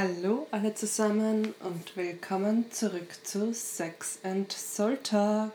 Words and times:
Hallo 0.00 0.46
alle 0.52 0.76
zusammen 0.76 1.56
und 1.58 1.96
willkommen 1.96 2.70
zurück 2.70 3.16
zu 3.24 3.52
Sex 3.52 4.20
and 4.22 4.52
Soul 4.52 4.96
Talk. 4.98 5.50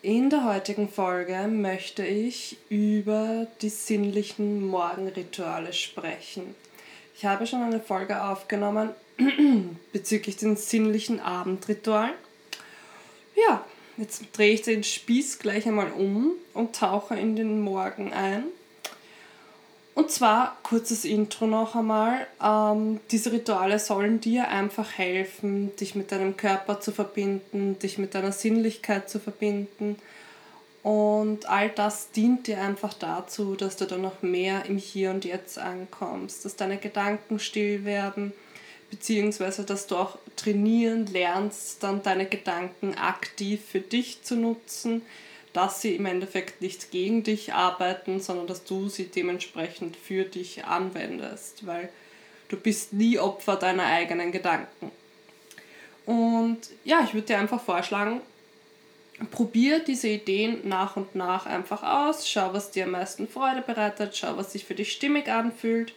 In 0.00 0.30
der 0.30 0.46
heutigen 0.46 0.88
Folge 0.88 1.46
möchte 1.46 2.06
ich 2.06 2.56
über 2.70 3.46
die 3.60 3.68
sinnlichen 3.68 4.66
Morgenrituale 4.66 5.74
sprechen. 5.74 6.54
Ich 7.14 7.26
habe 7.26 7.46
schon 7.46 7.60
eine 7.60 7.80
Folge 7.80 8.24
aufgenommen 8.24 8.92
bezüglich 9.92 10.38
den 10.38 10.56
sinnlichen 10.56 11.20
Abendritualen. 11.20 12.14
Ja, 13.36 13.62
jetzt 13.98 14.24
drehe 14.32 14.54
ich 14.54 14.62
den 14.62 14.84
Spieß 14.84 15.38
gleich 15.38 15.66
einmal 15.66 15.92
um 15.92 16.32
und 16.54 16.76
tauche 16.76 17.14
in 17.16 17.36
den 17.36 17.60
Morgen 17.60 18.10
ein 18.14 18.44
und 19.94 20.10
zwar, 20.10 20.56
kurzes 20.62 21.04
Intro 21.04 21.46
noch 21.46 21.76
einmal, 21.76 22.26
ähm, 22.42 23.00
diese 23.10 23.30
Rituale 23.30 23.78
sollen 23.78 24.20
dir 24.20 24.48
einfach 24.48 24.92
helfen, 24.96 25.76
dich 25.76 25.94
mit 25.94 26.12
deinem 26.12 26.36
Körper 26.36 26.80
zu 26.80 26.92
verbinden, 26.92 27.78
dich 27.78 27.98
mit 27.98 28.14
deiner 28.14 28.32
Sinnlichkeit 28.32 29.10
zu 29.10 29.18
verbinden. 29.18 29.96
Und 30.82 31.48
all 31.48 31.68
das 31.68 32.10
dient 32.10 32.46
dir 32.46 32.60
einfach 32.60 32.94
dazu, 32.94 33.54
dass 33.54 33.76
du 33.76 33.84
dann 33.84 34.00
noch 34.00 34.22
mehr 34.22 34.64
im 34.64 34.78
Hier 34.78 35.10
und 35.10 35.24
Jetzt 35.26 35.58
ankommst, 35.58 36.44
dass 36.44 36.56
deine 36.56 36.78
Gedanken 36.78 37.38
still 37.38 37.84
werden, 37.84 38.32
beziehungsweise 38.90 39.64
dass 39.64 39.86
du 39.86 39.96
auch 39.96 40.18
trainieren 40.36 41.06
lernst, 41.06 41.82
dann 41.82 42.02
deine 42.02 42.26
Gedanken 42.26 42.94
aktiv 42.94 43.60
für 43.70 43.80
dich 43.80 44.22
zu 44.22 44.36
nutzen, 44.36 45.02
dass 45.52 45.82
sie 45.82 45.96
im 45.96 46.06
Endeffekt 46.06 46.62
nicht 46.62 46.90
gegen 46.90 47.22
dich 47.22 47.52
arbeiten, 47.52 48.20
sondern 48.20 48.46
dass 48.46 48.64
du 48.64 48.88
sie 48.88 49.06
dementsprechend 49.06 49.96
für 49.96 50.24
dich 50.24 50.64
anwendest, 50.64 51.66
weil 51.66 51.90
du 52.48 52.56
bist 52.56 52.92
nie 52.92 53.18
Opfer 53.18 53.56
deiner 53.56 53.86
eigenen 53.86 54.32
Gedanken. 54.32 54.90
Und 56.06 56.58
ja, 56.84 57.02
ich 57.04 57.14
würde 57.14 57.28
dir 57.28 57.38
einfach 57.38 57.62
vorschlagen, 57.62 58.20
probier 59.30 59.80
diese 59.80 60.08
Ideen 60.08 60.66
nach 60.68 60.96
und 60.96 61.14
nach 61.14 61.46
einfach 61.46 61.82
aus, 61.82 62.28
schau, 62.28 62.52
was 62.52 62.70
dir 62.70 62.84
am 62.84 62.92
meisten 62.92 63.28
Freude 63.28 63.62
bereitet, 63.62 64.16
schau, 64.16 64.36
was 64.36 64.52
sich 64.52 64.64
für 64.64 64.74
dich 64.74 64.92
stimmig 64.92 65.28
anfühlt 65.28 65.92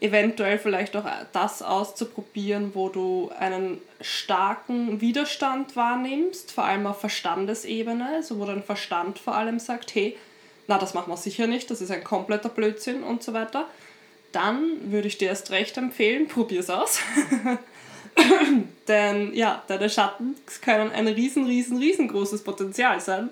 eventuell 0.00 0.58
vielleicht 0.58 0.96
auch 0.96 1.04
das 1.32 1.62
auszuprobieren, 1.62 2.74
wo 2.74 2.88
du 2.88 3.30
einen 3.38 3.80
starken 4.00 5.00
Widerstand 5.00 5.76
wahrnimmst, 5.76 6.52
vor 6.52 6.64
allem 6.64 6.86
auf 6.86 7.00
Verstandesebene, 7.00 8.06
also 8.16 8.38
wo 8.38 8.46
dein 8.46 8.62
Verstand 8.62 9.18
vor 9.18 9.34
allem 9.34 9.58
sagt, 9.58 9.94
hey, 9.94 10.16
na, 10.66 10.78
das 10.78 10.94
machen 10.94 11.10
wir 11.10 11.16
sicher 11.16 11.46
nicht, 11.46 11.70
das 11.70 11.80
ist 11.80 11.90
ein 11.90 12.04
kompletter 12.04 12.48
Blödsinn 12.48 13.02
und 13.02 13.22
so 13.22 13.34
weiter, 13.34 13.66
dann 14.32 14.90
würde 14.90 15.08
ich 15.08 15.18
dir 15.18 15.28
erst 15.28 15.50
recht 15.50 15.76
empfehlen, 15.76 16.28
probier 16.28 16.60
es 16.60 16.70
aus. 16.70 17.00
Denn 18.88 19.34
ja, 19.34 19.62
deine 19.68 19.90
Schatten 19.90 20.36
können 20.62 20.90
ein 20.92 21.08
riesen, 21.08 21.46
riesen, 21.46 21.78
riesengroßes 21.78 22.42
Potenzial 22.42 23.00
sein. 23.00 23.30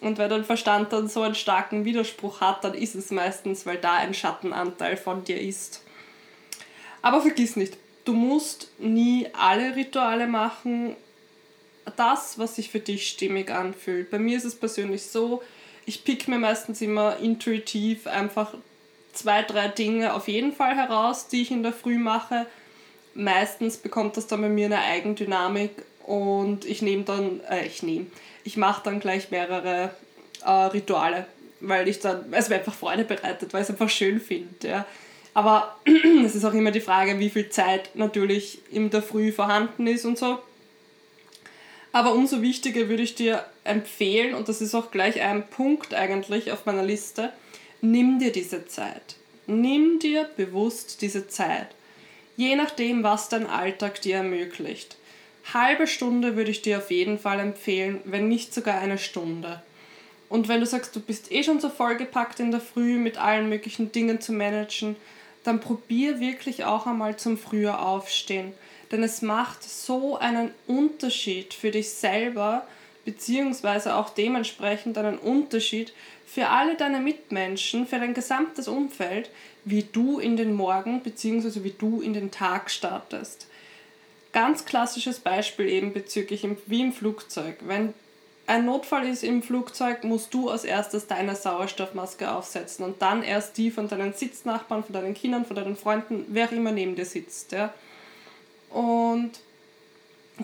Und 0.00 0.18
wenn 0.18 0.30
dein 0.30 0.44
Verstand 0.44 0.92
dann 0.92 1.08
so 1.08 1.22
einen 1.22 1.34
starken 1.34 1.84
Widerspruch 1.84 2.40
hat, 2.40 2.64
dann 2.64 2.74
ist 2.74 2.94
es 2.94 3.10
meistens, 3.10 3.66
weil 3.66 3.78
da 3.78 3.94
ein 3.94 4.14
Schattenanteil 4.14 4.96
von 4.96 5.22
dir 5.22 5.40
ist. 5.40 5.82
Aber 7.02 7.20
vergiss 7.20 7.56
nicht, 7.56 7.76
du 8.04 8.14
musst 8.14 8.70
nie 8.78 9.28
alle 9.32 9.76
Rituale 9.76 10.26
machen. 10.26 10.96
Das, 11.96 12.38
was 12.38 12.56
sich 12.56 12.70
für 12.70 12.80
dich 12.80 13.08
stimmig 13.08 13.50
anfühlt. 13.50 14.10
Bei 14.10 14.18
mir 14.18 14.36
ist 14.36 14.44
es 14.44 14.54
persönlich 14.54 15.02
so, 15.02 15.42
ich 15.84 16.04
pick 16.04 16.28
mir 16.28 16.38
meistens 16.38 16.80
immer 16.80 17.16
intuitiv 17.18 18.06
einfach 18.06 18.54
zwei, 19.12 19.42
drei 19.42 19.68
Dinge 19.68 20.14
auf 20.14 20.28
jeden 20.28 20.52
Fall 20.52 20.76
heraus, 20.76 21.28
die 21.28 21.42
ich 21.42 21.50
in 21.50 21.62
der 21.62 21.72
Früh 21.72 21.98
mache. 21.98 22.46
Meistens 23.14 23.76
bekommt 23.76 24.16
das 24.16 24.26
dann 24.26 24.40
bei 24.40 24.48
mir 24.48 24.66
eine 24.66 24.78
Eigendynamik 24.78 25.70
und 26.06 26.64
ich 26.64 26.82
nehme 26.82 27.02
dann, 27.02 27.40
äh, 27.50 27.66
ich 27.66 27.82
nehme, 27.82 28.06
ich 28.44 28.56
mache 28.56 28.82
dann 28.84 29.00
gleich 29.00 29.30
mehrere 29.30 29.94
äh, 30.44 30.50
Rituale, 30.50 31.26
weil 31.60 31.88
ich 31.88 32.00
dann, 32.00 32.32
es 32.32 32.48
mir 32.48 32.56
einfach 32.56 32.74
Freude 32.74 33.04
bereitet, 33.04 33.52
weil 33.52 33.62
ich 33.62 33.68
es 33.68 33.70
einfach 33.70 33.90
schön 33.90 34.20
finde. 34.20 34.68
Ja. 34.68 34.86
Aber 35.34 35.76
es 36.24 36.34
ist 36.34 36.44
auch 36.44 36.54
immer 36.54 36.70
die 36.70 36.80
Frage, 36.80 37.18
wie 37.18 37.30
viel 37.30 37.48
Zeit 37.48 37.90
natürlich 37.94 38.60
in 38.70 38.90
der 38.90 39.02
Früh 39.02 39.32
vorhanden 39.32 39.86
ist 39.86 40.04
und 40.04 40.18
so. 40.18 40.38
Aber 41.92 42.14
umso 42.14 42.40
wichtiger 42.40 42.88
würde 42.88 43.02
ich 43.02 43.14
dir 43.14 43.44
empfehlen, 43.64 44.34
und 44.34 44.48
das 44.48 44.62
ist 44.62 44.74
auch 44.74 44.90
gleich 44.90 45.20
ein 45.20 45.46
Punkt 45.46 45.94
eigentlich 45.94 46.50
auf 46.50 46.64
meiner 46.64 46.82
Liste, 46.82 47.32
nimm 47.80 48.18
dir 48.18 48.32
diese 48.32 48.66
Zeit. 48.66 49.16
Nimm 49.46 49.98
dir 49.98 50.28
bewusst 50.36 51.02
diese 51.02 51.28
Zeit. 51.28 51.68
Je 52.36 52.56
nachdem, 52.56 53.02
was 53.02 53.28
dein 53.28 53.46
Alltag 53.46 54.00
dir 54.00 54.16
ermöglicht. 54.16 54.96
Halbe 55.52 55.86
Stunde 55.86 56.36
würde 56.36 56.50
ich 56.50 56.62
dir 56.62 56.78
auf 56.78 56.90
jeden 56.90 57.18
Fall 57.18 57.40
empfehlen, 57.40 58.00
wenn 58.04 58.28
nicht 58.28 58.54
sogar 58.54 58.78
eine 58.78 58.98
Stunde. 58.98 59.62
Und 60.28 60.48
wenn 60.48 60.60
du 60.60 60.66
sagst, 60.66 60.96
du 60.96 61.00
bist 61.00 61.30
eh 61.30 61.42
schon 61.42 61.60
so 61.60 61.68
vollgepackt 61.68 62.40
in 62.40 62.52
der 62.52 62.60
Früh 62.60 62.96
mit 62.96 63.18
allen 63.18 63.50
möglichen 63.50 63.92
Dingen 63.92 64.20
zu 64.20 64.32
managen, 64.32 64.96
dann 65.44 65.60
probier 65.60 66.20
wirklich 66.20 66.64
auch 66.64 66.86
einmal 66.86 67.16
zum 67.16 67.36
früher 67.36 67.84
aufstehen. 67.84 68.52
Denn 68.90 69.02
es 69.02 69.22
macht 69.22 69.62
so 69.62 70.18
einen 70.18 70.50
Unterschied 70.66 71.54
für 71.54 71.70
dich 71.70 71.90
selber, 71.90 72.66
beziehungsweise 73.04 73.96
auch 73.96 74.10
dementsprechend 74.10 74.96
einen 74.98 75.18
Unterschied 75.18 75.92
für 76.26 76.48
alle 76.48 76.76
deine 76.76 77.00
Mitmenschen, 77.00 77.86
für 77.86 77.98
dein 77.98 78.14
gesamtes 78.14 78.68
Umfeld, 78.68 79.30
wie 79.64 79.82
du 79.82 80.18
in 80.18 80.36
den 80.36 80.54
Morgen 80.54 81.02
beziehungsweise 81.02 81.64
wie 81.64 81.74
du 81.76 82.00
in 82.00 82.14
den 82.14 82.30
Tag 82.30 82.70
startest. 82.70 83.48
Ganz 84.32 84.64
klassisches 84.64 85.20
Beispiel 85.20 85.68
eben 85.68 85.92
bezüglich 85.92 86.46
wie 86.66 86.80
im 86.80 86.92
Flugzeug. 86.92 87.56
Wenn 87.66 87.92
ein 88.46 88.64
Notfall 88.64 89.06
ist 89.06 89.22
im 89.22 89.42
Flugzeug, 89.42 90.04
musst 90.04 90.34
du 90.34 90.50
als 90.50 90.64
erstes 90.64 91.06
deine 91.06 91.36
Sauerstoffmaske 91.36 92.30
aufsetzen 92.30 92.84
und 92.84 93.00
dann 93.00 93.22
erst 93.22 93.56
die 93.56 93.70
von 93.70 93.88
deinen 93.88 94.14
Sitznachbarn, 94.14 94.84
von 94.84 94.92
deinen 94.92 95.14
Kindern, 95.14 95.44
von 95.44 95.56
deinen 95.56 95.76
Freunden, 95.76 96.26
wer 96.28 96.50
immer 96.52 96.72
neben 96.72 96.96
dir 96.96 97.06
sitzt. 97.06 97.52
Ja. 97.52 97.72
Und 98.70 99.32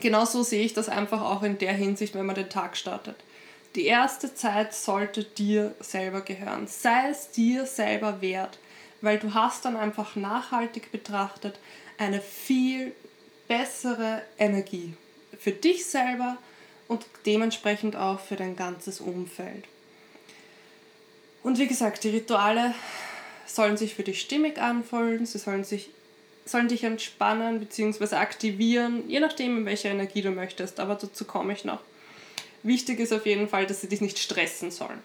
genauso 0.00 0.42
sehe 0.42 0.64
ich 0.64 0.74
das 0.74 0.88
einfach 0.88 1.22
auch 1.22 1.42
in 1.42 1.58
der 1.58 1.72
Hinsicht, 1.72 2.14
wenn 2.14 2.26
man 2.26 2.36
den 2.36 2.48
Tag 2.48 2.76
startet. 2.76 3.16
Die 3.74 3.86
erste 3.86 4.34
Zeit 4.34 4.74
sollte 4.74 5.24
dir 5.24 5.74
selber 5.80 6.20
gehören. 6.20 6.66
Sei 6.66 7.10
es 7.10 7.30
dir 7.30 7.66
selber 7.66 8.20
wert, 8.20 8.58
weil 9.00 9.18
du 9.18 9.34
hast 9.34 9.64
dann 9.64 9.76
einfach 9.76 10.16
nachhaltig 10.16 10.92
betrachtet 10.92 11.58
eine 11.98 12.20
viel 12.20 12.92
bessere 13.48 14.22
Energie 14.38 14.94
für 15.38 15.52
dich 15.52 15.86
selber, 15.86 16.36
und 16.88 17.06
dementsprechend 17.26 17.96
auch 17.96 18.18
für 18.18 18.36
dein 18.36 18.56
ganzes 18.56 19.00
Umfeld. 19.00 19.64
Und 21.42 21.58
wie 21.58 21.66
gesagt, 21.66 22.02
die 22.02 22.08
Rituale 22.08 22.74
sollen 23.46 23.76
sich 23.76 23.94
für 23.94 24.02
dich 24.02 24.20
stimmig 24.20 24.58
anfühlen, 24.58 25.24
sie 25.24 25.38
sollen, 25.38 25.64
sich, 25.64 25.90
sollen 26.44 26.68
dich 26.68 26.84
entspannen 26.84 27.60
bzw. 27.60 28.16
aktivieren, 28.16 29.08
je 29.08 29.20
nachdem, 29.20 29.58
in 29.58 29.66
welcher 29.66 29.90
Energie 29.90 30.22
du 30.22 30.30
möchtest, 30.30 30.80
aber 30.80 30.96
dazu 30.96 31.24
komme 31.24 31.52
ich 31.52 31.64
noch. 31.64 31.80
Wichtig 32.62 32.98
ist 32.98 33.12
auf 33.12 33.24
jeden 33.24 33.48
Fall, 33.48 33.66
dass 33.66 33.82
sie 33.82 33.88
dich 33.88 34.00
nicht 34.00 34.18
stressen 34.18 34.70
sollen. 34.70 34.98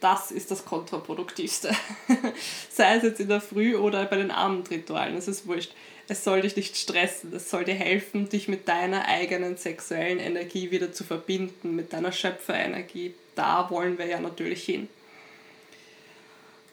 Das 0.00 0.30
ist 0.30 0.50
das 0.50 0.64
Kontraproduktivste. 0.64 1.74
Sei 2.70 2.96
es 2.96 3.02
jetzt 3.02 3.20
in 3.20 3.28
der 3.28 3.40
Früh 3.40 3.74
oder 3.74 4.04
bei 4.04 4.16
den 4.16 4.30
Abendritualen, 4.30 5.16
es 5.16 5.28
ist 5.28 5.46
wurscht 5.46 5.72
es 6.08 6.24
soll 6.24 6.42
dich 6.42 6.56
nicht 6.56 6.76
stressen, 6.76 7.32
es 7.34 7.50
soll 7.50 7.64
dir 7.64 7.74
helfen, 7.74 8.28
dich 8.28 8.48
mit 8.48 8.68
deiner 8.68 9.06
eigenen 9.06 9.56
sexuellen 9.56 10.18
Energie 10.18 10.70
wieder 10.70 10.92
zu 10.92 11.04
verbinden, 11.04 11.74
mit 11.74 11.92
deiner 11.92 12.12
Schöpferenergie. 12.12 13.14
Da 13.34 13.70
wollen 13.70 13.98
wir 13.98 14.06
ja 14.06 14.20
natürlich 14.20 14.64
hin. 14.64 14.88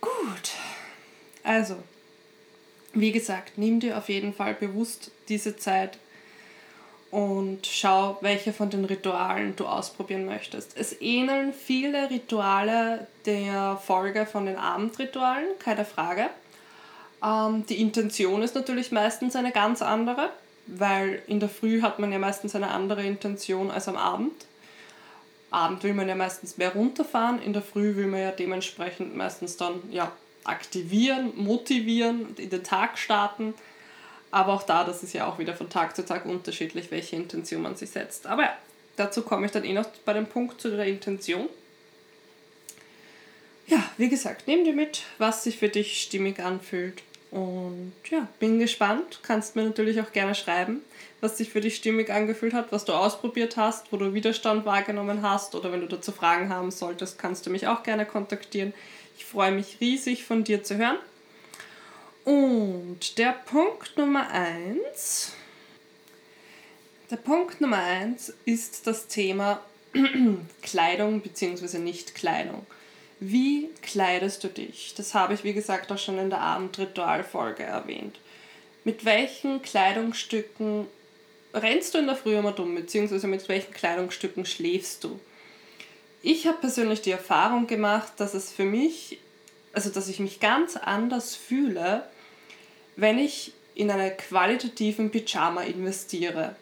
Gut, 0.01 0.51
also, 1.43 1.77
wie 2.93 3.11
gesagt, 3.11 3.53
nimm 3.57 3.79
dir 3.79 3.97
auf 3.97 4.09
jeden 4.09 4.33
Fall 4.33 4.53
bewusst 4.53 5.11
diese 5.29 5.55
Zeit 5.57 5.97
und 7.11 7.67
schau, 7.67 8.17
welche 8.21 8.53
von 8.53 8.69
den 8.69 8.85
Ritualen 8.85 9.55
du 9.55 9.65
ausprobieren 9.65 10.25
möchtest. 10.25 10.77
Es 10.77 10.99
ähneln 11.01 11.53
viele 11.53 12.09
Rituale 12.09 13.07
der 13.25 13.79
Folge 13.85 14.25
von 14.25 14.45
den 14.45 14.55
Abendritualen, 14.55 15.47
keine 15.59 15.85
Frage. 15.85 16.29
Ähm, 17.23 17.65
die 17.67 17.79
Intention 17.81 18.41
ist 18.41 18.55
natürlich 18.55 18.91
meistens 18.91 19.35
eine 19.35 19.51
ganz 19.51 19.81
andere, 19.81 20.29
weil 20.67 21.21
in 21.27 21.39
der 21.39 21.49
Früh 21.49 21.81
hat 21.81 21.99
man 21.99 22.11
ja 22.11 22.19
meistens 22.19 22.55
eine 22.55 22.69
andere 22.69 23.03
Intention 23.05 23.71
als 23.71 23.87
am 23.87 23.97
Abend. 23.97 24.45
Abend 25.51 25.83
will 25.83 25.93
man 25.93 26.07
ja 26.07 26.15
meistens 26.15 26.57
mehr 26.57 26.73
runterfahren, 26.73 27.41
in 27.41 27.53
der 27.53 27.61
Früh 27.61 27.95
will 27.95 28.07
man 28.07 28.21
ja 28.21 28.31
dementsprechend 28.31 29.15
meistens 29.15 29.57
dann 29.57 29.81
ja, 29.91 30.11
aktivieren, 30.45 31.33
motivieren, 31.35 32.35
in 32.37 32.49
den 32.49 32.63
Tag 32.63 32.97
starten. 32.97 33.53
Aber 34.31 34.53
auch 34.53 34.63
da, 34.63 34.85
das 34.85 35.03
ist 35.03 35.13
ja 35.13 35.27
auch 35.27 35.39
wieder 35.39 35.53
von 35.53 35.69
Tag 35.69 35.93
zu 35.93 36.05
Tag 36.05 36.25
unterschiedlich, 36.25 36.89
welche 36.89 37.17
Intention 37.17 37.61
man 37.61 37.75
sich 37.75 37.89
setzt. 37.89 38.27
Aber 38.27 38.43
ja, 38.43 38.57
dazu 38.95 39.23
komme 39.23 39.45
ich 39.45 39.51
dann 39.51 39.65
eh 39.65 39.73
noch 39.73 39.87
bei 40.05 40.13
dem 40.13 40.25
Punkt 40.25 40.61
zu 40.61 40.69
der 40.69 40.85
Intention. 40.85 41.49
Ja, 43.67 43.83
wie 43.97 44.07
gesagt, 44.07 44.47
nimm 44.47 44.63
dir 44.63 44.73
mit, 44.73 45.03
was 45.17 45.43
sich 45.43 45.57
für 45.57 45.69
dich 45.69 46.01
stimmig 46.01 46.39
anfühlt 46.39 47.03
Und 47.31 47.93
ja, 48.09 48.27
bin 48.39 48.59
gespannt. 48.59 49.19
Kannst 49.23 49.55
mir 49.55 49.63
natürlich 49.63 50.01
auch 50.01 50.11
gerne 50.11 50.35
schreiben, 50.35 50.81
was 51.21 51.37
sich 51.37 51.49
für 51.49 51.61
dich 51.61 51.77
stimmig 51.77 52.09
angefühlt 52.11 52.53
hat, 52.53 52.73
was 52.73 52.83
du 52.83 52.91
ausprobiert 52.91 53.55
hast, 53.55 53.91
wo 53.91 53.97
du 53.97 54.13
Widerstand 54.13 54.65
wahrgenommen 54.65 55.21
hast 55.21 55.55
oder 55.55 55.71
wenn 55.71 55.79
du 55.79 55.87
dazu 55.87 56.11
Fragen 56.11 56.49
haben 56.49 56.71
solltest, 56.71 57.17
kannst 57.17 57.45
du 57.45 57.49
mich 57.49 57.67
auch 57.67 57.83
gerne 57.83 58.05
kontaktieren. 58.05 58.73
Ich 59.17 59.25
freue 59.25 59.51
mich 59.51 59.77
riesig 59.79 60.25
von 60.25 60.43
dir 60.43 60.63
zu 60.63 60.77
hören. 60.77 60.97
Und 62.25 63.17
der 63.17 63.31
Punkt 63.31 63.97
Nummer 63.97 64.29
eins. 64.29 65.33
Der 67.09 67.15
Punkt 67.15 67.61
Nummer 67.61 67.77
eins 67.77 68.33
ist 68.45 68.87
das 68.87 69.07
Thema 69.07 69.61
Kleidung 70.61 71.21
bzw. 71.21 71.77
Nicht-Kleidung. 71.79 72.65
Wie 73.23 73.69
kleidest 73.83 74.43
du 74.43 74.47
dich? 74.47 74.95
Das 74.97 75.13
habe 75.13 75.35
ich, 75.35 75.43
wie 75.43 75.53
gesagt, 75.53 75.91
auch 75.91 75.99
schon 75.99 76.17
in 76.17 76.31
der 76.31 76.41
Abendritualfolge 76.41 77.61
erwähnt. 77.61 78.19
Mit 78.83 79.05
welchen 79.05 79.61
Kleidungsstücken 79.61 80.87
rennst 81.53 81.93
du 81.93 81.99
in 81.99 82.07
der 82.07 82.15
Früh 82.15 82.35
immer 82.35 82.51
dumm, 82.51 82.73
beziehungsweise 82.73 83.27
mit 83.27 83.47
welchen 83.47 83.73
Kleidungsstücken 83.73 84.47
schläfst 84.47 85.03
du? 85.03 85.19
Ich 86.23 86.47
habe 86.47 86.57
persönlich 86.57 87.03
die 87.03 87.11
Erfahrung 87.11 87.67
gemacht, 87.67 88.13
dass 88.17 88.33
es 88.33 88.51
für 88.51 88.65
mich, 88.65 89.19
also 89.73 89.91
dass 89.91 90.07
ich 90.07 90.19
mich 90.19 90.39
ganz 90.39 90.75
anders 90.75 91.35
fühle, 91.35 92.09
wenn 92.95 93.19
ich 93.19 93.53
in 93.75 93.91
einen 93.91 94.17
qualitativen 94.17 95.11
Pyjama 95.11 95.61
investiere. 95.61 96.55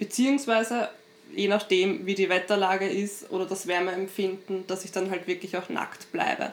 Beziehungsweise 0.00 0.88
je 1.34 1.48
nachdem, 1.48 2.06
wie 2.06 2.14
die 2.14 2.28
Wetterlage 2.28 2.88
ist 2.88 3.30
oder 3.30 3.46
das 3.46 3.66
Wärmeempfinden, 3.66 4.66
dass 4.66 4.84
ich 4.84 4.92
dann 4.92 5.10
halt 5.10 5.26
wirklich 5.26 5.56
auch 5.56 5.68
nackt 5.68 6.10
bleibe. 6.12 6.52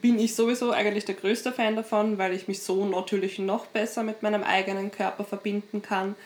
Bin 0.00 0.18
ich 0.18 0.34
sowieso 0.34 0.72
eigentlich 0.72 1.04
der 1.04 1.14
größte 1.14 1.52
Fan 1.52 1.76
davon, 1.76 2.18
weil 2.18 2.32
ich 2.32 2.48
mich 2.48 2.62
so 2.62 2.84
natürlich 2.84 3.38
noch 3.38 3.66
besser 3.66 4.02
mit 4.02 4.22
meinem 4.22 4.42
eigenen 4.42 4.90
Körper 4.90 5.24
verbinden 5.24 5.80
kann. 5.80 6.16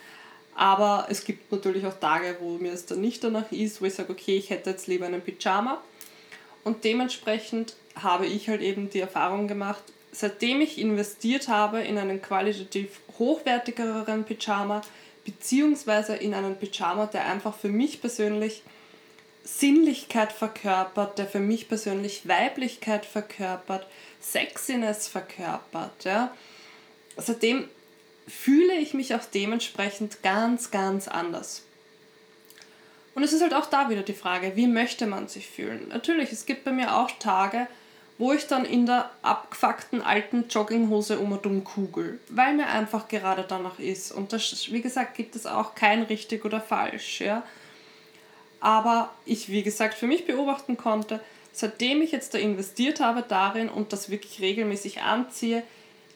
Aber 0.55 1.07
es 1.11 1.25
gibt 1.25 1.53
natürlich 1.53 1.87
auch 1.87 2.01
Tage, 2.01 2.37
wo 2.41 2.53
mir 2.53 2.73
es 2.73 2.87
dann 2.87 3.03
nicht 3.03 3.23
danach 3.23 3.53
ist, 3.53 3.83
wo 3.83 3.85
ich 3.85 3.95
sage, 3.95 4.11
okay, 4.11 4.37
ich 4.37 4.49
hätte 4.49 4.71
jetzt 4.71 4.87
lieber 4.87 5.05
einen 5.05 5.21
Pyjama. 5.21 5.83
Und 6.65 6.85
dementsprechend 6.85 7.75
habe 7.95 8.27
ich 8.27 8.49
halt 8.49 8.63
eben 8.63 8.89
die 8.89 9.01
Erfahrung 9.01 9.49
gemacht, 9.49 9.83
seitdem 10.13 10.63
ich 10.63 10.79
investiert 10.79 11.49
habe 11.49 11.83
in 11.83 11.99
einen 11.99 12.23
qualitativ 12.23 13.01
hochwertigeren 13.19 14.25
Pyjama, 14.25 14.81
beziehungsweise 15.27 16.17
in 16.17 16.33
einen 16.33 16.57
Pyjama, 16.57 17.07
der 17.07 17.27
einfach 17.27 17.55
für 17.55 17.69
mich 17.69 18.01
persönlich 18.01 18.63
Sinnlichkeit 19.45 20.33
verkörpert, 20.33 21.19
der 21.19 21.27
für 21.27 21.41
mich 21.41 21.69
persönlich 21.69 22.27
Weiblichkeit 22.27 23.05
verkörpert, 23.05 23.87
Sexiness 24.21 25.09
verkörpert. 25.09 26.05
Ja. 26.05 26.35
Seitdem 27.17 27.69
fühle 28.27 28.75
ich 28.75 28.95
mich 28.95 29.15
auch 29.15 29.25
dementsprechend 29.25 30.23
ganz, 30.23 30.71
ganz 30.71 31.09
anders. 31.09 31.63
Und 33.15 33.23
es 33.23 33.33
ist 33.33 33.43
halt 33.43 33.55
auch 33.55 33.67
da 33.67 33.89
wieder 33.89 34.03
die 34.03 34.15
Frage, 34.15 34.57
wie 34.57 34.67
möchte 34.67 35.07
man 35.07 35.29
sich 35.29 35.49
fühlen? 35.49 35.89
Natürlich, 35.89 36.33
es 36.33 36.47
gibt 36.47 36.65
bei 36.65 36.73
mir 36.73 36.97
auch 36.97 37.11
Tage, 37.19 37.67
wo 38.19 38.33
ich 38.33 38.47
dann 38.47 38.65
in 38.65 38.87
der 38.87 39.11
abgefuckten 39.23 40.01
alten 40.01 40.49
Jogginghose 40.49 41.19
um 41.19 41.33
und 41.33 41.45
um 41.45 41.65
kugel, 41.65 42.19
weil 42.29 42.55
mir 42.55 42.67
einfach 42.67 43.09
gerade 43.09 43.45
danach 43.47 43.79
ist. 43.79 44.11
Und 44.11 44.33
das, 44.33 44.73
wie 44.73 44.81
gesagt, 44.81 45.17
gibt 45.17 45.37
es 45.37 45.47
auch 45.47 45.75
kein 45.75 46.03
richtig 46.03 46.45
oder 46.45 46.61
falsch. 46.61 47.21
Ja? 47.21 47.43
Aber 48.61 49.11
ich, 49.27 49.51
wie 49.51 49.63
gesagt, 49.63 49.95
für 49.95 50.07
mich 50.07 50.27
beobachten 50.27 50.77
konnte, 50.79 51.21
seitdem 51.53 52.01
ich 52.01 52.13
jetzt 52.13 52.33
da 52.33 52.39
investiert 52.39 53.01
habe 53.01 53.23
darin 53.27 53.69
und 53.69 53.93
das 53.93 54.11
wirklich 54.11 54.41
regelmäßig 54.41 55.03
anziehe, 55.03 55.63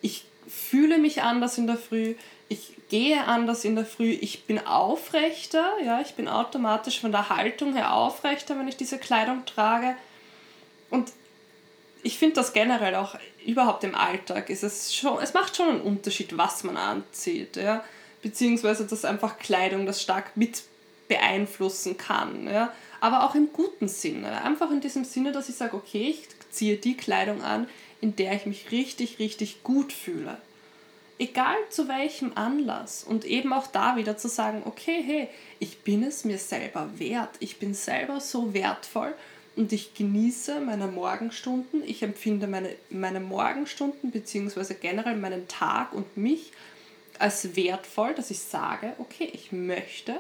ich 0.01 0.25
fühle 0.49 0.99
mich 0.99 1.23
anders 1.23 1.59
in 1.59 1.67
der 1.67 1.77
Früh, 1.77 2.15
ich 2.49 2.77
gehe 2.89 3.25
anders 3.25 3.65
in 3.65 3.77
der 3.77 3.85
Früh, 3.85 4.11
ich 4.11 4.45
bin 4.45 4.59
aufrechter, 4.67 5.65
ja, 5.85 6.01
ich 6.01 6.15
bin 6.15 6.29
automatisch 6.29 7.01
von 7.01 7.13
der 7.13 7.29
Haltung 7.29 7.75
her 7.75 7.95
aufrechter, 7.95 8.59
wenn 8.59 8.69
ich 8.69 8.77
diese 8.77 8.99
Kleidung 8.99 9.45
trage. 9.45 9.95
Und 10.91 11.13
ich 12.03 12.19
finde 12.19 12.37
das 12.37 12.53
generell 12.53 12.95
auch 12.95 13.17
überhaupt 13.45 13.85
im 13.85 13.95
Alltag 13.95 14.51
ist 14.51 14.63
es 14.63 14.95
schon, 14.95 15.21
es 15.23 15.35
macht 15.35 15.57
schon 15.57 15.69
einen 15.69 15.81
Unterschied, 15.81 16.37
was 16.37 16.65
man 16.65 16.77
anzieht, 16.77 17.57
ja, 17.57 17.85
beziehungsweise 18.23 18.87
dass 18.87 19.05
einfach 19.05 19.39
Kleidung 19.39 19.87
das 19.87 20.03
stark 20.03 20.37
mit 20.37 20.63
beeinflussen 21.09 21.97
kann, 21.97 22.47
ja, 22.47 22.73
aber 23.01 23.25
auch 23.25 23.35
im 23.35 23.53
guten 23.53 23.89
Sinne, 23.89 24.43
einfach 24.45 24.71
in 24.71 24.81
diesem 24.81 25.05
Sinne, 25.05 25.33
dass 25.33 25.49
ich 25.49 25.57
sage, 25.57 25.77
okay, 25.77 26.11
ich 26.11 26.29
ziehe 26.51 26.77
die 26.77 26.97
Kleidung 26.97 27.43
an, 27.43 27.69
in 28.01 28.17
der 28.17 28.35
ich 28.35 28.47
mich 28.47 28.71
richtig, 28.71 29.19
richtig 29.19 29.63
gut 29.63 29.93
fühle. 29.93 30.39
Egal 31.19 31.57
zu 31.69 31.87
welchem 31.87 32.33
Anlass. 32.35 33.05
Und 33.05 33.27
eben 33.27 33.53
auch 33.53 33.67
da 33.67 33.97
wieder 33.97 34.17
zu 34.17 34.29
sagen, 34.29 34.63
okay, 34.65 35.03
hey, 35.05 35.29
ich 35.59 35.81
bin 35.81 36.03
es 36.03 36.25
mir 36.25 36.39
selber 36.39 36.89
wert, 36.97 37.31
ich 37.41 37.59
bin 37.59 37.75
selber 37.75 38.21
so 38.21 38.55
wertvoll 38.55 39.15
und 39.61 39.75
ich 39.75 39.93
genieße 39.93 40.59
meine 40.61 40.87
Morgenstunden. 40.87 41.83
Ich 41.85 42.03
empfinde 42.03 42.47
meine, 42.47 42.75
meine 42.89 43.21
Morgenstunden 43.21 44.11
bzw. 44.11 44.73
generell 44.81 45.19
meinen 45.19 45.49
Tag 45.49 45.93
und 45.93 46.17
mich 46.17 46.53
als 47.19 47.55
wertvoll, 47.57 48.15
dass 48.15 48.31
ich 48.31 48.41
sage, 48.41 48.95
okay, 48.97 49.29
ich 49.31 49.53
möchte 49.53 50.17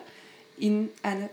in, 0.58 0.90
eine, 1.02 1.30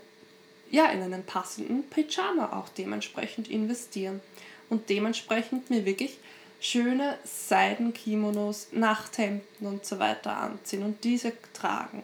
ja, 0.72 0.90
in 0.90 1.02
einen 1.02 1.24
passenden 1.26 1.84
Pyjama 1.84 2.58
auch 2.58 2.70
dementsprechend 2.70 3.50
investieren 3.50 4.22
und 4.70 4.90
dementsprechend 4.90 5.70
mir 5.70 5.86
wirklich 5.86 6.18
schöne 6.62 7.18
Seidenkimonos, 7.26 8.70
Nachthemden 8.72 9.68
und 9.68 9.86
so 9.86 10.00
weiter 10.00 10.38
anziehen 10.38 10.84
und 10.84 11.04
diese 11.04 11.34
tragen, 11.52 12.04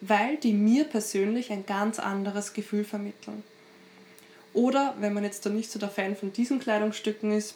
weil 0.00 0.36
die 0.36 0.52
mir 0.52 0.84
persönlich 0.84 1.50
ein 1.50 1.66
ganz 1.66 1.98
anderes 1.98 2.52
Gefühl 2.52 2.84
vermitteln. 2.84 3.42
Oder 4.52 4.94
wenn 4.98 5.14
man 5.14 5.24
jetzt 5.24 5.46
da 5.46 5.50
nicht 5.50 5.70
so 5.70 5.78
der 5.78 5.90
Fan 5.90 6.16
von 6.16 6.32
diesen 6.32 6.58
Kleidungsstücken 6.58 7.32
ist, 7.32 7.54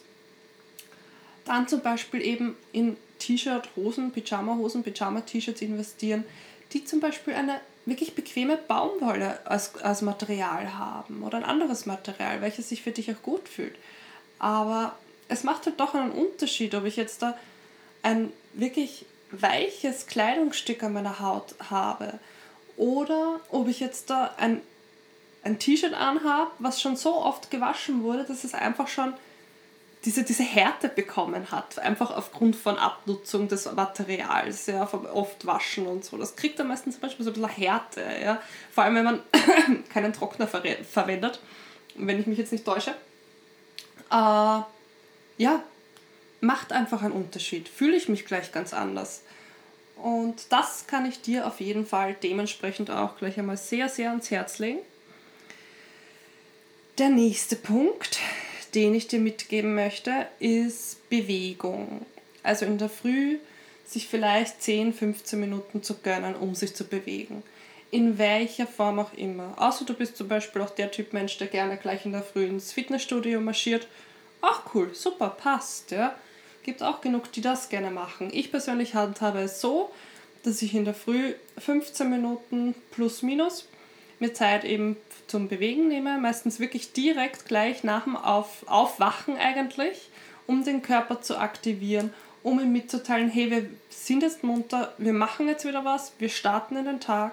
dann 1.44 1.68
zum 1.68 1.80
Beispiel 1.80 2.22
eben 2.22 2.56
in 2.72 2.96
T-Shirt-Hosen, 3.18 4.12
Pyjama-Hosen, 4.12 4.82
Pyjama-T-Shirts 4.82 5.62
investieren, 5.62 6.24
die 6.72 6.84
zum 6.84 7.00
Beispiel 7.00 7.34
eine 7.34 7.60
wirklich 7.86 8.14
bequeme 8.14 8.56
Baumwolle 8.56 9.38
als, 9.46 9.76
als 9.76 10.02
Material 10.02 10.74
haben 10.74 11.22
oder 11.22 11.38
ein 11.38 11.44
anderes 11.44 11.86
Material, 11.86 12.40
welches 12.40 12.70
sich 12.70 12.82
für 12.82 12.92
dich 12.92 13.10
auch 13.10 13.22
gut 13.22 13.48
fühlt. 13.48 13.74
Aber 14.38 14.96
es 15.28 15.44
macht 15.44 15.66
halt 15.66 15.80
doch 15.80 15.94
einen 15.94 16.10
Unterschied, 16.10 16.74
ob 16.74 16.84
ich 16.84 16.96
jetzt 16.96 17.22
da 17.22 17.36
ein 18.02 18.32
wirklich 18.54 19.04
weiches 19.30 20.06
Kleidungsstück 20.06 20.82
an 20.82 20.92
meiner 20.92 21.20
Haut 21.20 21.54
habe 21.70 22.18
oder 22.76 23.40
ob 23.50 23.68
ich 23.68 23.80
jetzt 23.80 24.10
da 24.10 24.34
ein 24.36 24.60
ein 25.44 25.58
T-Shirt 25.58 25.94
anhabe, 25.94 26.50
was 26.58 26.80
schon 26.80 26.96
so 26.96 27.16
oft 27.16 27.50
gewaschen 27.50 28.02
wurde, 28.02 28.24
dass 28.24 28.44
es 28.44 28.54
einfach 28.54 28.88
schon 28.88 29.14
diese, 30.04 30.22
diese 30.22 30.42
Härte 30.42 30.88
bekommen 30.88 31.50
hat, 31.50 31.78
einfach 31.78 32.10
aufgrund 32.10 32.56
von 32.56 32.76
Abnutzung 32.76 33.48
des 33.48 33.70
Materials, 33.72 34.66
ja, 34.66 34.84
vom 34.86 35.06
oft 35.06 35.46
waschen 35.46 35.86
und 35.86 36.04
so. 36.04 36.18
Das 36.18 36.36
kriegt 36.36 36.58
dann 36.58 36.68
meistens 36.68 36.96
zum 36.96 37.02
Beispiel 37.02 37.24
so 37.24 37.30
ein 37.30 37.34
bisschen 37.34 37.48
Härte, 37.50 38.04
ja. 38.22 38.40
Vor 38.70 38.84
allem, 38.84 38.96
wenn 38.96 39.04
man 39.04 39.22
keinen 39.92 40.12
Trockner 40.12 40.46
ver 40.46 40.62
verwendet, 40.90 41.40
wenn 41.94 42.20
ich 42.20 42.26
mich 42.26 42.38
jetzt 42.38 42.52
nicht 42.52 42.64
täusche. 42.64 42.90
Äh, 44.10 44.60
ja, 45.38 45.62
macht 46.40 46.72
einfach 46.72 47.02
einen 47.02 47.12
Unterschied. 47.12 47.68
Fühle 47.68 47.96
ich 47.96 48.08
mich 48.08 48.26
gleich 48.26 48.52
ganz 48.52 48.74
anders. 48.74 49.22
Und 49.96 50.52
das 50.52 50.86
kann 50.86 51.06
ich 51.06 51.22
dir 51.22 51.46
auf 51.46 51.60
jeden 51.60 51.86
Fall 51.86 52.14
dementsprechend 52.22 52.90
auch 52.90 53.16
gleich 53.16 53.38
einmal 53.38 53.56
sehr, 53.56 53.88
sehr 53.88 54.10
ans 54.10 54.30
Herz 54.30 54.58
legen. 54.58 54.80
Der 56.98 57.08
nächste 57.08 57.56
Punkt, 57.56 58.20
den 58.76 58.94
ich 58.94 59.08
dir 59.08 59.18
mitgeben 59.18 59.74
möchte, 59.74 60.28
ist 60.38 61.10
Bewegung. 61.10 62.06
Also 62.44 62.66
in 62.66 62.78
der 62.78 62.88
Früh 62.88 63.38
sich 63.84 64.06
vielleicht 64.06 64.62
10, 64.62 64.92
15 64.92 65.40
Minuten 65.40 65.82
zu 65.82 65.94
gönnen, 65.94 66.36
um 66.36 66.54
sich 66.54 66.76
zu 66.76 66.84
bewegen. 66.84 67.42
In 67.90 68.16
welcher 68.18 68.68
Form 68.68 69.00
auch 69.00 69.12
immer. 69.14 69.54
Außer 69.56 69.84
du 69.84 69.94
bist 69.94 70.16
zum 70.16 70.28
Beispiel 70.28 70.62
auch 70.62 70.70
der 70.70 70.92
Typ 70.92 71.12
Mensch, 71.12 71.36
der 71.36 71.48
gerne 71.48 71.78
gleich 71.78 72.06
in 72.06 72.12
der 72.12 72.22
Früh 72.22 72.44
ins 72.44 72.70
Fitnessstudio 72.70 73.40
marschiert. 73.40 73.88
Ach 74.40 74.62
cool, 74.72 74.94
super, 74.94 75.30
passt. 75.30 75.90
Ja. 75.90 76.14
Gibt 76.62 76.80
auch 76.84 77.00
genug, 77.00 77.32
die 77.32 77.40
das 77.40 77.70
gerne 77.70 77.90
machen. 77.90 78.30
Ich 78.32 78.52
persönlich 78.52 78.94
handhabe 78.94 79.40
es 79.40 79.60
so, 79.60 79.90
dass 80.44 80.62
ich 80.62 80.76
in 80.76 80.84
der 80.84 80.94
Früh 80.94 81.34
15 81.58 82.08
Minuten 82.08 82.76
plus 82.92 83.22
minus 83.22 83.66
mir 84.20 84.34
Zeit 84.34 84.64
eben 84.64 84.96
zum 85.26 85.48
Bewegen 85.48 85.88
nehme, 85.88 86.18
meistens 86.18 86.60
wirklich 86.60 86.92
direkt 86.92 87.46
gleich 87.46 87.84
nach 87.84 88.04
dem 88.04 88.16
Auf 88.16 88.64
Aufwachen 88.66 89.36
eigentlich, 89.36 90.10
um 90.46 90.64
den 90.64 90.82
Körper 90.82 91.22
zu 91.22 91.38
aktivieren, 91.38 92.12
um 92.42 92.60
ihm 92.60 92.72
mitzuteilen, 92.72 93.30
hey, 93.30 93.50
wir 93.50 93.66
sind 93.88 94.22
jetzt 94.22 94.44
munter, 94.44 94.92
wir 94.98 95.12
machen 95.12 95.48
jetzt 95.48 95.64
wieder 95.64 95.84
was, 95.84 96.12
wir 96.18 96.28
starten 96.28 96.76
in 96.76 96.84
den 96.84 97.00
Tag 97.00 97.32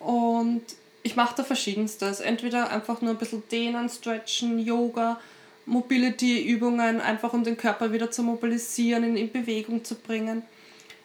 und 0.00 0.62
ich 1.02 1.16
mache 1.16 1.36
da 1.36 1.44
verschiedenstes. 1.44 2.20
Entweder 2.20 2.70
einfach 2.70 3.00
nur 3.00 3.12
ein 3.12 3.18
bisschen 3.18 3.42
dehnen, 3.50 3.88
stretchen, 3.88 4.58
Yoga, 4.58 5.20
Mobility-Übungen, 5.66 7.00
einfach 7.00 7.32
um 7.32 7.44
den 7.44 7.56
Körper 7.56 7.92
wieder 7.92 8.10
zu 8.10 8.22
mobilisieren, 8.22 9.04
in, 9.04 9.16
in 9.16 9.32
Bewegung 9.32 9.84
zu 9.84 9.94
bringen. 9.94 10.42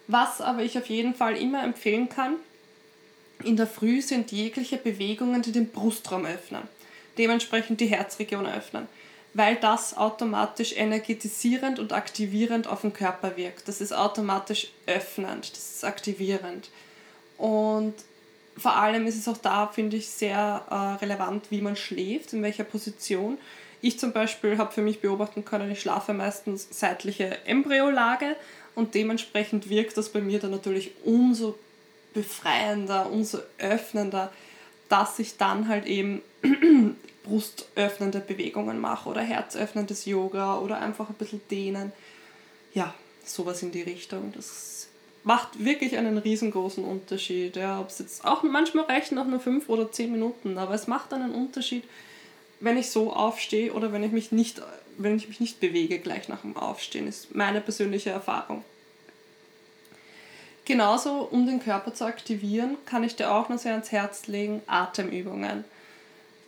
Was 0.07 0.41
aber 0.41 0.63
ich 0.63 0.77
auf 0.77 0.87
jeden 0.87 1.15
Fall 1.15 1.37
immer 1.37 1.63
empfehlen 1.63 2.09
kann, 2.09 2.35
in 3.43 3.57
der 3.57 3.67
Früh 3.67 4.01
sind 4.01 4.31
jegliche 4.31 4.77
Bewegungen, 4.77 5.41
die 5.41 5.51
den 5.51 5.69
Brustraum 5.69 6.25
öffnen. 6.25 6.63
Dementsprechend 7.17 7.79
die 7.79 7.87
Herzregion 7.87 8.45
öffnen. 8.45 8.87
Weil 9.33 9.55
das 9.55 9.97
automatisch 9.97 10.75
energetisierend 10.75 11.79
und 11.79 11.93
aktivierend 11.93 12.67
auf 12.67 12.81
den 12.81 12.93
Körper 12.93 13.35
wirkt. 13.35 13.67
Das 13.67 13.81
ist 13.81 13.93
automatisch 13.93 14.67
öffnend, 14.85 15.51
das 15.51 15.75
ist 15.75 15.85
aktivierend. 15.85 16.69
Und 17.37 17.95
vor 18.57 18.75
allem 18.75 19.07
ist 19.07 19.17
es 19.17 19.27
auch 19.27 19.37
da, 19.37 19.67
finde 19.67 19.97
ich, 19.97 20.09
sehr 20.09 20.63
äh, 20.69 21.03
relevant, 21.03 21.45
wie 21.49 21.61
man 21.61 21.75
schläft, 21.75 22.33
in 22.33 22.43
welcher 22.43 22.63
Position. 22.63 23.39
Ich 23.81 23.99
zum 23.99 24.13
Beispiel 24.13 24.57
habe 24.57 24.71
für 24.71 24.81
mich 24.81 25.01
beobachten 25.01 25.43
können, 25.43 25.71
ich 25.71 25.81
schlafe 25.81 26.13
meistens 26.13 26.67
seitliche 26.71 27.45
Embryolage 27.45 28.35
und 28.75 28.95
dementsprechend 28.95 29.69
wirkt 29.69 29.97
das 29.97 30.09
bei 30.09 30.21
mir 30.21 30.39
dann 30.39 30.51
natürlich 30.51 30.91
umso 31.03 31.57
befreiender, 32.13 33.09
umso 33.11 33.39
öffnender, 33.57 34.31
dass 34.89 35.19
ich 35.19 35.37
dann 35.37 35.67
halt 35.67 35.85
eben 35.85 36.21
brustöffnende 37.23 38.19
Bewegungen 38.19 38.79
mache 38.79 39.09
oder 39.09 39.21
herzöffnendes 39.21 40.05
Yoga 40.05 40.59
oder 40.59 40.79
einfach 40.79 41.09
ein 41.09 41.15
bisschen 41.15 41.41
dehnen. 41.49 41.91
Ja, 42.73 42.93
sowas 43.23 43.63
in 43.63 43.71
die 43.71 43.81
Richtung. 43.81 44.33
Das 44.35 44.87
macht 45.23 45.63
wirklich 45.63 45.97
einen 45.97 46.17
riesengroßen 46.17 46.83
Unterschied. 46.83 47.55
Ja, 47.55 47.79
ob 47.79 47.89
es 47.89 47.99
jetzt 47.99 48.25
auch 48.25 48.43
manchmal 48.43 48.85
reichen 48.85 49.17
auch 49.17 49.25
nur 49.25 49.39
fünf 49.39 49.69
oder 49.69 49.91
zehn 49.91 50.11
Minuten, 50.11 50.57
aber 50.57 50.73
es 50.73 50.87
macht 50.87 51.13
einen 51.13 51.31
Unterschied, 51.31 51.83
wenn 52.59 52.77
ich 52.77 52.89
so 52.89 53.13
aufstehe 53.13 53.73
oder 53.73 53.91
wenn 53.91 54.03
ich 54.03 54.11
mich 54.11 54.31
nicht, 54.31 54.61
wenn 54.97 55.17
ich 55.17 55.27
mich 55.27 55.39
nicht 55.39 55.59
bewege 55.59 55.99
gleich 55.99 56.29
nach 56.29 56.41
dem 56.41 56.55
Aufstehen, 56.55 57.07
ist 57.07 57.35
meine 57.35 57.61
persönliche 57.61 58.09
Erfahrung. 58.09 58.63
Genauso, 60.65 61.27
um 61.29 61.45
den 61.45 61.59
Körper 61.59 61.93
zu 61.93 62.05
aktivieren, 62.05 62.77
kann 62.85 63.03
ich 63.03 63.15
dir 63.15 63.31
auch 63.31 63.49
noch 63.49 63.57
sehr 63.57 63.73
ans 63.73 63.91
Herz 63.91 64.27
legen, 64.27 64.61
Atemübungen. 64.65 65.65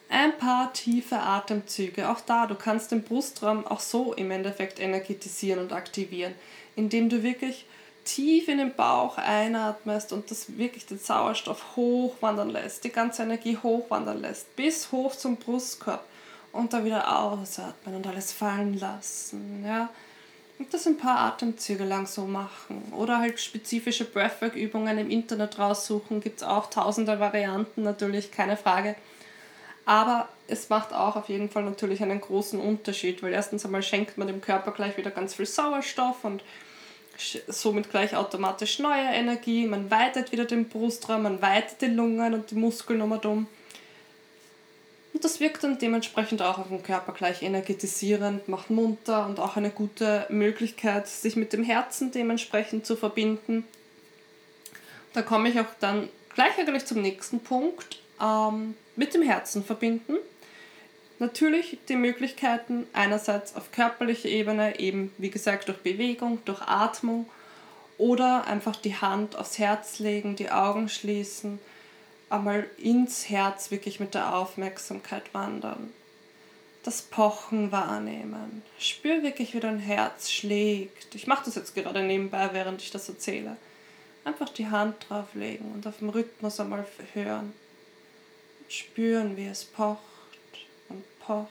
Ein 0.08 0.38
paar 0.38 0.72
tiefe 0.72 1.18
Atemzüge, 1.18 2.10
auch 2.10 2.22
da, 2.22 2.46
du 2.46 2.56
kannst 2.56 2.92
den 2.92 3.04
Brustraum 3.04 3.66
auch 3.66 3.80
so 3.80 4.14
im 4.14 4.32
Endeffekt 4.32 4.80
energetisieren 4.80 5.60
und 5.60 5.74
aktivieren, 5.74 6.34
indem 6.76 7.10
du 7.10 7.24
wirklich 7.24 7.66
tief 8.06 8.48
in 8.48 8.60
den 8.60 8.74
Bauch 8.76 9.18
einatmest 9.18 10.14
und 10.14 10.30
das 10.32 10.58
wirklich 10.58 10.86
den 10.86 11.00
Sauerstoff 11.00 11.76
hochwandern 11.76 12.52
lässt, 12.52 12.84
die 12.84 12.92
ganze 12.92 13.24
Energie 13.24 13.58
hochwandern 13.62 14.22
lässt, 14.22 14.56
bis 14.56 14.92
hoch 14.92 15.16
zum 15.16 15.38
Brustkorb 15.38 16.06
und 16.54 16.72
dann 16.72 16.86
wieder 16.86 17.20
ausatmen 17.20 17.96
und 17.96 18.08
alles 18.08 18.32
fallen 18.32 18.80
lassen. 18.80 19.66
Ja? 19.66 19.90
Und 20.58 20.74
das 20.74 20.88
ein 20.88 20.98
paar 20.98 21.20
Atemzüge 21.20 21.84
lang 21.84 22.06
so 22.08 22.26
machen. 22.26 22.94
Oder 22.96 23.20
halt 23.20 23.40
spezifische 23.40 24.06
Breathwork-Übungen 24.06 24.98
im 24.98 25.10
Internet 25.10 25.60
raussuchen. 25.60 26.22
Gibt 26.22 26.38
es 26.38 26.44
auch 26.44 26.70
tausende 26.70 27.20
Varianten, 27.20 27.84
natürlich, 27.84 28.32
keine 28.32 28.56
Frage. 28.56 28.96
Aber 29.86 30.30
es 30.48 30.70
macht 30.70 30.94
auch 30.94 31.16
auf 31.16 31.30
jeden 31.30 31.50
Fall 31.50 31.64
natürlich 31.64 32.02
einen 32.02 32.22
großen 32.22 32.60
Unterschied, 32.60 33.22
weil 33.22 33.34
erstens 33.34 33.66
einmal 33.66 33.84
schenkt 33.84 34.18
man 34.18 34.28
dem 34.28 34.42
Körper 34.42 34.72
gleich 34.72 34.98
wieder 34.98 35.12
ganz 35.12 35.36
viel 35.36 35.46
Sauerstoff 35.46 36.24
und 36.24 36.44
somit 37.48 37.90
gleich 37.92 38.16
automatisch 38.16 38.80
neue 38.80 39.08
Energie. 39.14 39.68
Man 39.68 39.92
weitet 39.92 40.32
wieder 40.32 40.46
den 40.46 40.68
Brustraum, 40.68 41.24
man 41.24 41.42
weitet 41.42 41.82
die 41.82 41.88
Lungen 41.88 42.34
und 42.34 42.52
die 42.52 42.56
Muskeln 42.56 43.02
um 43.02 43.12
und 43.12 43.26
um. 43.26 43.48
Und 45.16 45.24
das 45.24 45.40
wirkt 45.40 45.64
dann 45.64 45.80
dementsprechend 45.80 46.42
auch 46.42 46.58
auf 46.58 46.68
den 46.68 46.84
Körper 46.84 47.14
gleich 47.14 47.42
energetisierend, 47.42 48.50
macht 48.50 48.70
munter 48.70 49.26
und 49.26 49.40
auch 49.40 49.56
eine 49.56 49.70
gute 49.70 50.26
Möglichkeit, 50.28 51.08
sich 51.08 51.38
mit 51.38 51.54
dem 51.54 51.64
Herzen 51.64 52.12
dementsprechend 52.12 52.86
zu 52.86 52.98
verbinden. 52.98 53.64
Da 55.14 55.22
komme 55.22 55.48
ich 55.48 55.58
auch 55.58 55.74
dann 55.80 56.10
gleich 56.34 56.60
eigentlich 56.60 56.86
zum 56.86 57.02
nächsten 57.02 57.40
Punkt. 57.40 58.02
Ähm, 58.22 58.76
mit 58.98 59.14
dem 59.14 59.22
Herzen 59.22 59.64
verbinden. 59.64 60.18
Natürlich 61.20 61.78
die 61.88 61.96
Möglichkeiten 61.96 62.86
einerseits 62.92 63.56
auf 63.56 63.72
körperlicher 63.72 64.28
Ebene, 64.28 64.82
eben 64.82 65.14
wie 65.18 65.30
gesagt 65.30 65.70
durch 65.70 65.78
Bewegung, 65.78 66.40
durch 66.44 66.62
Atmung 66.62 67.30
oder 67.98 68.48
einfach 68.48 68.76
die 68.76 68.96
Hand 68.96 69.38
aufs 69.38 69.60
Herz 69.60 70.00
legen, 70.00 70.36
die 70.36 70.52
Augen 70.52 70.90
schließen 70.90 71.58
einmal 72.30 72.70
ins 72.78 73.30
Herz 73.30 73.72
wirklich 73.72 74.00
mit 74.00 74.14
der 74.14 74.36
Aufmerksamkeit 74.36 75.34
wandern. 75.34 75.94
Das 76.84 77.02
Pochen 77.02 77.72
wahrnehmen. 77.72 78.62
Spür 78.78 79.24
wirklich, 79.24 79.54
wie 79.54 79.60
dein 79.60 79.80
Herz 79.80 80.30
schlägt. 80.30 81.16
Ich 81.16 81.26
mache 81.26 81.46
das 81.46 81.56
jetzt 81.56 81.74
gerade 81.74 82.04
nebenbei, 82.04 82.50
während 82.52 82.82
ich 82.82 82.92
das 82.92 83.10
erzähle. 83.10 83.58
Einfach 84.24 84.50
die 84.50 84.68
Hand 84.68 85.08
drauflegen 85.10 85.72
und 85.72 85.88
auf 85.88 85.98
dem 85.98 86.10
Rhythmus 86.10 86.60
einmal 86.60 86.86
hören. 87.14 87.54
Und 88.60 88.72
spüren, 88.72 89.38
wie 89.38 89.48
es 89.48 89.66
pocht 89.66 90.00
und 90.90 91.04
pocht. 91.20 91.50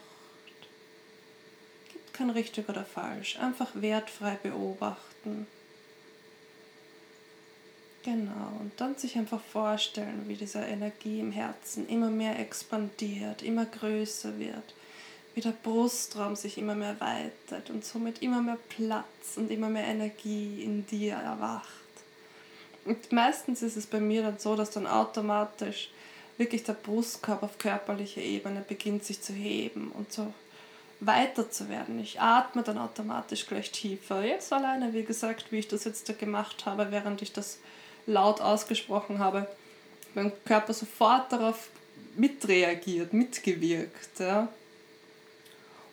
Gibt 1.93 2.15
kein 2.15 2.31
richtig 2.31 2.69
oder 2.69 2.85
falsch. 2.85 3.39
Einfach 3.39 3.71
wertfrei 3.75 4.39
beobachten. 4.43 5.47
Genau, 8.05 8.53
und 8.61 8.73
dann 8.77 8.97
sich 8.97 9.17
einfach 9.17 9.41
vorstellen, 9.41 10.25
wie 10.27 10.35
diese 10.35 10.59
Energie 10.59 11.21
im 11.21 11.33
Herzen 11.33 11.89
immer 11.89 12.11
mehr 12.11 12.39
expandiert, 12.39 13.43
immer 13.43 13.65
größer 13.65 14.39
wird, 14.39 14.75
wie 15.35 15.41
der 15.41 15.55
Brustraum 15.63 16.37
sich 16.37 16.59
immer 16.59 16.75
mehr 16.75 17.01
weitet 17.01 17.71
und 17.71 17.83
somit 17.83 18.21
immer 18.21 18.43
mehr 18.43 18.59
Platz 18.69 19.37
und 19.37 19.51
immer 19.51 19.71
mehr 19.71 19.87
Energie 19.87 20.63
in 20.63 20.87
dir 20.87 21.15
erwacht. 21.15 21.65
Und 22.85 23.11
meistens 23.11 23.63
ist 23.63 23.79
es 23.79 23.87
bei 23.87 24.01
mir 24.01 24.23
dann 24.23 24.39
so, 24.39 24.55
dass 24.55 24.71
dann 24.71 24.87
automatisch 24.87 25.91
wirklich 26.37 26.63
der 26.63 26.75
Brustkorb 26.75 27.43
auf 27.43 27.57
körperlicher 27.57 28.21
Ebene 28.21 28.63
beginnt 28.69 29.05
sich 29.05 29.23
zu 29.23 29.33
heben 29.33 29.93
und 29.93 30.13
so 30.13 30.35
weiter 31.01 31.51
zu 31.51 31.71
werden. 31.71 31.99
Ich 31.99 32.21
atme 32.21 32.63
dann 32.63 32.77
automatisch 32.77 33.47
gleich 33.47 33.71
tiefer. 33.71 34.23
Jetzt 34.25 34.53
alleine, 34.53 34.93
wie 34.93 35.05
gesagt, 35.05 35.53
wie 35.53 35.59
ich 35.61 35.69
das 35.69 35.85
jetzt 35.85 36.07
da 36.09 36.13
gemacht 36.13 36.67
habe, 36.67 36.91
während 36.91 37.23
ich 37.23 37.33
das 37.33 37.59
laut 38.07 38.41
ausgesprochen 38.41 39.19
habe, 39.19 39.47
mein 40.15 40.33
Körper 40.45 40.73
sofort 40.73 41.33
darauf 41.33 41.69
mitreagiert, 42.17 43.13
mitgewirkt. 43.13 44.19
Ja? 44.19 44.49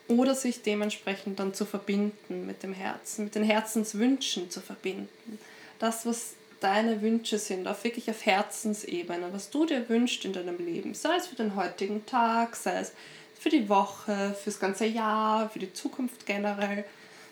Oder 0.08 0.36
sich 0.36 0.62
dementsprechend 0.62 1.40
dann 1.40 1.54
zu 1.54 1.66
verbinden 1.66 2.46
mit 2.46 2.64
dem 2.64 2.74
Herzen, 2.74 3.26
mit 3.26 3.36
den 3.36 3.44
Herzenswünschen 3.44 4.50
zu 4.50 4.62
verbinden. 4.62 5.40
Das, 5.80 6.06
was 6.06 6.34
deine 6.60 7.02
Wünsche 7.02 7.40
sind, 7.40 7.68
auf 7.68 7.84
wirklich 7.84 8.10
auf 8.10 8.26
Herzensebene, 8.26 9.30
was 9.32 9.50
du 9.50 9.66
dir 9.66 9.90
wünschst 9.90 10.26
in 10.26 10.34
deinem 10.34 10.64
Leben, 10.64 10.94
sei 10.94 11.16
es 11.16 11.28
für 11.28 11.36
den 11.36 11.56
heutigen 11.56 12.06
Tag, 12.06 12.56
sei 12.56 12.80
es 12.80 12.92
für 13.40 13.50
die 13.50 13.68
Woche, 13.68 14.36
fürs 14.44 14.60
ganze 14.60 14.86
Jahr, 14.86 15.50
für 15.50 15.58
die 15.58 15.74
Zukunft 15.74 16.28
generell, 16.28 16.86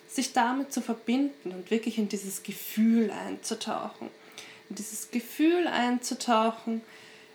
sich 0.07 0.33
damit 0.33 0.74
zu 0.74 0.81
verbinden 0.81 1.51
und 1.51 1.69
wirklich 1.69 2.00
in 2.00 2.09
dieses 2.09 2.41
Gefühl 2.41 3.12
einzutauchen 3.12 4.09
in 4.69 4.75
dieses 4.75 5.11
Gefühl 5.11 5.67
einzutauchen, 5.67 6.81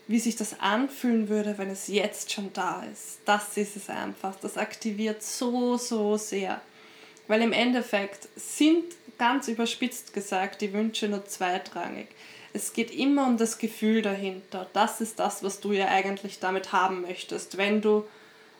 wie 0.06 0.18
sich 0.18 0.36
das 0.36 0.60
anfühlen 0.60 1.28
würde, 1.28 1.56
wenn 1.56 1.70
es 1.70 1.88
jetzt 1.88 2.32
schon 2.32 2.52
da 2.52 2.84
ist. 2.92 3.20
Das 3.24 3.56
ist 3.56 3.76
es 3.76 3.88
einfach. 3.88 4.36
Das 4.36 4.58
aktiviert 4.58 5.22
so, 5.22 5.76
so 5.76 6.16
sehr. 6.16 6.60
Weil 7.26 7.40
im 7.40 7.52
Endeffekt 7.52 8.28
sind, 8.36 8.84
ganz 9.18 9.48
überspitzt 9.48 10.12
gesagt, 10.12 10.60
die 10.60 10.72
Wünsche 10.72 11.08
nur 11.08 11.24
zweitrangig. 11.24 12.08
Es 12.52 12.72
geht 12.72 12.90
immer 12.90 13.26
um 13.26 13.38
das 13.38 13.58
Gefühl 13.58 14.02
dahinter. 14.02 14.68
Das 14.74 15.00
ist 15.00 15.18
das, 15.18 15.42
was 15.42 15.60
du 15.60 15.72
ja 15.72 15.88
eigentlich 15.88 16.38
damit 16.38 16.72
haben 16.72 17.00
möchtest, 17.02 17.56
wenn 17.56 17.80
du 17.80 18.04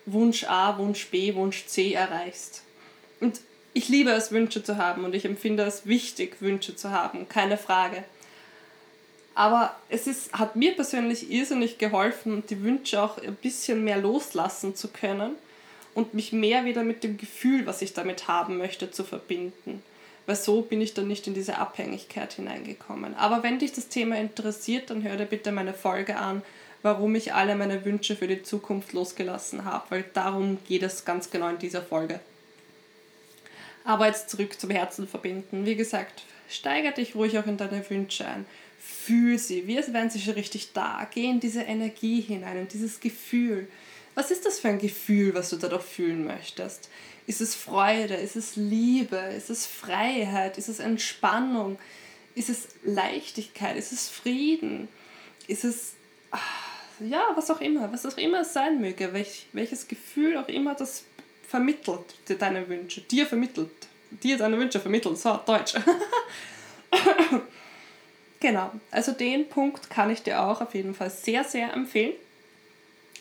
Wunsch 0.07 0.45
A, 0.45 0.79
Wunsch 0.79 1.07
B, 1.09 1.35
Wunsch 1.35 1.67
C 1.67 1.93
erreichst. 1.93 2.63
Und 3.21 3.41
ich 3.73 3.89
liebe 3.89 4.11
es, 4.11 4.31
Wünsche 4.31 4.63
zu 4.63 4.79
haben 4.79 5.05
und 5.05 5.15
ich 5.15 5.25
empfinde 5.25 5.65
es 5.65 5.87
wichtig, 5.87 6.41
Wünsche 6.41 6.75
zu 6.77 6.91
haben, 6.91 7.29
keine 7.29 7.59
Frage. 7.59 8.05
Aber 9.35 9.75
es 9.89 10.07
ist, 10.07 10.33
hat 10.33 10.55
mir 10.55 10.75
persönlich 10.75 11.31
irrsinnig 11.31 11.79
geholfen, 11.79 12.45
die 12.49 12.63
Wünsche 12.63 13.03
auch 13.03 13.19
ein 13.19 13.35
bisschen 13.35 13.83
mehr 13.83 13.99
loslassen 13.99 14.77
zu 14.77 14.89
können 14.89 15.33
und 15.95 16.15
mich 16.15 16.33
mehr 16.33 16.65
wieder 16.65 16.85
mit 16.85 17.03
dem 17.03 17.17
Gefühl, 17.17 17.67
was 17.67 17.83
ich 17.83 17.93
damit 17.93 18.29
haben 18.29 18.59
möchte, 18.59 18.91
zu 18.91 19.03
verbinden. 19.03 19.83
Weil 20.27 20.37
so 20.37 20.63
bin 20.63 20.81
ich 20.81 20.95
dann 20.95 21.09
nicht 21.09 21.27
in 21.27 21.35
diese 21.35 21.59
Abhängigkeit 21.59 22.33
hineingekommen. 22.33 23.15
Aber 23.15 23.43
wenn 23.43 23.59
dich 23.59 23.73
das 23.73 23.89
Thema 23.89 24.17
interessiert, 24.17 24.91
dann 24.91 25.03
hör 25.03 25.17
dir 25.17 25.27
bitte 25.27 25.53
meine 25.53 25.75
Folge 25.75 26.17
an, 26.17 26.43
warum 26.83 27.15
ich 27.15 27.35
alle 27.35 27.57
meine 27.57 27.85
Wünsche 27.85 28.15
für 28.15 28.29
die 28.29 28.43
Zukunft 28.43 28.93
losgelassen 28.93 29.65
habe, 29.65 29.85
weil 29.89 30.05
darum 30.15 30.59
geht 30.69 30.83
es 30.83 31.05
ganz 31.05 31.31
genau 31.31 31.49
in 31.49 31.59
dieser 31.59 31.83
Folge. 31.83 32.21
Aber 33.85 34.07
jetzt 34.07 34.31
zurück 34.31 34.59
zum 34.59 34.71
Herzen 34.71 35.07
verbinden. 35.09 35.67
Wie 35.67 35.77
gesagt, 35.77 36.23
steigere 36.49 36.93
dich 36.93 37.15
ruhig 37.15 37.39
auch 37.39 37.47
in 37.47 37.57
deine 37.57 37.89
Wünsche 37.91 38.27
ein 38.27 38.47
fühl 38.85 39.39
sie, 39.39 39.67
wie 39.67 39.79
als 39.79 39.93
wären 39.93 40.11
sie 40.11 40.21
schon 40.21 40.35
richtig 40.35 40.73
da. 40.73 41.09
Geh 41.13 41.25
in 41.25 41.41
diese 41.41 41.63
Energie 41.63 42.21
hinein, 42.21 42.59
in 42.59 42.69
dieses 42.69 43.01
Gefühl. 43.01 43.69
Was 44.15 44.31
ist 44.31 44.45
das 44.45 44.61
für 44.61 44.69
ein 44.69 44.79
Gefühl, 44.79 45.35
was 45.35 45.51
du 45.51 45.57
da 45.57 45.69
doch 45.69 45.83
fühlen 45.83 46.25
möchtest? 46.27 46.91
Ist 47.27 47.41
es 47.41 47.55
Freude? 47.55 48.15
Ist 48.15 48.37
es 48.37 48.57
Liebe? 48.57 49.17
Ist 49.17 49.49
es 49.49 49.67
Freiheit? 49.67 50.59
Ist 50.59 50.69
es 50.69 50.79
Entspannung? 50.81 51.79
Ist 52.35 52.51
es 52.51 52.69
Leichtigkeit? 52.85 53.77
Ist 53.77 53.93
es 53.93 54.09
Frieden? 54.11 54.89
Ist 55.49 55.65
es, 55.65 55.95
ah, 56.31 56.39
ja, 57.01 57.23
was 57.35 57.51
auch 57.51 57.61
immer, 57.61 57.91
was 57.93 58.05
auch 58.07 58.19
immer 58.19 58.43
es 58.43 58.53
sein 58.53 58.81
möge, 58.81 59.13
welch, 59.13 59.47
welches 59.53 59.89
Gefühl 59.89 60.37
auch 60.37 60.49
immer 60.49 60.75
das 60.75 61.05
vermittelt, 61.49 62.15
dir 62.29 62.37
deine 62.37 62.69
Wünsche, 62.69 63.01
dir 63.01 63.27
vermittelt, 63.27 63.71
dir 64.23 64.37
deine 64.37 64.59
Wünsche 64.59 64.81
vermittelt, 64.81 65.19
so, 65.19 65.39
Deutsch. 65.47 65.75
genau, 68.45 68.71
also 68.91 69.13
den 69.13 69.49
Punkt 69.49 69.89
kann 69.89 70.11
ich 70.11 70.23
dir 70.23 70.43
auch 70.43 70.61
auf 70.61 70.75
jeden 70.75 70.95
Fall 70.95 71.09
sehr, 71.09 71.45
sehr 71.45 71.73
empfehlen. 71.73 72.13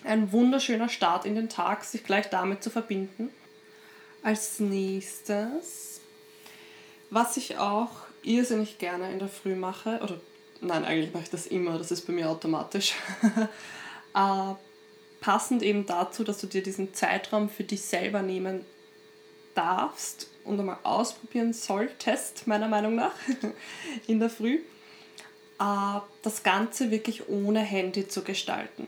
Ein 0.03 0.33
wunderschöner 0.33 0.89
Start 0.89 1.25
in 1.25 1.35
den 1.35 1.47
Tag, 1.47 1.85
sich 1.85 2.03
gleich 2.03 2.29
damit 2.29 2.61
zu 2.61 2.69
verbinden. 2.69 3.29
Als 4.21 4.59
nächstes, 4.59 6.01
was 7.09 7.37
ich 7.37 7.57
auch 7.57 7.91
irrsinnig 8.21 8.79
gerne 8.79 9.13
in 9.13 9.19
der 9.19 9.29
Früh 9.29 9.55
mache, 9.55 10.01
oder 10.03 10.19
nein, 10.59 10.83
eigentlich 10.83 11.13
mache 11.13 11.23
ich 11.23 11.29
das 11.29 11.47
immer, 11.47 11.77
das 11.77 11.91
ist 11.91 12.05
bei 12.05 12.11
mir 12.11 12.29
automatisch. 12.29 12.95
äh, 14.15 14.53
passend 15.21 15.63
eben 15.63 15.85
dazu, 15.85 16.25
dass 16.25 16.39
du 16.39 16.47
dir 16.47 16.61
diesen 16.61 16.93
Zeitraum 16.93 17.49
für 17.49 17.63
dich 17.63 17.83
selber 17.83 18.21
nehmen 18.21 18.65
darfst 19.55 20.29
und 20.43 20.59
einmal 20.59 20.79
ausprobieren 20.83 21.53
solltest, 21.53 22.45
meiner 22.45 22.67
Meinung 22.67 22.95
nach, 22.95 23.13
in 24.07 24.19
der 24.19 24.29
Früh, 24.29 24.59
das 25.57 26.43
Ganze 26.43 26.91
wirklich 26.91 27.29
ohne 27.29 27.59
Handy 27.59 28.07
zu 28.07 28.23
gestalten. 28.23 28.87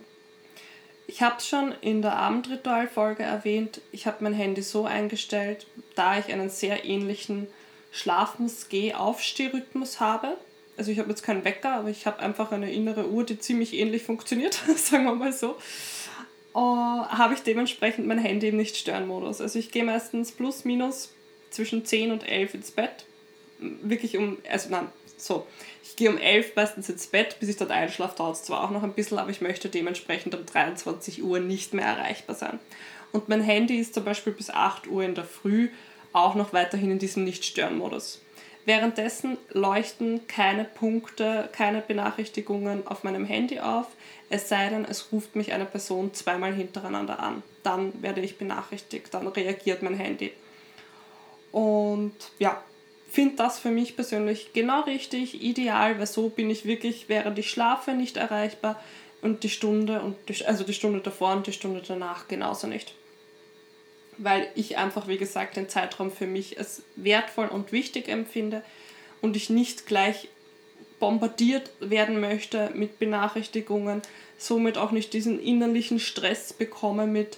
Ich 1.08 1.22
habe 1.22 1.36
es 1.38 1.48
schon 1.48 1.72
in 1.82 2.02
der 2.02 2.18
Abendritualfolge 2.18 3.24
erwähnt, 3.24 3.82
ich 3.92 4.08
habe 4.08 4.24
mein 4.24 4.34
Handy 4.34 4.64
so 4.64 4.86
eingestellt, 4.86 5.68
da 5.94 6.18
ich 6.18 6.34
einen 6.34 6.50
sehr 6.50 6.84
ähnlichen 6.84 7.48
Schlafens-Geh-Aufstehrhythmus 7.92 10.00
habe. 10.00 10.38
Also 10.78 10.92
ich 10.92 11.00
habe 11.00 11.10
jetzt 11.10 11.24
keinen 11.24 11.46
Wecker, 11.46 11.74
aber 11.74 11.90
ich 11.90 12.06
habe 12.06 12.20
einfach 12.20 12.52
eine 12.52 12.72
innere 12.72 13.08
Uhr, 13.08 13.24
die 13.24 13.40
ziemlich 13.40 13.74
ähnlich 13.74 14.04
funktioniert, 14.04 14.56
sagen 14.76 15.06
wir 15.06 15.16
mal 15.16 15.32
so. 15.32 15.58
Uh, 16.54 17.06
habe 17.08 17.34
ich 17.34 17.42
dementsprechend 17.42 18.08
mein 18.08 18.18
Handy 18.18 18.48
im 18.48 18.58
Nicht-Stören-Modus. 18.58 19.42
Also 19.42 19.60
ich 19.60 19.72
gehe 19.72 19.84
meistens 19.84 20.32
plus 20.32 20.66
minus 20.66 21.14
zwischen 21.50 21.86
10 21.86 22.12
und 22.12 22.28
11 22.28 22.54
ins 22.56 22.72
Bett. 22.72 23.06
Wirklich 23.60 24.18
um, 24.18 24.38
also 24.50 24.70
nein, 24.70 24.88
so. 25.26 25.48
Ich 25.84 25.96
gehe 25.96 26.10
um 26.10 26.18
11 26.18 26.56
meistens 26.56 26.90
ins 26.90 27.08
Bett, 27.08 27.38
bis 27.40 27.50
ich 27.50 27.58
dort 27.58 27.72
einschlafe, 27.72 28.18
dauert 28.18 28.36
es 28.36 28.44
zwar 28.44 28.64
auch 28.64 28.72
noch 28.72 28.84
ein 28.84 28.94
bisschen, 28.94 29.20
aber 29.20 29.30
ich 29.30 29.42
möchte 29.42 29.70
dementsprechend 29.70 30.36
um 30.36 30.46
23 30.46 31.24
Uhr 31.24 31.40
nicht 31.40 31.74
mehr 31.74 31.86
erreichbar 31.86 32.36
sein. 32.36 32.60
Und 33.12 33.30
mein 33.30 33.42
Handy 33.42 33.80
ist 33.80 33.94
zum 33.94 34.04
Beispiel 34.04 34.34
bis 34.34 34.50
8 34.50 34.88
Uhr 34.88 35.04
in 35.04 35.16
der 35.16 35.24
Früh 35.24 35.70
auch 36.12 36.36
noch 36.36 36.54
weiterhin 36.54 36.92
in 36.92 37.00
diesem 37.00 37.24
Nicht-Stören-Modus. 37.24 38.22
Währenddessen 38.66 39.38
leuchten 39.52 40.28
keine 40.28 40.66
Punkte, 40.66 41.50
keine 41.52 41.82
Benachrichtigungen 41.82 42.88
auf 42.88 43.04
meinem 43.04 43.24
Handy 43.24 43.60
auf, 43.60 43.86
es 44.30 44.50
sei 44.50 44.70
denn, 44.70 44.86
es 44.86 45.12
ruft 45.12 45.36
mich 45.36 45.54
eine 45.54 45.66
Person 45.66 46.14
zweimal 46.14 46.52
hintereinander 46.52 47.20
an. 47.20 47.44
Dann 47.62 48.02
werde 48.02 48.22
ich 48.22 48.38
benachrichtigt, 48.38 49.14
dann 49.14 49.28
reagiert 49.28 49.84
mein 49.84 49.96
Handy. 49.96 50.34
Und 51.52 52.16
ja, 52.40 52.62
finde 53.16 53.38
das 53.38 53.58
für 53.58 53.72
mich 53.72 53.96
persönlich 53.96 54.54
genau 54.54 54.82
richtig, 54.82 55.42
ideal, 55.42 55.98
weil 55.98 56.06
so 56.06 56.30
bin 56.30 56.50
ich 56.50 56.66
wirklich, 56.66 57.06
während 57.08 57.40
ich 57.40 57.50
schlafe, 57.50 57.94
nicht 57.94 58.18
erreichbar 58.18 58.80
und 59.22 59.44
die 59.44 59.50
Stunde 59.50 60.02
und 60.02 60.16
die, 60.30 60.46
also 60.46 60.64
die 60.64 60.74
Stunde 60.74 61.00
davor 61.00 61.32
und 61.32 61.48
die 61.48 61.54
Stunde 61.54 61.82
danach 61.86 62.28
genauso 62.28 62.68
nicht. 62.68 62.94
Weil 64.18 64.48
ich 64.56 64.78
einfach, 64.78 65.08
wie 65.08 65.18
gesagt, 65.18 65.58
den 65.58 65.70
Zeitraum 65.70 66.12
für 66.12 66.28
mich 66.28 66.60
als 66.60 66.84
wertvoll 66.96 67.48
und 67.48 67.72
wichtig 67.72 68.08
empfinde 68.08 68.64
und 69.22 69.36
ich 69.36 69.50
nicht 69.50 69.88
gleich 69.88 70.28
bombardiert 71.00 71.72
werden 71.80 72.20
möchte 72.20 72.70
mit 72.74 73.00
Benachrichtigungen, 73.00 74.02
somit 74.38 74.78
auch 74.78 74.92
nicht 74.92 75.14
diesen 75.14 75.40
innerlichen 75.40 76.00
Stress 76.00 76.54
bekomme 76.54 77.08
mit, 77.08 77.38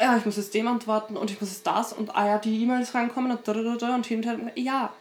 ja, 0.00 0.16
ich 0.16 0.24
muss 0.24 0.36
jetzt 0.36 0.54
dem 0.54 0.66
antworten 0.66 1.16
und 1.16 1.30
ich 1.30 1.40
muss 1.40 1.50
jetzt 1.50 1.66
das 1.66 1.92
und 1.92 2.16
ah 2.16 2.26
ja, 2.26 2.38
die 2.38 2.62
E-Mails 2.62 2.94
reinkommen 2.94 3.30
und 3.30 3.46
da, 3.46 3.94
und 3.94 4.06
hinterher, 4.06 4.52
ja, 4.54 4.92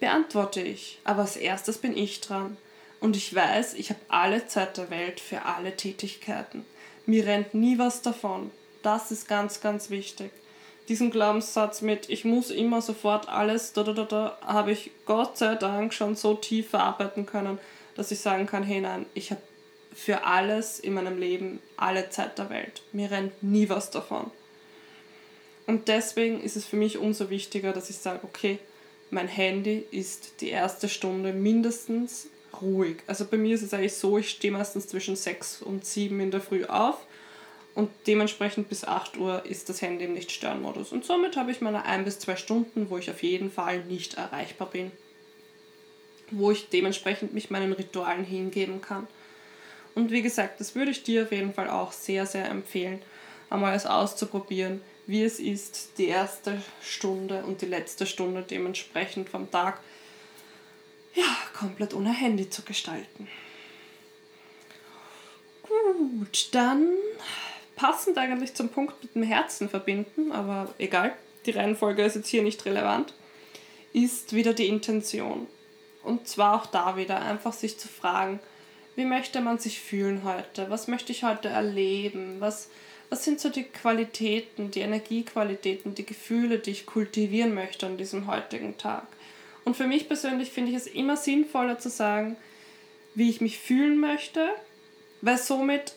beantworte 0.00 0.60
ich. 0.60 0.98
Aber 1.04 1.22
als 1.22 1.36
erstes 1.36 1.78
bin 1.78 1.96
ich 1.96 2.20
dran. 2.20 2.56
Und 3.00 3.16
ich 3.16 3.34
weiß, 3.34 3.74
ich 3.74 3.90
habe 3.90 4.00
alle 4.08 4.46
Zeit 4.46 4.76
der 4.76 4.90
Welt 4.90 5.20
für 5.20 5.44
alle 5.44 5.76
Tätigkeiten. 5.76 6.64
Mir 7.06 7.26
rennt 7.26 7.54
nie 7.54 7.78
was 7.78 8.02
davon. 8.02 8.50
Das 8.82 9.10
ist 9.10 9.28
ganz, 9.28 9.60
ganz 9.60 9.90
wichtig. 9.90 10.30
Diesen 10.88 11.10
Glaubenssatz 11.10 11.80
mit, 11.82 12.08
ich 12.08 12.24
muss 12.24 12.50
immer 12.50 12.80
sofort 12.80 13.28
alles, 13.28 13.72
da, 13.72 13.82
da, 13.82 13.92
da, 13.92 14.04
da, 14.04 14.38
habe 14.42 14.72
ich 14.72 14.90
Gott 15.04 15.36
sei 15.36 15.54
Dank 15.54 15.92
schon 15.92 16.16
so 16.16 16.34
tief 16.34 16.70
verarbeiten 16.70 17.26
können, 17.26 17.58
dass 17.94 18.10
ich 18.10 18.20
sagen 18.20 18.46
kann, 18.46 18.62
hey 18.62 18.80
nein, 18.80 19.04
ich 19.14 19.30
habe 19.30 19.42
für 19.98 20.24
alles 20.24 20.78
in 20.78 20.94
meinem 20.94 21.18
Leben 21.18 21.58
alle 21.76 22.08
Zeit 22.08 22.38
der 22.38 22.50
Welt. 22.50 22.82
Mir 22.92 23.10
rennt 23.10 23.42
nie 23.42 23.68
was 23.68 23.90
davon. 23.90 24.30
Und 25.66 25.88
deswegen 25.88 26.40
ist 26.40 26.56
es 26.56 26.64
für 26.64 26.76
mich 26.76 26.98
umso 26.98 27.30
wichtiger, 27.30 27.72
dass 27.72 27.90
ich 27.90 27.96
sage, 27.96 28.20
okay, 28.22 28.58
mein 29.10 29.28
Handy 29.28 29.84
ist 29.90 30.40
die 30.40 30.50
erste 30.50 30.88
Stunde 30.88 31.32
mindestens 31.32 32.28
ruhig. 32.62 32.98
Also 33.06 33.24
bei 33.24 33.36
mir 33.36 33.54
ist 33.54 33.62
es 33.62 33.74
eigentlich 33.74 33.94
so, 33.94 34.18
ich 34.18 34.30
stehe 34.30 34.52
meistens 34.52 34.86
zwischen 34.86 35.16
6 35.16 35.62
und 35.62 35.84
7 35.84 36.20
in 36.20 36.30
der 36.30 36.40
Früh 36.40 36.64
auf 36.64 37.04
und 37.74 37.90
dementsprechend 38.06 38.68
bis 38.68 38.84
8 38.84 39.16
Uhr 39.18 39.44
ist 39.46 39.68
das 39.68 39.82
Handy 39.82 40.04
im 40.04 40.14
Nicht-Stören-Modus. 40.14 40.92
Und 40.92 41.04
somit 41.04 41.36
habe 41.36 41.50
ich 41.50 41.60
meine 41.60 41.84
1 41.84 42.04
bis 42.04 42.18
2 42.20 42.36
Stunden, 42.36 42.88
wo 42.88 42.98
ich 42.98 43.10
auf 43.10 43.22
jeden 43.22 43.50
Fall 43.50 43.84
nicht 43.84 44.14
erreichbar 44.14 44.70
bin. 44.70 44.92
Wo 46.30 46.52
ich 46.52 46.68
dementsprechend 46.68 47.34
mich 47.34 47.50
meinen 47.50 47.72
Ritualen 47.72 48.24
hingeben 48.24 48.80
kann. 48.80 49.08
Und 49.98 50.12
wie 50.12 50.22
gesagt, 50.22 50.60
das 50.60 50.76
würde 50.76 50.92
ich 50.92 51.02
dir 51.02 51.24
auf 51.24 51.32
jeden 51.32 51.52
Fall 51.52 51.68
auch 51.68 51.90
sehr, 51.90 52.24
sehr 52.24 52.48
empfehlen, 52.48 53.02
einmal 53.50 53.74
es 53.74 53.84
auszuprobieren, 53.84 54.80
wie 55.08 55.24
es 55.24 55.40
ist, 55.40 55.98
die 55.98 56.06
erste 56.06 56.62
Stunde 56.80 57.42
und 57.42 57.62
die 57.62 57.66
letzte 57.66 58.06
Stunde 58.06 58.42
dementsprechend 58.48 59.28
vom 59.28 59.50
Tag 59.50 59.80
ja, 61.14 61.24
komplett 61.52 61.94
ohne 61.94 62.12
Handy 62.12 62.48
zu 62.48 62.62
gestalten. 62.62 63.26
Gut, 65.62 66.50
dann 66.52 66.90
passend 67.74 68.18
eigentlich 68.18 68.54
zum 68.54 68.68
Punkt 68.68 69.02
mit 69.02 69.16
dem 69.16 69.24
Herzen 69.24 69.68
verbinden, 69.68 70.30
aber 70.30 70.72
egal, 70.78 71.12
die 71.44 71.50
Reihenfolge 71.50 72.04
ist 72.04 72.14
jetzt 72.14 72.28
hier 72.28 72.44
nicht 72.44 72.64
relevant, 72.66 73.14
ist 73.92 74.32
wieder 74.32 74.54
die 74.54 74.68
Intention. 74.68 75.48
Und 76.04 76.28
zwar 76.28 76.54
auch 76.54 76.66
da 76.66 76.96
wieder 76.96 77.20
einfach 77.20 77.52
sich 77.52 77.80
zu 77.80 77.88
fragen, 77.88 78.38
wie 78.98 79.04
möchte 79.04 79.40
man 79.40 79.60
sich 79.60 79.80
fühlen 79.80 80.24
heute? 80.24 80.70
Was 80.70 80.88
möchte 80.88 81.12
ich 81.12 81.22
heute 81.22 81.46
erleben? 81.46 82.40
Was, 82.40 82.68
was 83.10 83.24
sind 83.24 83.38
so 83.38 83.48
die 83.48 83.62
Qualitäten, 83.62 84.72
die 84.72 84.80
Energiequalitäten, 84.80 85.94
die 85.94 86.04
Gefühle, 86.04 86.58
die 86.58 86.72
ich 86.72 86.84
kultivieren 86.84 87.54
möchte 87.54 87.86
an 87.86 87.96
diesem 87.96 88.26
heutigen 88.26 88.76
Tag? 88.76 89.06
Und 89.64 89.76
für 89.76 89.86
mich 89.86 90.08
persönlich 90.08 90.50
finde 90.50 90.72
ich 90.72 90.76
es 90.76 90.88
immer 90.88 91.16
sinnvoller 91.16 91.78
zu 91.78 91.90
sagen, 91.90 92.36
wie 93.14 93.30
ich 93.30 93.40
mich 93.40 93.60
fühlen 93.60 94.00
möchte, 94.00 94.48
weil 95.20 95.38
somit 95.38 95.92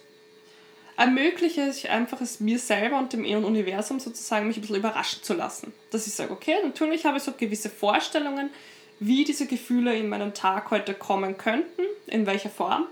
ermögliche 0.96 1.68
ich 1.76 1.90
einfach 1.90 2.22
es 2.22 2.40
mir 2.40 2.60
selber 2.60 3.00
und 3.00 3.14
dem 3.14 3.26
Universum 3.26 4.00
sozusagen, 4.00 4.46
mich 4.46 4.58
ein 4.58 4.62
bisschen 4.62 4.76
überraschen 4.76 5.24
zu 5.24 5.34
lassen. 5.34 5.74
Dass 5.90 6.06
ich 6.06 6.14
sage, 6.14 6.32
okay, 6.32 6.58
natürlich 6.64 7.04
habe 7.04 7.18
ich 7.18 7.24
so 7.24 7.32
gewisse 7.32 7.72
Vorstellungen, 7.72 8.52
wie 9.02 9.26
diese 9.26 9.48
Gefühle 9.48 9.98
in 9.98 10.08
meinen 10.08 10.34
Tag 10.34 10.72
heute 10.72 10.94
kommen 10.94 11.38
könnten, 11.38 11.82
in 12.08 12.26
welcher 12.26 12.50
Form. 12.52 12.86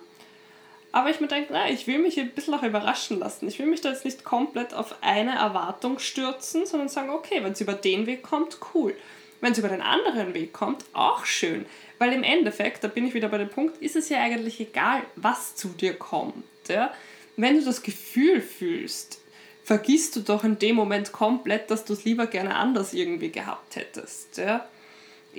Aber 0.92 1.12
ich 1.12 1.22
mir 1.22 1.28
denke, 1.28 1.54
na, 1.54 1.70
ich 1.70 1.86
will 1.86 2.00
mich 2.00 2.20
ein 2.20 2.32
bisschen 2.32 2.56
auch 2.56 2.64
überraschen 2.64 3.20
lassen. 3.20 3.48
Ich 3.48 3.60
will 3.60 3.68
mich 3.68 3.82
da 3.82 3.90
jetzt 3.90 4.06
nicht 4.06 4.24
komplett 4.24 4.74
auf 4.74 4.96
eine 5.02 5.36
Erwartung 5.36 6.00
stürzen, 6.00 6.66
sondern 6.66 6.90
sagen, 6.90 7.12
okay, 7.12 7.44
wenn 7.44 7.52
es 7.52 7.62
über 7.62 7.74
den 7.74 8.08
Weg 8.08 8.24
kommt, 8.24 8.58
cool. 8.74 8.96
Wenn 9.40 9.52
es 9.52 9.60
über 9.60 9.70
den 9.70 9.84
anderen 9.84 10.34
Weg 10.34 10.52
kommt, 10.52 10.84
auch 10.94 11.26
schön. 11.26 11.68
Weil 12.00 12.12
im 12.12 12.24
Endeffekt, 12.24 12.84
da 12.84 12.88
bin 12.88 13.06
ich 13.06 13.14
wieder 13.14 13.30
bei 13.30 13.38
dem 13.38 13.50
Punkt, 13.50 13.78
ist 13.78 13.96
es 13.96 14.10
ja 14.10 14.20
eigentlich 14.20 14.60
egal, 14.60 15.04
was 15.16 15.56
zu 15.56 15.70
dir 15.70 15.94
kommt. 15.94 16.44
Ja? 16.68 16.92
wenn 17.42 17.58
du 17.58 17.64
das 17.64 17.84
Gefühl 17.84 18.42
fühlst, 18.42 19.22
vergisst 19.64 20.16
du 20.16 20.22
doch 20.22 20.44
in 20.44 20.60
dem 20.60 20.76
Moment 20.76 21.12
komplett, 21.12 21.72
dass 21.72 21.86
du 21.86 21.94
es 21.94 22.04
lieber 22.04 22.28
gerne 22.28 22.56
anders 22.56 22.94
irgendwie 22.94 23.30
gehabt 23.30 23.76
hättest. 23.76 24.38
Ja? 24.38 24.68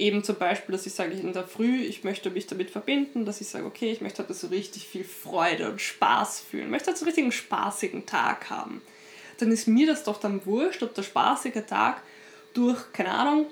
Eben 0.00 0.24
zum 0.24 0.36
Beispiel, 0.36 0.72
dass 0.72 0.86
ich 0.86 0.94
sage, 0.94 1.12
in 1.12 1.34
der 1.34 1.46
Früh, 1.46 1.82
ich 1.82 2.04
möchte 2.04 2.30
mich 2.30 2.46
damit 2.46 2.70
verbinden, 2.70 3.26
dass 3.26 3.42
ich 3.42 3.48
sage, 3.48 3.66
okay, 3.66 3.92
ich 3.92 4.00
möchte 4.00 4.22
heute 4.22 4.32
so 4.32 4.46
richtig 4.46 4.86
viel 4.86 5.04
Freude 5.04 5.70
und 5.70 5.78
Spaß 5.78 6.40
fühlen, 6.40 6.64
ich 6.64 6.70
möchte 6.70 6.88
heute 6.88 7.00
so 7.00 7.04
richtig 7.04 7.24
einen 7.24 7.32
spaßigen 7.32 8.06
Tag 8.06 8.48
haben. 8.48 8.80
Dann 9.38 9.52
ist 9.52 9.68
mir 9.68 9.86
das 9.86 10.04
doch 10.04 10.18
dann 10.18 10.46
wurscht, 10.46 10.82
ob 10.82 10.94
der 10.94 11.02
spaßige 11.02 11.66
Tag 11.66 12.02
durch, 12.54 12.92
keine 12.92 13.10
Ahnung, 13.10 13.46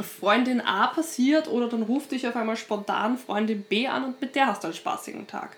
Freundin 0.00 0.60
A 0.60 0.88
passiert 0.88 1.48
oder 1.48 1.66
dann 1.66 1.82
ruft 1.82 2.12
dich 2.12 2.28
auf 2.28 2.36
einmal 2.36 2.56
spontan 2.58 3.16
Freundin 3.16 3.62
B 3.62 3.86
an 3.86 4.04
und 4.04 4.20
mit 4.20 4.34
der 4.34 4.48
hast 4.48 4.62
du 4.62 4.68
einen 4.68 4.76
spaßigen 4.76 5.26
Tag. 5.26 5.56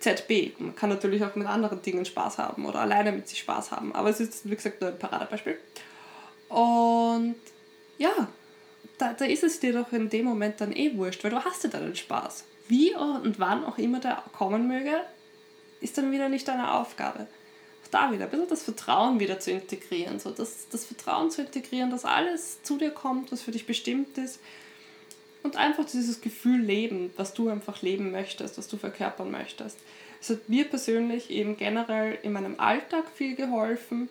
ZB. 0.00 0.58
Man 0.58 0.76
kann 0.76 0.90
natürlich 0.90 1.24
auch 1.24 1.34
mit 1.36 1.46
anderen 1.46 1.80
Dingen 1.80 2.04
Spaß 2.04 2.36
haben 2.36 2.66
oder 2.66 2.80
alleine 2.80 3.12
mit 3.12 3.28
sich 3.28 3.38
Spaß 3.38 3.70
haben. 3.70 3.94
Aber 3.94 4.10
es 4.10 4.20
ist, 4.20 4.48
wie 4.50 4.56
gesagt, 4.56 4.82
nur 4.82 4.90
ein 4.90 4.98
Paradebeispiel. 4.98 5.58
Und 6.48 7.36
ja, 7.98 8.28
da, 9.00 9.12
da 9.12 9.24
ist 9.24 9.42
es 9.42 9.60
dir 9.60 9.72
doch 9.72 9.92
in 9.92 10.08
dem 10.10 10.24
Moment 10.24 10.60
dann 10.60 10.72
eh 10.72 10.96
wurscht, 10.96 11.24
weil 11.24 11.30
du 11.30 11.44
hast 11.44 11.64
ja 11.64 11.70
deinen 11.70 11.96
Spaß. 11.96 12.44
Wie 12.68 12.94
und 12.94 13.38
wann 13.38 13.64
auch 13.64 13.78
immer 13.78 13.98
der 14.00 14.22
kommen 14.32 14.68
möge, 14.68 15.00
ist 15.80 15.98
dann 15.98 16.12
wieder 16.12 16.28
nicht 16.28 16.46
deine 16.46 16.74
Aufgabe. 16.74 17.26
Auch 17.84 17.90
da 17.90 18.12
wieder 18.12 18.24
ein 18.24 18.30
bisschen 18.30 18.48
das 18.48 18.62
Vertrauen 18.62 19.18
wieder 19.18 19.40
zu 19.40 19.50
integrieren. 19.50 20.20
So 20.20 20.30
das, 20.30 20.68
das 20.70 20.84
Vertrauen 20.84 21.30
zu 21.30 21.42
integrieren, 21.42 21.90
dass 21.90 22.04
alles 22.04 22.62
zu 22.62 22.76
dir 22.76 22.90
kommt, 22.90 23.32
was 23.32 23.42
für 23.42 23.50
dich 23.50 23.66
bestimmt 23.66 24.18
ist. 24.18 24.40
Und 25.42 25.56
einfach 25.56 25.86
dieses 25.86 26.20
Gefühl 26.20 26.60
leben, 26.60 27.10
was 27.16 27.32
du 27.32 27.48
einfach 27.48 27.80
leben 27.80 28.10
möchtest, 28.10 28.58
was 28.58 28.68
du 28.68 28.76
verkörpern 28.76 29.30
möchtest. 29.30 29.78
Es 30.20 30.28
hat 30.28 30.48
mir 30.48 30.64
persönlich 30.64 31.30
eben 31.30 31.56
generell 31.56 32.18
in 32.22 32.32
meinem 32.32 32.60
Alltag 32.60 33.06
viel 33.14 33.34
geholfen 33.34 34.10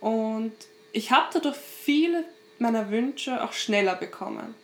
und 0.00 0.52
ich 0.92 1.10
habe 1.10 1.28
dadurch 1.32 1.56
viele 1.56 2.24
meiner 2.62 2.90
Wünsche 2.90 3.42
auch 3.44 3.52
schneller 3.52 3.94
bekommen, 3.94 4.54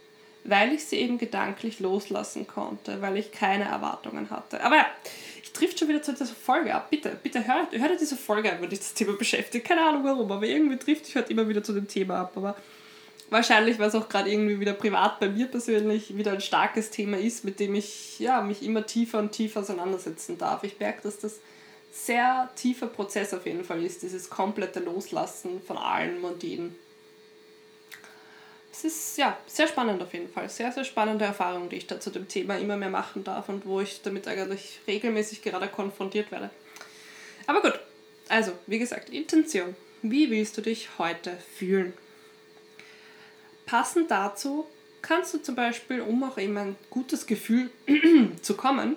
weil 0.45 0.73
ich 0.73 0.87
sie 0.87 0.97
eben 0.97 1.19
gedanklich 1.19 1.81
loslassen 1.81 2.47
konnte, 2.47 3.03
weil 3.03 3.17
ich 3.19 3.33
keine 3.33 3.65
Erwartungen 3.65 4.31
hatte. 4.31 4.63
Aber 4.63 4.77
ja, 4.77 4.87
ich 5.43 5.53
trifft 5.53 5.79
schon 5.79 5.89
wieder 5.89 6.03
zu 6.03 6.13
dieser 6.13 6.27
Folge 6.27 6.75
ab. 6.75 6.89
Bitte, 6.91 7.19
bitte 7.23 7.47
hör, 7.47 7.69
hör 7.71 7.89
dir 7.89 7.99
diese 7.99 8.17
Folge 8.17 8.51
an, 8.51 8.63
wenn 8.63 8.71
dich 8.71 8.79
das 8.79 8.95
Thema 8.95 9.13
beschäftigt. 9.13 9.67
Keine 9.67 9.83
Ahnung 9.83 10.05
warum, 10.05 10.31
aber 10.33 10.47
irgendwie 10.47 10.79
trifft 10.79 11.09
ich 11.09 11.17
halt 11.17 11.31
immer 11.31 11.49
wieder 11.49 11.63
zu 11.63 11.73
dem 11.73 11.89
Thema 11.89 12.21
ab. 12.21 12.33
Aber 12.37 12.57
wahrscheinlich, 13.31 13.79
weil 13.79 13.89
es 13.89 13.95
auch 13.95 14.09
gerade 14.09 14.31
irgendwie 14.31 14.61
wieder 14.61 14.73
privat 14.73 15.21
bei 15.21 15.29
mir 15.29 15.47
persönlich 15.47 16.17
wieder 16.17 16.33
ein 16.33 16.41
starkes 16.41 16.91
Thema 16.91 17.19
ist, 17.19 17.45
mit 17.45 17.61
dem 17.61 17.75
ich 17.75 18.19
ja, 18.19 18.41
mich 18.41 18.63
immer 18.63 18.87
tiefer 18.87 19.19
und 19.19 19.33
tiefer 19.33 19.61
auseinandersetzen 19.61 20.39
darf. 20.39 20.65
Ich 20.65 20.79
merke, 20.79 21.03
dass 21.03 21.19
das 21.19 21.41
sehr 21.91 22.51
tiefer 22.55 22.87
Prozess 22.87 23.35
auf 23.35 23.47
jeden 23.47 23.65
Fall 23.65 23.85
ist, 23.85 24.03
dieses 24.03 24.31
komplette 24.31 24.81
Loslassen 24.81 25.61
von 25.63 25.77
allem 25.77 26.25
und 26.25 26.43
jedem 26.43 26.75
es 28.79 28.85
ist 28.85 29.19
ja 29.19 29.37
sehr 29.47 29.67
spannend 29.67 30.01
auf 30.03 30.13
jeden 30.13 30.29
Fall. 30.29 30.49
Sehr, 30.49 30.71
sehr 30.71 30.85
spannende 30.85 31.25
Erfahrung, 31.25 31.69
die 31.69 31.77
ich 31.77 31.87
da 31.87 31.99
zu 31.99 32.11
dem 32.11 32.29
Thema 32.29 32.57
immer 32.59 32.77
mehr 32.77 32.91
machen 32.91 33.25
darf 33.25 33.49
und 33.49 33.67
wo 33.67 33.81
ich 33.81 34.03
damit 34.03 34.29
eigentlich 34.29 34.81
regelmäßig 34.87 35.43
gerade 35.43 35.69
konfrontiert 35.69 36.31
werde. 36.31 36.51
Aber 37.47 37.61
gut, 37.61 37.79
also 38.29 38.53
wie 38.67 38.79
gesagt, 38.79 39.11
Intention. 39.11 39.75
Wie 40.03 40.31
willst 40.31 40.57
du 40.57 40.61
dich 40.61 40.91
heute 40.99 41.37
fühlen? 41.57 41.93
Passend 43.67 44.11
dazu 44.11 44.67
kannst 45.03 45.35
du 45.35 45.39
zum 45.39 45.57
Beispiel, 45.57 46.01
um 46.01 46.23
auch 46.23 46.39
eben 46.39 46.57
ein 46.57 46.77
gutes 46.89 47.27
Gefühl 47.27 47.71
zu 48.43 48.57
kommen, 48.57 48.97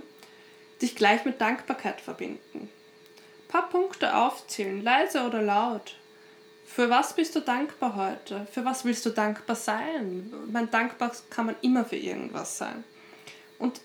dich 0.82 0.96
gleich 0.96 1.26
mit 1.26 1.42
Dankbarkeit 1.42 2.02
verbinden. 2.02 2.40
Ein 2.54 3.48
paar 3.48 3.70
Punkte 3.70 4.16
aufzählen, 4.16 4.84
leise 4.84 5.24
oder 5.24 5.42
laut, 5.42 5.96
für 6.74 6.90
was 6.90 7.14
bist 7.16 7.36
du 7.36 7.42
dankbar 7.42 7.96
heute? 7.96 8.48
Für 8.52 8.64
was 8.64 8.86
willst 8.86 9.06
du 9.06 9.10
dankbar 9.10 9.56
sein? 9.56 10.32
Mein 10.52 10.72
dankbar 10.72 11.12
kann 11.30 11.48
man 11.48 11.56
immer 11.62 11.84
für 11.84 11.98
irgendwas 11.98 12.58
sein. 12.58 12.84
Und 13.60 13.82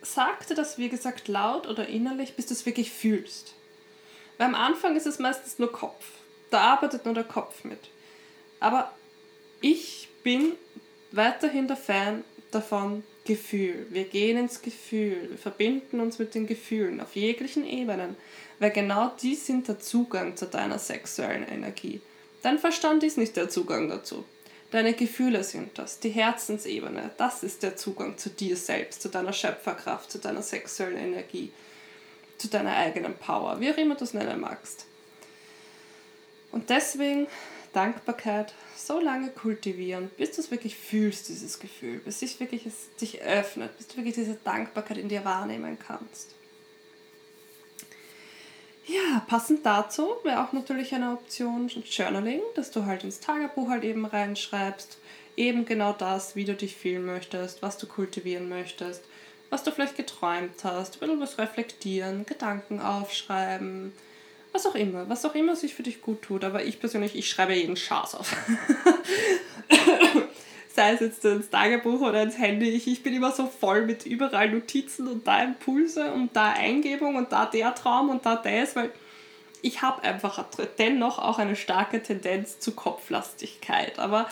sag 0.00 0.46
dir 0.46 0.54
das, 0.54 0.78
wie 0.78 0.88
gesagt, 0.88 1.28
laut 1.28 1.66
oder 1.66 1.88
innerlich, 1.88 2.34
bis 2.34 2.46
du 2.46 2.54
es 2.54 2.64
wirklich 2.64 2.90
fühlst. 2.90 3.54
Weil 4.38 4.46
am 4.46 4.54
Anfang 4.54 4.96
ist 4.96 5.06
es 5.06 5.18
meistens 5.18 5.58
nur 5.58 5.70
Kopf. 5.72 6.06
Da 6.50 6.60
arbeitet 6.60 7.04
nur 7.04 7.14
der 7.14 7.24
Kopf 7.24 7.64
mit. 7.64 7.90
Aber 8.60 8.92
ich 9.60 10.08
bin 10.22 10.52
weiterhin 11.10 11.68
der 11.68 11.76
Fan 11.76 12.24
davon, 12.50 13.04
Gefühl. 13.24 13.86
Wir 13.90 14.04
gehen 14.04 14.36
ins 14.36 14.62
Gefühl, 14.62 15.28
wir 15.30 15.38
verbinden 15.38 16.00
uns 16.00 16.18
mit 16.18 16.34
den 16.34 16.48
Gefühlen 16.48 17.00
auf 17.00 17.14
jeglichen 17.14 17.64
Ebenen, 17.64 18.16
weil 18.58 18.72
genau 18.72 19.12
die 19.22 19.36
sind 19.36 19.68
der 19.68 19.78
Zugang 19.78 20.36
zu 20.36 20.46
deiner 20.46 20.80
sexuellen 20.80 21.46
Energie. 21.46 22.00
Dein 22.42 22.58
Verstand 22.58 23.04
ist 23.04 23.18
nicht 23.18 23.36
der 23.36 23.48
Zugang 23.48 23.88
dazu. 23.88 24.24
Deine 24.72 24.94
Gefühle 24.94 25.44
sind 25.44 25.78
das, 25.78 26.00
die 26.00 26.08
Herzensebene, 26.08 27.10
das 27.18 27.42
ist 27.42 27.62
der 27.62 27.76
Zugang 27.76 28.16
zu 28.16 28.30
dir 28.30 28.56
selbst, 28.56 29.02
zu 29.02 29.10
deiner 29.10 29.32
Schöpferkraft, 29.32 30.10
zu 30.10 30.18
deiner 30.18 30.42
sexuellen 30.42 30.96
Energie, 30.96 31.52
zu 32.38 32.48
deiner 32.48 32.74
eigenen 32.74 33.14
Power, 33.14 33.60
wie 33.60 33.70
auch 33.70 33.76
immer 33.76 33.96
du 33.96 34.04
es 34.04 34.14
nennen 34.14 34.40
magst. 34.40 34.86
Und 36.52 36.70
deswegen 36.70 37.26
Dankbarkeit 37.72 38.54
so 38.76 38.98
lange 38.98 39.28
kultivieren, 39.28 40.10
bis 40.16 40.32
du 40.32 40.40
es 40.40 40.50
wirklich 40.50 40.76
fühlst, 40.76 41.28
dieses 41.28 41.60
Gefühl, 41.60 41.98
bis 41.98 42.20
sich 42.20 42.40
wirklich 42.40 42.66
es 42.66 42.94
dich 43.00 43.22
öffnet, 43.22 43.76
bis 43.76 43.88
du 43.88 43.96
wirklich 43.96 44.14
diese 44.14 44.34
Dankbarkeit 44.42 44.98
in 44.98 45.08
dir 45.08 45.24
wahrnehmen 45.24 45.78
kannst. 45.78 46.34
Ja, 48.86 49.22
passend 49.28 49.64
dazu 49.64 50.08
wäre 50.24 50.42
auch 50.42 50.52
natürlich 50.52 50.94
eine 50.94 51.12
Option 51.12 51.68
Journaling, 51.68 52.40
dass 52.56 52.72
du 52.72 52.84
halt 52.84 53.04
ins 53.04 53.20
Tagebuch 53.20 53.68
halt 53.68 53.84
eben 53.84 54.04
reinschreibst, 54.04 54.98
eben 55.36 55.64
genau 55.64 55.92
das, 55.92 56.34
wie 56.34 56.44
du 56.44 56.54
dich 56.54 56.76
fühlen 56.76 57.06
möchtest, 57.06 57.62
was 57.62 57.78
du 57.78 57.86
kultivieren 57.86 58.48
möchtest, 58.48 59.04
was 59.50 59.62
du 59.62 59.70
vielleicht 59.70 59.96
geträumt 59.96 60.64
hast, 60.64 60.96
ein 60.96 61.00
bisschen 61.00 61.20
was 61.20 61.38
reflektieren, 61.38 62.26
Gedanken 62.26 62.80
aufschreiben, 62.80 63.92
was 64.52 64.66
auch 64.66 64.74
immer, 64.74 65.08
was 65.08 65.24
auch 65.24 65.34
immer 65.36 65.54
sich 65.54 65.74
für 65.74 65.84
dich 65.84 66.02
gut 66.02 66.22
tut. 66.22 66.42
Aber 66.42 66.64
ich 66.64 66.80
persönlich, 66.80 67.14
ich 67.14 67.30
schreibe 67.30 67.54
jeden 67.54 67.76
Schaß 67.76 68.16
auf. 68.16 68.34
sei 70.74 70.92
es 70.92 71.00
jetzt 71.00 71.24
ins 71.24 71.50
Tagebuch 71.50 72.00
oder 72.00 72.22
ins 72.22 72.38
Handy, 72.38 72.70
ich, 72.70 72.86
ich 72.86 73.02
bin 73.02 73.14
immer 73.14 73.32
so 73.32 73.46
voll 73.46 73.84
mit 73.84 74.06
überall 74.06 74.50
Notizen 74.50 75.08
und 75.08 75.26
da 75.26 75.42
Impulse 75.42 76.12
und 76.12 76.34
da 76.34 76.52
Eingebung 76.52 77.16
und 77.16 77.32
da 77.32 77.46
der 77.46 77.74
Traum 77.74 78.10
und 78.10 78.24
da 78.24 78.36
das, 78.36 78.74
weil 78.76 78.90
ich 79.62 79.82
habe 79.82 80.02
einfach 80.02 80.44
dennoch 80.78 81.18
auch 81.18 81.38
eine 81.38 81.56
starke 81.56 82.02
Tendenz 82.02 82.58
zu 82.58 82.72
Kopflastigkeit. 82.72 83.98
Aber 83.98 84.26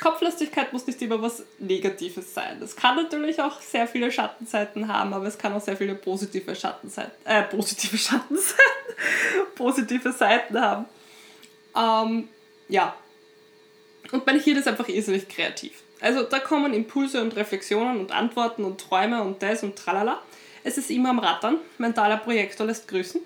Kopflastigkeit 0.00 0.72
muss 0.72 0.86
nicht 0.86 1.00
immer 1.02 1.20
was 1.20 1.44
Negatives 1.58 2.34
sein. 2.34 2.60
Es 2.62 2.74
kann 2.74 2.96
natürlich 2.96 3.40
auch 3.40 3.60
sehr 3.60 3.86
viele 3.86 4.10
Schattenseiten 4.10 4.88
haben, 4.88 5.12
aber 5.12 5.26
es 5.26 5.38
kann 5.38 5.52
auch 5.52 5.60
sehr 5.60 5.76
viele 5.76 5.94
positive 5.94 6.56
Schattenseiten, 6.56 7.12
äh, 7.24 7.42
positive 7.42 7.96
Schattenseiten, 7.98 8.62
positive 9.54 10.12
Seiten 10.12 10.60
haben. 10.60 10.86
Ähm, 11.76 12.28
ja, 12.68 12.94
und 14.12 14.26
mein 14.26 14.40
Hirn 14.40 14.58
ist 14.58 14.68
einfach 14.68 14.88
irrsinnig 14.88 15.28
kreativ. 15.28 15.82
Also 16.00 16.22
da 16.22 16.38
kommen 16.38 16.74
Impulse 16.74 17.22
und 17.22 17.34
Reflexionen 17.36 17.98
und 17.98 18.12
Antworten 18.12 18.64
und 18.64 18.80
Träume 18.80 19.22
und 19.22 19.42
das 19.42 19.62
und 19.62 19.76
tralala. 19.76 20.20
Es 20.62 20.78
ist 20.78 20.90
immer 20.90 21.10
am 21.10 21.18
Rattern. 21.18 21.58
Mentaler 21.78 22.16
Projektor 22.16 22.66
lässt 22.66 22.88
grüßen. 22.88 23.20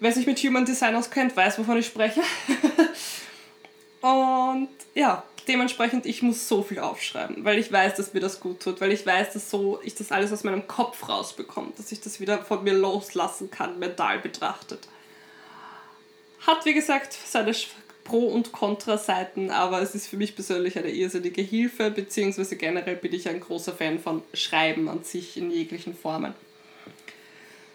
Wer 0.00 0.12
sich 0.12 0.26
mit 0.26 0.38
Human 0.40 0.64
Design 0.64 0.94
auskennt, 0.94 1.36
weiß, 1.36 1.58
wovon 1.58 1.78
ich 1.78 1.86
spreche. 1.86 2.20
und 4.02 4.68
ja, 4.94 5.22
dementsprechend, 5.48 6.06
ich 6.06 6.22
muss 6.22 6.48
so 6.48 6.62
viel 6.62 6.78
aufschreiben, 6.78 7.44
weil 7.44 7.58
ich 7.58 7.72
weiß, 7.72 7.94
dass 7.94 8.12
mir 8.12 8.20
das 8.20 8.40
gut 8.40 8.60
tut, 8.60 8.80
weil 8.80 8.92
ich 8.92 9.06
weiß, 9.06 9.32
dass 9.32 9.50
so 9.50 9.80
ich 9.82 9.94
das 9.94 10.12
alles 10.12 10.32
aus 10.32 10.44
meinem 10.44 10.66
Kopf 10.66 11.08
rausbekomme, 11.08 11.72
dass 11.76 11.92
ich 11.92 12.00
das 12.00 12.20
wieder 12.20 12.44
von 12.44 12.64
mir 12.64 12.74
loslassen 12.74 13.50
kann, 13.50 13.78
mental 13.78 14.18
betrachtet. 14.18 14.88
Hat, 16.46 16.64
wie 16.64 16.74
gesagt, 16.74 17.16
seine 17.26 17.54
Pro- 18.06 18.28
und 18.28 18.52
Kontra-Seiten, 18.52 19.50
aber 19.50 19.82
es 19.82 19.96
ist 19.96 20.06
für 20.06 20.16
mich 20.16 20.36
persönlich 20.36 20.78
eine 20.78 20.90
irrsinnige 20.90 21.42
Hilfe, 21.42 21.90
beziehungsweise 21.90 22.54
generell 22.54 22.94
bin 22.94 23.12
ich 23.12 23.28
ein 23.28 23.40
großer 23.40 23.72
Fan 23.72 23.98
von 23.98 24.22
Schreiben 24.32 24.88
an 24.88 25.02
sich 25.02 25.36
in 25.36 25.50
jeglichen 25.50 25.92
Formen. 25.92 26.32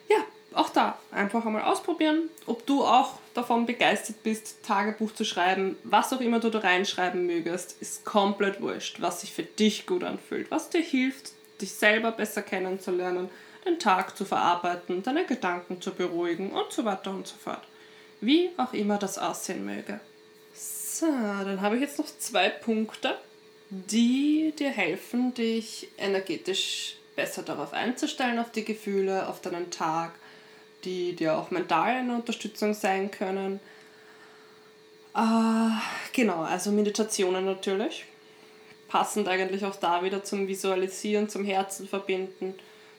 Ja, 0.08 0.24
auch 0.54 0.70
da 0.70 0.98
einfach 1.12 1.46
einmal 1.46 1.64
ausprobieren, 1.64 2.30
ob 2.46 2.66
du 2.66 2.86
auch 2.86 3.20
davon 3.34 3.66
begeistert 3.66 4.24
bist, 4.24 4.64
Tagebuch 4.64 5.14
zu 5.14 5.26
schreiben, 5.26 5.76
was 5.84 6.14
auch 6.14 6.22
immer 6.22 6.40
du 6.40 6.50
da 6.50 6.60
reinschreiben 6.60 7.26
mögest, 7.26 7.76
ist 7.82 8.06
komplett 8.06 8.62
wurscht, 8.62 9.02
was 9.02 9.22
sich 9.22 9.34
für 9.34 9.44
dich 9.44 9.86
gut 9.86 10.06
anfühlt, 10.06 10.50
was 10.50 10.70
dir 10.70 10.82
hilft, 10.82 11.34
dich 11.60 11.74
selber 11.74 12.14
besser 12.14 12.42
kennenzulernen, 12.42 13.30
den 13.66 13.80
Tag 13.80 14.16
zu 14.16 14.24
verarbeiten, 14.24 15.04
deine 15.04 15.26
Gedanken 15.26 15.82
zu 15.82 15.92
beruhigen 15.92 16.52
und 16.52 16.72
so 16.72 16.86
weiter 16.86 17.12
und 17.12 17.28
so 17.28 17.36
fort. 17.36 17.64
Wie 18.22 18.50
auch 18.56 18.72
immer 18.72 18.98
das 18.98 19.18
aussehen 19.18 19.66
möge. 19.66 20.00
So, 21.02 21.08
dann 21.08 21.62
habe 21.62 21.78
ich 21.78 21.82
jetzt 21.82 21.98
noch 21.98 22.06
zwei 22.20 22.48
Punkte, 22.50 23.18
die 23.72 24.54
dir 24.60 24.70
helfen, 24.70 25.34
dich 25.34 25.88
energetisch 25.98 26.96
besser 27.16 27.42
darauf 27.42 27.74
einzustellen, 27.74 28.38
auf 28.38 28.52
die 28.52 28.64
Gefühle, 28.64 29.28
auf 29.28 29.42
deinen 29.42 29.72
Tag, 29.72 30.12
die 30.84 31.16
dir 31.16 31.40
auch 31.40 31.50
mental 31.50 31.96
eine 31.96 32.14
Unterstützung 32.14 32.76
sein 32.76 33.10
können. 33.10 33.60
Äh, 35.16 35.72
genau, 36.14 36.44
also 36.44 36.70
Meditationen 36.72 37.46
natürlich. 37.46 38.06
Passend 38.88 39.28
eigentlich 39.28 39.66
auch 39.66 39.78
da 39.78 40.04
wieder 40.04 40.24
zum 40.24 40.48
Visualisieren, 40.48 41.30
zum 41.30 41.44
Herzen 41.44 41.88
verbinden 41.88 42.54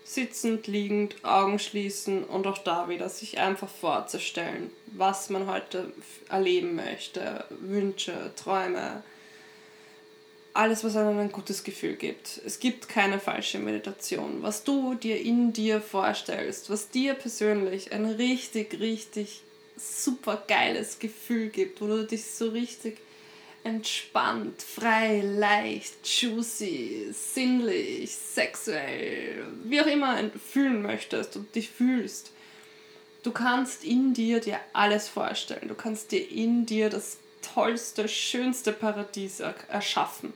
sitzend, 0.05 0.67
liegend, 0.67 1.17
Augen 1.25 1.59
schließen 1.59 2.25
und 2.25 2.47
auch 2.47 2.59
da 2.59 2.89
wieder 2.89 3.09
sich 3.09 3.39
einfach 3.39 3.69
vorzustellen, 3.69 4.71
was 4.87 5.31
man 5.31 5.47
heute 5.47 5.93
erleben 6.29 6.75
möchte, 6.75 7.45
Wünsche, 7.51 8.33
Träume, 8.37 9.03
alles, 10.55 10.85
was 10.85 10.97
einem 10.97 11.19
ein 11.19 11.33
gutes 11.33 11.65
Gefühl 11.65 11.95
gibt. 11.95 12.41
Es 12.45 12.61
gibt 12.61 12.89
keine 12.89 13.19
falsche 13.19 13.59
Meditation. 13.59 14.43
Was 14.43 14.65
du 14.65 14.95
dir 14.95 15.21
in 15.21 15.53
dir 15.53 15.81
vorstellst, 15.81 16.69
was 16.69 16.91
dir 16.91 17.15
persönlich 17.15 17.93
ein 17.93 18.05
richtig, 18.05 18.79
richtig 18.79 19.43
super 19.77 20.43
geiles 20.47 20.99
Gefühl 20.99 21.49
gibt, 21.49 21.81
wo 21.81 21.87
du 21.87 22.05
dich 22.05 22.27
so 22.27 22.51
richtig 22.51 22.99
entspannt, 23.65 24.63
frei, 24.63 25.23
leicht, 25.25 26.07
juicy, 26.07 27.09
sinnlich, 27.13 28.15
sexuell, 28.15 29.47
wie 29.65 29.81
auch 29.81 29.87
immer 29.87 30.19
fühlen 30.53 30.83
möchtest 30.83 31.37
und 31.37 31.55
dich 31.55 31.71
fühlst. 31.71 32.33
Du 33.23 33.31
kannst 33.31 33.85
in 33.85 34.15
dir 34.15 34.41
dir 34.41 34.59
alles 34.73 35.09
vorstellen. 35.09 35.69
Du 35.69 35.75
kannst 35.75 36.11
dir 36.11 36.29
in 36.29 36.67
dir 36.67 36.91
das 36.91 37.19
tollste, 37.41 38.09
schönste 38.09 38.73
Paradies 38.73 39.41
erschaffen. 39.41 40.33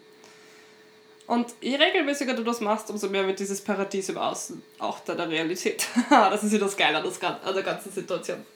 Und 1.26 1.48
je 1.60 1.74
regelmäßiger 1.74 2.34
du 2.34 2.44
das 2.44 2.60
machst, 2.60 2.88
umso 2.88 3.08
mehr 3.08 3.26
wird 3.26 3.40
dieses 3.40 3.60
Paradies 3.60 4.08
im 4.08 4.18
Außen 4.18 4.62
auch 4.78 5.00
deiner 5.00 5.28
Realität. 5.28 5.88
das 6.10 6.44
ist 6.44 6.52
ja 6.52 6.58
das 6.58 6.76
Geile 6.76 6.98
an 6.98 7.54
der 7.54 7.62
ganzen 7.64 7.90
Situation. 7.90 8.46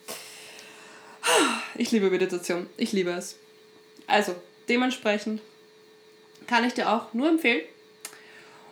Ich 1.75 1.91
liebe 1.91 2.11
Meditation. 2.11 2.69
Ich 2.77 2.93
liebe 2.93 3.11
es. 3.11 3.37
Also, 4.07 4.37
dementsprechend 4.71 5.43
kann 6.47 6.65
ich 6.65 6.73
dir 6.73 6.91
auch 6.91 7.13
nur 7.13 7.29
empfehlen. 7.29 7.63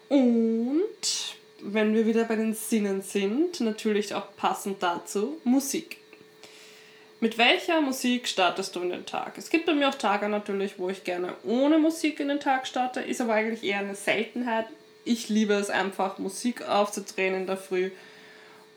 Und 0.08 1.36
wenn 1.60 1.94
wir 1.94 2.06
wieder 2.06 2.24
bei 2.24 2.36
den 2.36 2.54
Sinnen 2.54 3.02
sind, 3.02 3.60
natürlich 3.60 4.14
auch 4.14 4.34
passend 4.36 4.82
dazu 4.82 5.38
Musik. 5.44 5.98
Mit 7.20 7.36
welcher 7.36 7.80
Musik 7.80 8.28
startest 8.28 8.76
du 8.76 8.80
in 8.80 8.90
den 8.90 9.04
Tag? 9.04 9.36
Es 9.36 9.50
gibt 9.50 9.66
bei 9.66 9.74
mir 9.74 9.88
auch 9.88 9.96
Tage 9.96 10.28
natürlich, 10.28 10.78
wo 10.78 10.88
ich 10.88 11.02
gerne 11.02 11.34
ohne 11.42 11.78
Musik 11.78 12.20
in 12.20 12.28
den 12.28 12.38
Tag 12.38 12.66
starte, 12.66 13.00
ist 13.00 13.20
aber 13.20 13.34
eigentlich 13.34 13.68
eher 13.68 13.80
eine 13.80 13.96
Seltenheit. 13.96 14.66
Ich 15.04 15.28
liebe 15.28 15.54
es 15.54 15.68
einfach, 15.68 16.18
Musik 16.18 16.68
aufzudrehen 16.68 17.34
in 17.34 17.46
der 17.46 17.56
Früh. 17.56 17.90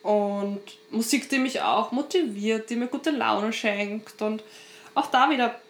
Und 0.01 0.61
Musik, 0.89 1.29
die 1.29 1.37
mich 1.37 1.61
auch 1.61 1.91
motiviert, 1.91 2.71
die 2.71 2.75
mir 2.75 2.87
gute 2.87 3.11
Laune 3.11 3.53
schenkt. 3.53 4.19
Und 4.23 4.43
auch 4.95 5.11
da 5.11 5.29
wieder, 5.29 5.61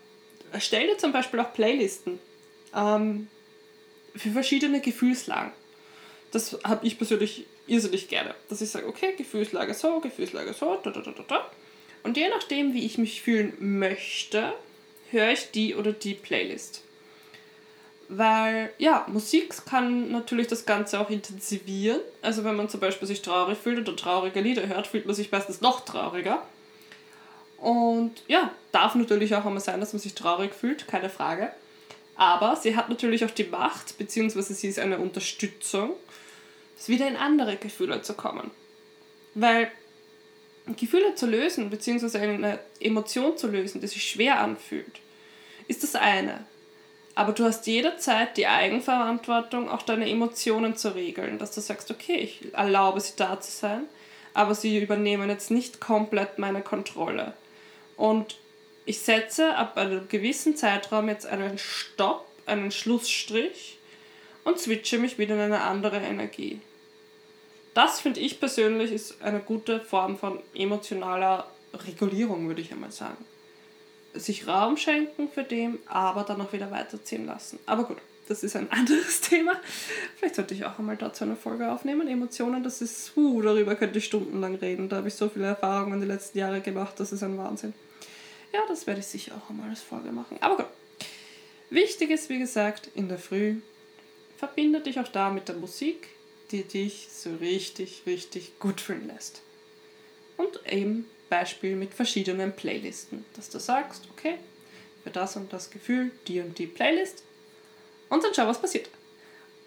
stell 0.59 0.87
dir 0.87 0.97
zum 0.97 1.11
Beispiel 1.11 1.39
auch 1.39 1.53
Playlisten 1.53 2.19
ähm, 2.75 3.27
für 4.15 4.31
verschiedene 4.31 4.81
Gefühlslagen. 4.81 5.51
Das 6.31 6.57
habe 6.63 6.85
ich 6.85 6.97
persönlich 6.97 7.45
irrsinnig 7.67 8.07
gerne. 8.07 8.35
Dass 8.49 8.61
ich 8.61 8.69
sage, 8.69 8.87
okay, 8.87 9.13
Gefühlslage 9.17 9.73
so, 9.73 9.99
Gefühlslage 9.99 10.53
so, 10.53 10.79
da, 10.83 10.91
da, 10.91 11.01
da, 11.01 11.11
da, 11.11 11.23
da. 11.27 11.51
Und 12.03 12.17
je 12.17 12.29
nachdem, 12.29 12.73
wie 12.73 12.85
ich 12.85 12.97
mich 12.97 13.21
fühlen 13.21 13.53
möchte, 13.59 14.53
höre 15.11 15.31
ich 15.31 15.51
die 15.51 15.75
oder 15.75 15.91
die 15.91 16.13
Playlist. 16.13 16.83
Weil, 18.09 18.73
ja, 18.77 19.05
Musik 19.07 19.65
kann 19.65 20.11
natürlich 20.11 20.47
das 20.47 20.65
Ganze 20.65 20.99
auch 20.99 21.09
intensivieren. 21.09 22.01
Also 22.21 22.43
wenn 22.43 22.55
man 22.55 22.67
zum 22.67 22.79
Beispiel 22.79 23.07
sich 23.07 23.21
traurig 23.21 23.57
fühlt 23.57 23.79
oder 23.79 23.95
traurige 23.95 24.41
Lieder 24.41 24.67
hört, 24.67 24.87
fühlt 24.87 25.05
man 25.05 25.15
sich 25.15 25.31
meistens 25.31 25.61
noch 25.61 25.85
trauriger. 25.85 26.45
Und 27.61 28.23
ja, 28.27 28.51
darf 28.71 28.95
natürlich 28.95 29.35
auch 29.35 29.45
einmal 29.45 29.61
sein, 29.61 29.79
dass 29.79 29.93
man 29.93 30.01
sich 30.01 30.15
traurig 30.15 30.53
fühlt, 30.53 30.87
keine 30.87 31.09
Frage. 31.09 31.51
Aber 32.15 32.55
sie 32.55 32.75
hat 32.75 32.89
natürlich 32.89 33.23
auch 33.23 33.31
die 33.31 33.43
Macht, 33.45 33.97
beziehungsweise 33.97 34.53
sie 34.53 34.67
ist 34.67 34.79
eine 34.79 34.97
Unterstützung, 34.97 35.91
wieder 36.87 37.07
in 37.07 37.15
andere 37.15 37.57
Gefühle 37.57 38.01
zu 38.01 38.15
kommen. 38.15 38.49
Weil 39.35 39.71
Gefühle 40.75 41.13
zu 41.13 41.27
lösen, 41.27 41.69
beziehungsweise 41.69 42.19
eine 42.19 42.59
Emotion 42.79 43.37
zu 43.37 43.47
lösen, 43.47 43.79
die 43.79 43.87
sich 43.87 44.09
schwer 44.09 44.39
anfühlt, 44.39 44.99
ist 45.67 45.83
das 45.83 45.95
eine. 45.95 46.43
Aber 47.13 47.33
du 47.33 47.43
hast 47.43 47.67
jederzeit 47.67 48.37
die 48.37 48.47
Eigenverantwortung, 48.47 49.69
auch 49.69 49.83
deine 49.83 50.09
Emotionen 50.09 50.75
zu 50.75 50.95
regeln, 50.95 51.37
dass 51.37 51.51
du 51.51 51.61
sagst, 51.61 51.91
okay, 51.91 52.15
ich 52.15 52.53
erlaube 52.53 52.99
sie 52.99 53.13
da 53.15 53.39
zu 53.39 53.51
sein, 53.51 53.83
aber 54.33 54.55
sie 54.55 54.81
übernehmen 54.81 55.29
jetzt 55.29 55.51
nicht 55.51 55.79
komplett 55.79 56.39
meine 56.39 56.61
Kontrolle. 56.61 57.33
Und 58.01 58.37
ich 58.85 58.97
setze 59.01 59.55
ab 59.55 59.77
einem 59.77 60.07
gewissen 60.07 60.55
Zeitraum 60.55 61.07
jetzt 61.07 61.27
einen 61.27 61.59
Stopp, 61.59 62.25
einen 62.47 62.71
Schlussstrich 62.71 63.77
und 64.43 64.57
switche 64.57 64.97
mich 64.97 65.19
wieder 65.19 65.35
in 65.35 65.41
eine 65.41 65.61
andere 65.61 65.97
Energie. 65.97 66.61
Das 67.75 67.99
finde 67.99 68.19
ich 68.21 68.39
persönlich 68.39 68.91
ist 68.91 69.21
eine 69.21 69.39
gute 69.39 69.79
Form 69.81 70.17
von 70.17 70.39
emotionaler 70.55 71.45
Regulierung, 71.75 72.47
würde 72.47 72.61
ich 72.61 72.71
einmal 72.71 72.91
sagen. 72.91 73.23
Sich 74.15 74.47
Raum 74.47 74.77
schenken 74.77 75.29
für 75.29 75.43
dem, 75.43 75.77
aber 75.85 76.23
dann 76.23 76.41
auch 76.41 76.53
wieder 76.53 76.71
weiterziehen 76.71 77.27
lassen. 77.27 77.59
Aber 77.67 77.83
gut, 77.83 77.97
das 78.27 78.41
ist 78.41 78.55
ein 78.55 78.71
anderes 78.71 79.21
Thema. 79.21 79.57
Vielleicht 80.17 80.33
sollte 80.33 80.55
ich 80.55 80.65
auch 80.65 80.79
einmal 80.79 80.97
dazu 80.97 81.23
eine 81.23 81.35
Folge 81.35 81.71
aufnehmen. 81.71 82.07
Emotionen, 82.07 82.63
das 82.63 82.81
ist, 82.81 83.15
uh, 83.15 83.43
darüber 83.43 83.75
könnte 83.75 83.99
ich 83.99 84.05
stundenlang 84.05 84.55
reden. 84.55 84.89
Da 84.89 84.95
habe 84.95 85.07
ich 85.09 85.13
so 85.13 85.29
viele 85.29 85.45
Erfahrungen 85.45 86.01
die 86.01 86.07
letzten 86.07 86.39
Jahre 86.39 86.61
gemacht, 86.61 86.99
das 86.99 87.11
ist 87.11 87.21
ein 87.21 87.37
Wahnsinn. 87.37 87.75
Ja, 88.53 88.61
das 88.67 88.87
werde 88.87 88.99
ich 88.99 89.07
sicher 89.07 89.33
auch 89.35 89.49
einmal 89.49 89.69
als 89.69 89.81
Folge 89.81 90.11
machen. 90.11 90.37
Aber 90.41 90.57
gut. 90.57 90.67
Wichtig 91.69 92.09
ist, 92.09 92.29
wie 92.29 92.39
gesagt, 92.39 92.89
in 92.95 93.07
der 93.07 93.17
Früh, 93.17 93.61
verbinde 94.37 94.81
dich 94.81 94.99
auch 94.99 95.07
da 95.07 95.29
mit 95.29 95.47
der 95.47 95.55
Musik 95.55 96.09
die 96.51 96.63
dich 96.63 97.07
so 97.09 97.35
richtig, 97.35 98.03
richtig 98.05 98.59
gut 98.59 98.81
fühlen 98.81 99.07
lässt. 99.07 99.41
Und 100.37 100.59
eben 100.69 101.05
Beispiel 101.29 101.75
mit 101.75 101.93
verschiedenen 101.93 102.53
Playlisten, 102.55 103.25
dass 103.35 103.49
du 103.49 103.59
sagst, 103.59 104.03
okay, 104.11 104.37
für 105.03 105.11
das 105.11 105.35
und 105.35 105.51
das 105.53 105.71
Gefühl 105.71 106.11
die 106.27 106.41
und 106.41 106.57
die 106.57 106.67
Playlist 106.67 107.23
und 108.09 108.23
dann 108.23 108.33
schau, 108.33 108.47
was 108.47 108.61
passiert. 108.61 108.89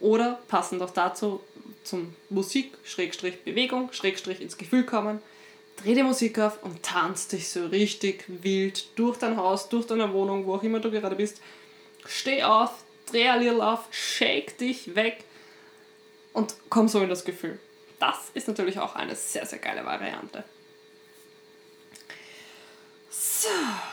Oder 0.01 0.41
passend 0.49 0.83
auch 0.83 0.91
dazu 0.91 1.41
zum 1.85 2.15
Musik, 2.29 2.73
Schrägstrich 2.85 3.43
Bewegung, 3.43 3.93
Schrägstrich 3.93 4.41
ins 4.41 4.59
Gefühl 4.59 4.85
kommen, 4.85 5.23
dreh 5.77 5.95
die 5.95 6.03
Musik 6.03 6.39
auf 6.39 6.63
und 6.63 6.83
tanz 6.83 7.29
dich 7.29 7.49
so 7.49 7.67
richtig 7.67 8.25
wild 8.29 8.87
durch 8.99 9.19
dein 9.19 9.37
Haus, 9.37 9.69
durch 9.69 9.87
deine 9.87 10.13
Wohnung, 10.13 10.47
wo 10.47 10.55
auch 10.55 10.63
immer 10.63 10.81
du 10.81 10.91
gerade 10.91 11.17
bist. 11.17 11.41
Steh 12.07 12.43
auf, 12.43 12.71
dreh 13.07 13.29
ein 13.29 13.41
little 13.41 13.67
auf, 13.67 13.87
shake 13.91 14.59
dich 14.59 14.95
weg 14.95 15.25
und 16.33 16.55
komm 16.71 16.89
so 16.89 17.01
in 17.01 17.09
das 17.09 17.25
Gefühl. 17.25 17.59
Das 17.99 18.31
ist 18.35 18.49
natürlich 18.49 18.79
auch 18.79 18.95
eine 18.95 19.15
sehr, 19.15 19.47
sehr 19.47 19.59
geile 19.59 19.85
Variante. 19.85 20.45
So, 23.11 23.49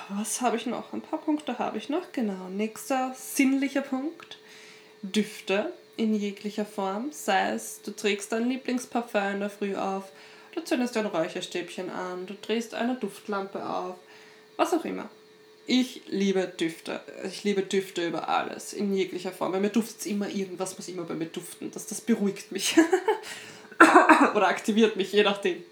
was 0.10 0.42
habe 0.42 0.58
ich 0.58 0.66
noch? 0.66 0.94
Ein 0.94 1.02
paar 1.02 1.20
Punkte 1.20 1.60
habe 1.60 1.78
ich 1.78 1.90
noch. 1.90 2.12
Genau. 2.12 2.50
Nächster 2.50 3.14
sinnlicher 3.16 3.82
Punkt. 3.82 4.38
Düfte 5.02 5.74
in 5.98 6.16
jeglicher 6.16 6.66
Form. 6.66 7.12
Sei 7.12 7.52
es, 7.52 7.82
du 7.82 7.92
trägst 7.92 8.32
dein 8.32 8.50
Lieblingsparfum 8.50 9.34
in 9.34 9.40
der 9.42 9.50
Früh 9.50 9.76
auf, 9.76 10.12
du 10.54 10.64
zündest 10.64 10.98
ein 10.98 11.06
Räucherstäbchen 11.06 11.90
an, 11.90 12.26
du 12.28 12.36
drehst 12.42 12.74
eine 12.74 12.96
Duftlampe 12.96 13.68
auf, 13.68 13.96
was 14.58 14.74
auch 14.74 14.86
immer. 14.86 15.10
Ich 15.68 16.02
liebe 16.08 16.52
Düfte. 16.60 17.00
Ich 17.26 17.44
liebe 17.44 17.62
Düfte 17.62 18.06
über 18.06 18.28
alles, 18.28 18.74
in 18.74 18.94
jeglicher 18.94 19.32
Form. 19.32 19.52
Bei 19.52 19.60
mir 19.60 19.70
duftet 19.70 20.02
es 20.02 20.06
immer 20.06 20.28
irgendwas, 20.28 20.78
muss 20.78 20.88
immer 20.88 21.04
bei 21.04 21.14
mir 21.14 21.28
duften. 21.28 21.72
Das, 21.72 21.86
das 21.86 22.02
beruhigt 22.02 22.52
mich. 22.52 22.76
Oder 24.36 24.48
aktiviert 24.48 24.96
mich, 24.96 25.14
je 25.14 25.24
nachdem. 25.24 25.64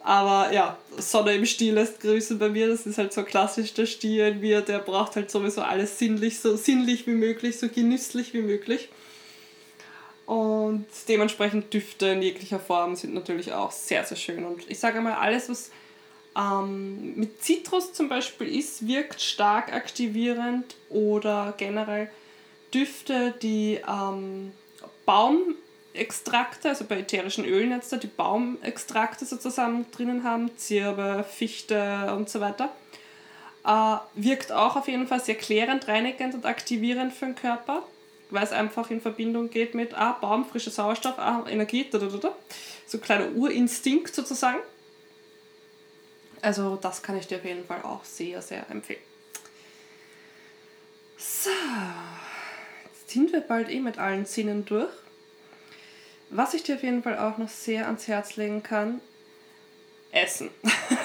Aber 0.00 0.52
ja, 0.52 0.78
Sonne 0.96 1.34
im 1.34 1.44
Stiel 1.44 1.74
lässt 1.74 2.00
grüßen 2.00 2.38
bei 2.38 2.48
mir. 2.48 2.68
Das 2.68 2.86
ist 2.86 2.96
halt 2.96 3.12
so 3.12 3.24
klassisch 3.24 3.74
der 3.74 3.86
Stier 3.86 4.28
in 4.28 4.40
mir. 4.40 4.62
Der 4.62 4.78
braucht 4.78 5.16
halt 5.16 5.30
sowieso 5.30 5.62
alles 5.62 5.98
sinnlich, 5.98 6.38
so 6.38 6.56
sinnlich 6.56 7.06
wie 7.06 7.12
möglich, 7.12 7.58
so 7.58 7.68
genüsslich 7.68 8.32
wie 8.32 8.42
möglich. 8.42 8.88
Und 10.28 10.84
dementsprechend 11.08 11.72
Düfte 11.72 12.08
in 12.08 12.20
jeglicher 12.20 12.60
Form 12.60 12.96
sind 12.96 13.14
natürlich 13.14 13.54
auch 13.54 13.72
sehr, 13.72 14.04
sehr 14.04 14.18
schön. 14.18 14.44
Und 14.44 14.70
ich 14.70 14.78
sage 14.78 15.00
mal, 15.00 15.14
alles, 15.14 15.48
was 15.48 15.70
ähm, 16.36 17.14
mit 17.16 17.42
Zitrus 17.42 17.94
zum 17.94 18.10
Beispiel 18.10 18.54
ist, 18.54 18.86
wirkt 18.86 19.22
stark 19.22 19.72
aktivierend 19.72 20.76
oder 20.90 21.54
generell 21.56 22.10
Düfte, 22.74 23.36
die 23.40 23.80
ähm, 23.88 24.52
Baumextrakte, 25.06 26.68
also 26.68 26.84
bei 26.84 26.98
ätherischen 26.98 27.46
Ölen 27.46 27.70
jetzt, 27.70 27.90
die 28.02 28.06
Baumextrakte 28.06 29.24
sozusagen 29.24 29.86
drinnen 29.92 30.24
haben, 30.24 30.50
Zirbe, 30.58 31.24
Fichte 31.26 32.14
und 32.14 32.28
so 32.28 32.40
weiter, 32.40 32.68
äh, 33.64 33.96
wirkt 34.14 34.52
auch 34.52 34.76
auf 34.76 34.88
jeden 34.88 35.06
Fall 35.06 35.20
sehr 35.20 35.36
klärend, 35.36 35.88
reinigend 35.88 36.34
und 36.34 36.44
aktivierend 36.44 37.14
für 37.14 37.24
den 37.24 37.34
Körper, 37.34 37.82
weil 38.30 38.44
es 38.44 38.52
einfach 38.52 38.90
in 38.90 39.00
Verbindung 39.00 39.50
geht 39.50 39.74
mit 39.74 39.94
ah, 39.94 40.12
Baum, 40.20 40.44
frischer 40.44 40.70
Sauerstoff, 40.70 41.18
ah, 41.18 41.44
Energie, 41.48 41.88
da, 41.90 41.98
da, 41.98 42.06
da, 42.06 42.36
so 42.86 42.98
ein 42.98 43.00
kleiner 43.00 43.32
Urinstinkt 43.32 44.14
sozusagen. 44.14 44.58
Also 46.42 46.76
das 46.76 47.02
kann 47.02 47.18
ich 47.18 47.26
dir 47.26 47.38
auf 47.38 47.44
jeden 47.44 47.64
Fall 47.64 47.82
auch 47.82 48.04
sehr, 48.04 48.42
sehr 48.42 48.70
empfehlen. 48.70 49.00
So, 51.16 51.50
jetzt 52.84 53.10
sind 53.10 53.32
wir 53.32 53.40
bald 53.40 53.68
eh 53.68 53.80
mit 53.80 53.98
allen 53.98 54.24
Sinnen 54.24 54.64
durch. 54.64 54.92
Was 56.30 56.54
ich 56.54 56.62
dir 56.62 56.76
auf 56.76 56.82
jeden 56.82 57.02
Fall 57.02 57.18
auch 57.18 57.38
noch 57.38 57.48
sehr 57.48 57.86
ans 57.86 58.06
Herz 58.06 58.36
legen 58.36 58.62
kann, 58.62 59.00
Essen. 60.12 60.50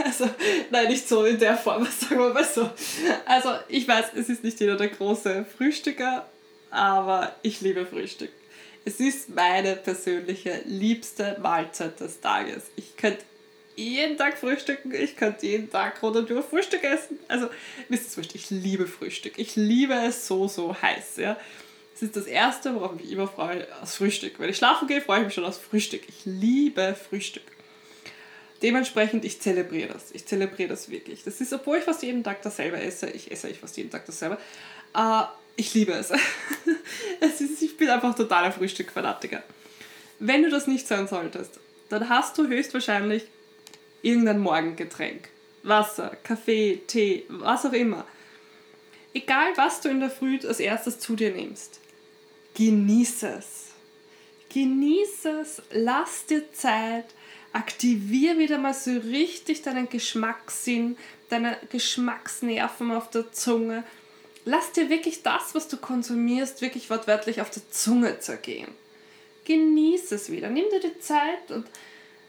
also, 0.04 0.28
nein, 0.70 0.88
nicht 0.88 1.08
so 1.08 1.24
in 1.24 1.38
der 1.38 1.56
Form, 1.56 1.86
sagen 1.98 2.20
wir 2.20 2.32
mal 2.32 2.44
so. 2.44 2.70
Also, 3.26 3.50
ich 3.68 3.86
weiß, 3.86 4.06
es 4.16 4.28
ist 4.28 4.44
nicht 4.44 4.60
jeder 4.60 4.76
der 4.76 4.88
große 4.88 5.44
Frühstücker, 5.56 6.28
aber 6.70 7.34
ich 7.42 7.60
liebe 7.60 7.86
Frühstück. 7.86 8.30
Es 8.84 8.98
ist 8.98 9.28
meine 9.34 9.76
persönliche 9.76 10.62
liebste 10.64 11.36
Mahlzeit 11.40 12.00
des 12.00 12.20
Tages. 12.20 12.64
Ich 12.76 12.96
könnte 12.96 13.22
jeden 13.76 14.16
Tag 14.16 14.38
frühstücken. 14.38 14.92
Ich 14.94 15.16
könnte 15.16 15.46
jeden 15.46 15.70
Tag 15.70 16.02
rund 16.02 16.16
und 16.16 16.44
Frühstück 16.44 16.82
essen. 16.84 17.18
Also, 17.28 17.48
wisst 17.88 18.16
ihr, 18.16 18.24
ich 18.34 18.50
liebe 18.50 18.86
Frühstück. 18.86 19.34
Ich 19.36 19.56
liebe 19.56 19.94
es 19.94 20.26
so, 20.26 20.48
so 20.48 20.74
heiß. 20.80 21.16
Ja. 21.18 21.36
Es 21.94 22.02
ist 22.02 22.16
das 22.16 22.26
Erste, 22.26 22.74
worauf 22.74 22.94
ich 22.96 23.02
mich 23.02 23.12
immer 23.12 23.28
freue, 23.28 23.66
das 23.80 23.96
Frühstück. 23.96 24.38
Wenn 24.38 24.48
ich 24.48 24.56
schlafen 24.56 24.88
gehe, 24.88 25.02
freue 25.02 25.20
ich 25.20 25.24
mich 25.26 25.34
schon 25.34 25.44
aufs 25.44 25.58
Frühstück. 25.58 26.02
Ich 26.08 26.24
liebe 26.24 26.94
Frühstück. 26.94 27.42
Dementsprechend, 28.62 29.24
ich 29.24 29.40
zelebriere 29.40 29.92
das. 29.92 30.10
Ich 30.12 30.26
zelebriere 30.26 30.68
das 30.68 30.90
wirklich. 30.90 31.24
Das 31.24 31.40
ist, 31.40 31.52
obwohl 31.52 31.78
ich 31.78 31.84
fast 31.84 32.02
jeden 32.02 32.22
Tag 32.22 32.42
dasselbe 32.42 32.78
esse, 32.80 33.08
ich 33.10 33.30
esse 33.30 33.46
eigentlich 33.46 33.60
fast 33.60 33.76
jeden 33.76 33.90
Tag 33.90 34.04
dasselbe, 34.06 34.38
äh, 34.94 35.22
ich 35.56 35.72
liebe 35.74 35.92
es. 35.92 36.10
es 37.20 37.40
ist, 37.40 37.62
ich 37.62 37.76
bin 37.76 37.88
einfach 37.88 38.14
totaler 38.14 38.52
Frühstück-Fanatiker. 38.52 39.42
Wenn 40.18 40.42
du 40.42 40.50
das 40.50 40.66
nicht 40.66 40.86
sein 40.86 41.08
solltest, 41.08 41.58
dann 41.88 42.08
hast 42.08 42.36
du 42.36 42.46
höchstwahrscheinlich 42.46 43.24
irgendein 44.02 44.40
Morgengetränk. 44.40 45.28
Wasser, 45.62 46.16
Kaffee, 46.22 46.80
Tee, 46.86 47.24
was 47.28 47.66
auch 47.66 47.72
immer. 47.72 48.06
Egal, 49.12 49.52
was 49.56 49.80
du 49.80 49.88
in 49.88 50.00
der 50.00 50.10
Früh 50.10 50.38
als 50.46 50.60
erstes 50.60 50.98
zu 50.98 51.16
dir 51.16 51.32
nimmst, 51.32 51.80
genieße 52.54 53.28
es. 53.38 53.70
Genieße 54.52 55.40
es, 55.40 55.62
lass 55.72 56.26
dir 56.26 56.52
Zeit, 56.52 57.06
aktivier 57.52 58.38
wieder 58.38 58.58
mal 58.58 58.74
so 58.74 58.92
richtig 58.92 59.62
deinen 59.62 59.88
Geschmackssinn, 59.88 60.96
deine 61.28 61.56
Geschmacksnerven 61.70 62.92
auf 62.92 63.10
der 63.10 63.32
Zunge. 63.32 63.84
Lass 64.44 64.72
dir 64.72 64.88
wirklich 64.88 65.22
das, 65.22 65.54
was 65.54 65.68
du 65.68 65.76
konsumierst, 65.76 66.62
wirklich 66.62 66.90
wortwörtlich 66.90 67.40
auf 67.40 67.50
der 67.50 67.68
Zunge 67.70 68.18
zergehen. 68.20 68.68
Genieße 69.44 70.14
es 70.14 70.30
wieder. 70.30 70.48
Nimm 70.48 70.64
dir 70.70 70.80
die 70.80 70.98
Zeit 71.00 71.50
und 71.50 71.66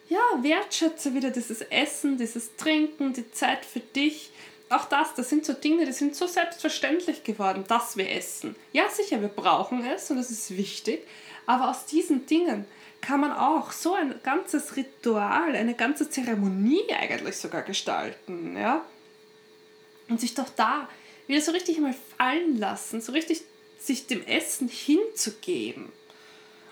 ja, 0.10 0.20
wertschätze 0.42 1.14
wieder 1.14 1.30
dieses 1.30 1.62
Essen, 1.62 2.18
dieses 2.18 2.56
Trinken, 2.58 3.14
die 3.14 3.32
Zeit 3.32 3.64
für 3.64 3.80
dich. 3.80 4.32
Auch 4.70 4.86
das, 4.86 5.14
das 5.16 5.30
sind 5.30 5.46
so 5.46 5.54
Dinge, 5.54 5.86
die 5.86 5.94
sind 5.94 6.16
so 6.16 6.28
selbstverständlich 6.28 7.24
geworden, 7.24 7.64
dass 7.68 7.96
wir 7.96 8.10
essen. 8.12 8.56
Ja, 8.74 8.90
sicher, 8.90 9.22
wir 9.22 9.30
brauchen 9.30 9.86
es 9.86 10.12
und 10.12 10.18
es 10.18 10.30
ist 10.30 10.58
wichtig, 10.58 11.08
aber 11.46 11.70
aus 11.70 11.86
diesen 11.86 12.26
Dingen 12.26 12.66
kann 13.02 13.20
man 13.20 13.32
auch 13.32 13.72
so 13.72 13.96
ein 13.96 14.16
ganzes 14.24 14.76
Ritual, 14.76 15.56
eine 15.56 15.74
ganze 15.74 16.10
Zeremonie 16.10 16.92
eigentlich 16.94 17.38
sogar 17.38 17.64
gestalten, 17.64 18.56
ja? 18.56 18.86
Und 20.08 20.20
sich 20.20 20.34
doch 20.36 20.50
da 20.50 20.88
wieder 21.28 21.42
so 21.42 21.52
richtig 21.52 21.80
mal 21.80 21.96
fallen 22.18 22.60
lassen, 22.60 23.02
so 23.02 23.12
richtig 23.12 23.42
sich 23.80 24.08
dem 24.08 24.26
Essen 24.26 24.68
hinzugeben. 24.68 25.92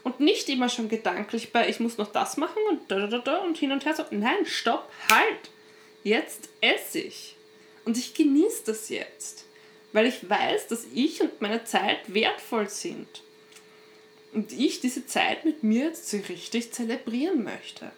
Und 0.03 0.19
nicht 0.19 0.47
immer 0.49 0.69
schon 0.69 0.87
gedanklich 0.87 1.51
bei, 1.51 1.67
ich 1.67 1.79
muss 1.79 1.97
noch 1.97 2.11
das 2.11 2.37
machen 2.37 2.61
und 2.69 2.89
da, 2.89 3.07
da, 3.07 3.17
da 3.17 3.37
und 3.39 3.57
hin 3.57 3.71
und 3.71 3.85
her 3.85 3.95
so. 3.95 4.05
Nein, 4.11 4.45
stopp, 4.45 4.89
halt! 5.09 5.49
Jetzt 6.03 6.49
esse 6.61 6.99
ich. 6.99 7.35
Und 7.85 7.97
ich 7.97 8.13
genieße 8.13 8.63
das 8.67 8.89
jetzt. 8.89 9.45
Weil 9.91 10.05
ich 10.05 10.29
weiß, 10.29 10.67
dass 10.67 10.85
ich 10.93 11.21
und 11.21 11.41
meine 11.41 11.65
Zeit 11.65 12.13
wertvoll 12.13 12.69
sind 12.69 13.23
und 14.33 14.51
ich 14.51 14.79
diese 14.79 15.05
Zeit 15.05 15.45
mit 15.45 15.63
mir 15.63 15.85
jetzt 15.85 16.09
so 16.09 16.17
richtig 16.29 16.71
zelebrieren 16.71 17.43
möchte. 17.43 17.91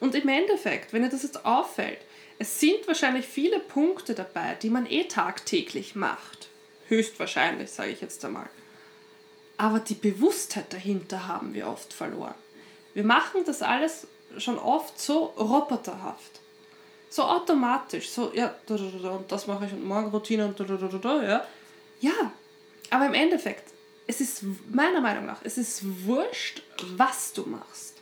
Und 0.00 0.14
im 0.14 0.28
Endeffekt, 0.28 0.92
wenn 0.92 1.02
dir 1.02 1.08
das 1.08 1.22
jetzt 1.22 1.44
auffällt, 1.44 1.98
es 2.38 2.60
sind 2.60 2.86
wahrscheinlich 2.86 3.26
viele 3.26 3.58
Punkte 3.58 4.14
dabei, 4.14 4.54
die 4.54 4.70
man 4.70 4.86
eh 4.86 5.04
tagtäglich 5.04 5.96
macht. 5.96 6.48
Höchstwahrscheinlich, 6.86 7.70
sage 7.70 7.90
ich 7.90 8.00
jetzt 8.00 8.24
einmal. 8.24 8.48
Aber 9.56 9.80
die 9.80 9.94
Bewusstheit 9.94 10.72
dahinter 10.72 11.26
haben 11.26 11.52
wir 11.52 11.66
oft 11.66 11.92
verloren. 11.92 12.34
Wir 12.94 13.02
machen 13.04 13.42
das 13.44 13.60
alles 13.60 14.06
schon 14.38 14.58
oft 14.58 15.00
so 15.00 15.24
roboterhaft. 15.36 16.40
So 17.10 17.22
automatisch, 17.22 18.10
so, 18.10 18.32
ja, 18.34 18.54
das 19.28 19.46
mache 19.46 19.66
ich 19.66 19.72
und 19.72 19.84
Morgenroutine 19.84 20.46
und 20.46 20.60
ja. 20.60 21.46
Ja, 22.00 22.32
aber 22.90 23.06
im 23.06 23.14
Endeffekt, 23.14 23.64
es 24.08 24.22
ist 24.22 24.42
meiner 24.72 25.02
Meinung 25.02 25.26
nach, 25.26 25.40
es 25.44 25.58
ist 25.58 25.82
wurscht, 26.06 26.62
was 26.96 27.34
du 27.34 27.42
machst. 27.46 27.98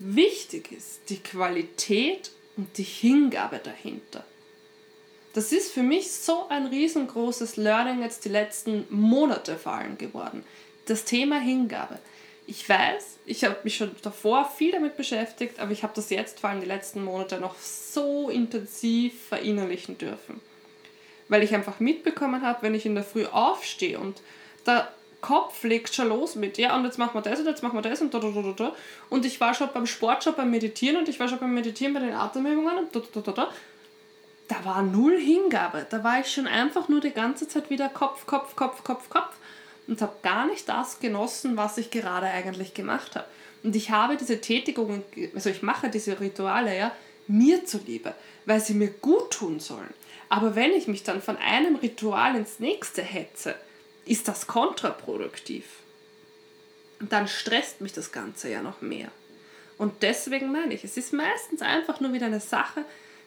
Wichtig 0.00 0.72
ist 0.72 1.02
die 1.08 1.20
Qualität 1.20 2.32
und 2.56 2.76
die 2.76 2.82
Hingabe 2.82 3.60
dahinter. 3.62 4.24
Das 5.34 5.52
ist 5.52 5.72
für 5.72 5.84
mich 5.84 6.10
so 6.10 6.48
ein 6.48 6.66
riesengroßes 6.66 7.56
Learning 7.56 8.02
jetzt 8.02 8.24
die 8.24 8.28
letzten 8.28 8.84
Monate 8.90 9.56
vor 9.56 9.72
allem 9.72 9.96
geworden. 9.96 10.44
Das 10.86 11.04
Thema 11.04 11.38
Hingabe. 11.38 12.00
Ich 12.48 12.68
weiß, 12.68 13.18
ich 13.24 13.44
habe 13.44 13.58
mich 13.62 13.76
schon 13.76 13.94
davor 14.02 14.50
viel 14.50 14.72
damit 14.72 14.96
beschäftigt, 14.96 15.60
aber 15.60 15.70
ich 15.70 15.84
habe 15.84 15.92
das 15.94 16.10
jetzt 16.10 16.40
vor 16.40 16.50
allem 16.50 16.60
die 16.60 16.66
letzten 16.66 17.04
Monate 17.04 17.38
noch 17.38 17.54
so 17.56 18.28
intensiv 18.28 19.28
verinnerlichen 19.28 19.96
dürfen. 19.96 20.40
Weil 21.28 21.44
ich 21.44 21.54
einfach 21.54 21.78
mitbekommen 21.78 22.42
habe, 22.42 22.62
wenn 22.62 22.74
ich 22.74 22.84
in 22.84 22.96
der 22.96 23.04
Früh 23.04 23.26
aufstehe 23.26 24.00
und 24.00 24.20
der 24.66 24.88
Kopf 25.20 25.62
legt 25.62 25.94
schon 25.94 26.08
los 26.08 26.34
mit, 26.34 26.58
ja, 26.58 26.76
und 26.76 26.84
jetzt 26.84 26.98
machen 26.98 27.14
wir 27.14 27.22
das 27.22 27.38
und 27.38 27.46
jetzt 27.46 27.62
machen 27.62 27.76
wir 27.76 27.82
das 27.82 28.00
und 28.02 28.12
da, 28.12 28.18
da, 28.18 28.28
da, 28.28 28.52
da. 28.56 28.76
Und 29.08 29.24
ich 29.24 29.40
war 29.40 29.54
schon 29.54 29.70
beim 29.72 29.86
Sport, 29.86 30.24
schon 30.24 30.34
beim 30.34 30.50
Meditieren 30.50 30.96
und 30.96 31.08
ich 31.08 31.20
war 31.20 31.28
schon 31.28 31.38
beim 31.38 31.54
Meditieren 31.54 31.94
bei 31.94 32.00
den 32.00 32.14
Atemübungen 32.14 32.78
und 32.78 32.94
da, 32.94 33.00
da, 33.14 33.20
da, 33.20 33.32
da. 33.32 33.50
Da 34.48 34.64
war 34.64 34.82
null 34.82 35.16
Hingabe. 35.18 35.86
Da 35.88 36.02
war 36.02 36.20
ich 36.20 36.30
schon 36.30 36.46
einfach 36.46 36.88
nur 36.88 37.00
die 37.00 37.12
ganze 37.12 37.48
Zeit 37.48 37.70
wieder 37.70 37.88
Kopf, 37.88 38.26
Kopf, 38.26 38.56
Kopf, 38.56 38.82
Kopf, 38.82 39.08
Kopf 39.08 39.34
und 39.86 40.02
habe 40.02 40.16
gar 40.22 40.46
nicht 40.46 40.68
das 40.68 40.98
genossen, 40.98 41.56
was 41.56 41.78
ich 41.78 41.90
gerade 41.90 42.26
eigentlich 42.26 42.74
gemacht 42.74 43.14
habe. 43.14 43.26
Und 43.62 43.76
ich 43.76 43.90
habe 43.90 44.16
diese 44.16 44.40
Tätigungen, 44.40 45.04
also 45.34 45.50
ich 45.50 45.62
mache 45.62 45.88
diese 45.88 46.18
Rituale 46.20 46.76
ja 46.76 46.92
mir 47.28 47.64
zuliebe, 47.64 48.14
weil 48.44 48.60
sie 48.60 48.74
mir 48.74 48.88
gut 48.88 49.30
tun 49.30 49.60
sollen. 49.60 49.94
Aber 50.28 50.56
wenn 50.56 50.72
ich 50.72 50.88
mich 50.88 51.04
dann 51.04 51.22
von 51.22 51.36
einem 51.36 51.76
Ritual 51.76 52.34
ins 52.36 52.58
nächste 52.58 53.02
hetze, 53.02 53.54
ist 54.04 54.28
das 54.28 54.46
kontraproduktiv. 54.46 55.64
Und 57.00 57.12
dann 57.12 57.28
stresst 57.28 57.80
mich 57.80 57.92
das 57.92 58.12
Ganze 58.12 58.50
ja 58.50 58.62
noch 58.62 58.80
mehr. 58.80 59.10
Und 59.78 60.02
deswegen 60.02 60.52
meine 60.52 60.74
ich, 60.74 60.84
es 60.84 60.96
ist 60.96 61.12
meistens 61.12 61.62
einfach 61.62 62.00
nur 62.00 62.12
wieder 62.12 62.26
eine 62.26 62.40
Sache, 62.40 62.84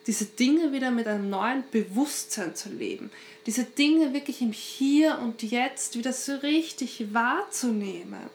diese 0.07 0.25
Dinge 0.25 0.71
wieder 0.71 0.91
mit 0.91 1.07
einem 1.07 1.29
neuen 1.29 1.63
Bewusstsein 1.71 2.55
zu 2.55 2.69
leben. 2.69 3.11
Diese 3.47 3.63
Dinge 3.63 4.13
wirklich 4.13 4.41
im 4.41 4.51
Hier 4.51 5.17
und 5.19 5.41
Jetzt 5.41 5.97
wieder 5.97 6.13
so 6.13 6.35
richtig 6.35 7.13
wahrzunehmen. 7.13 8.29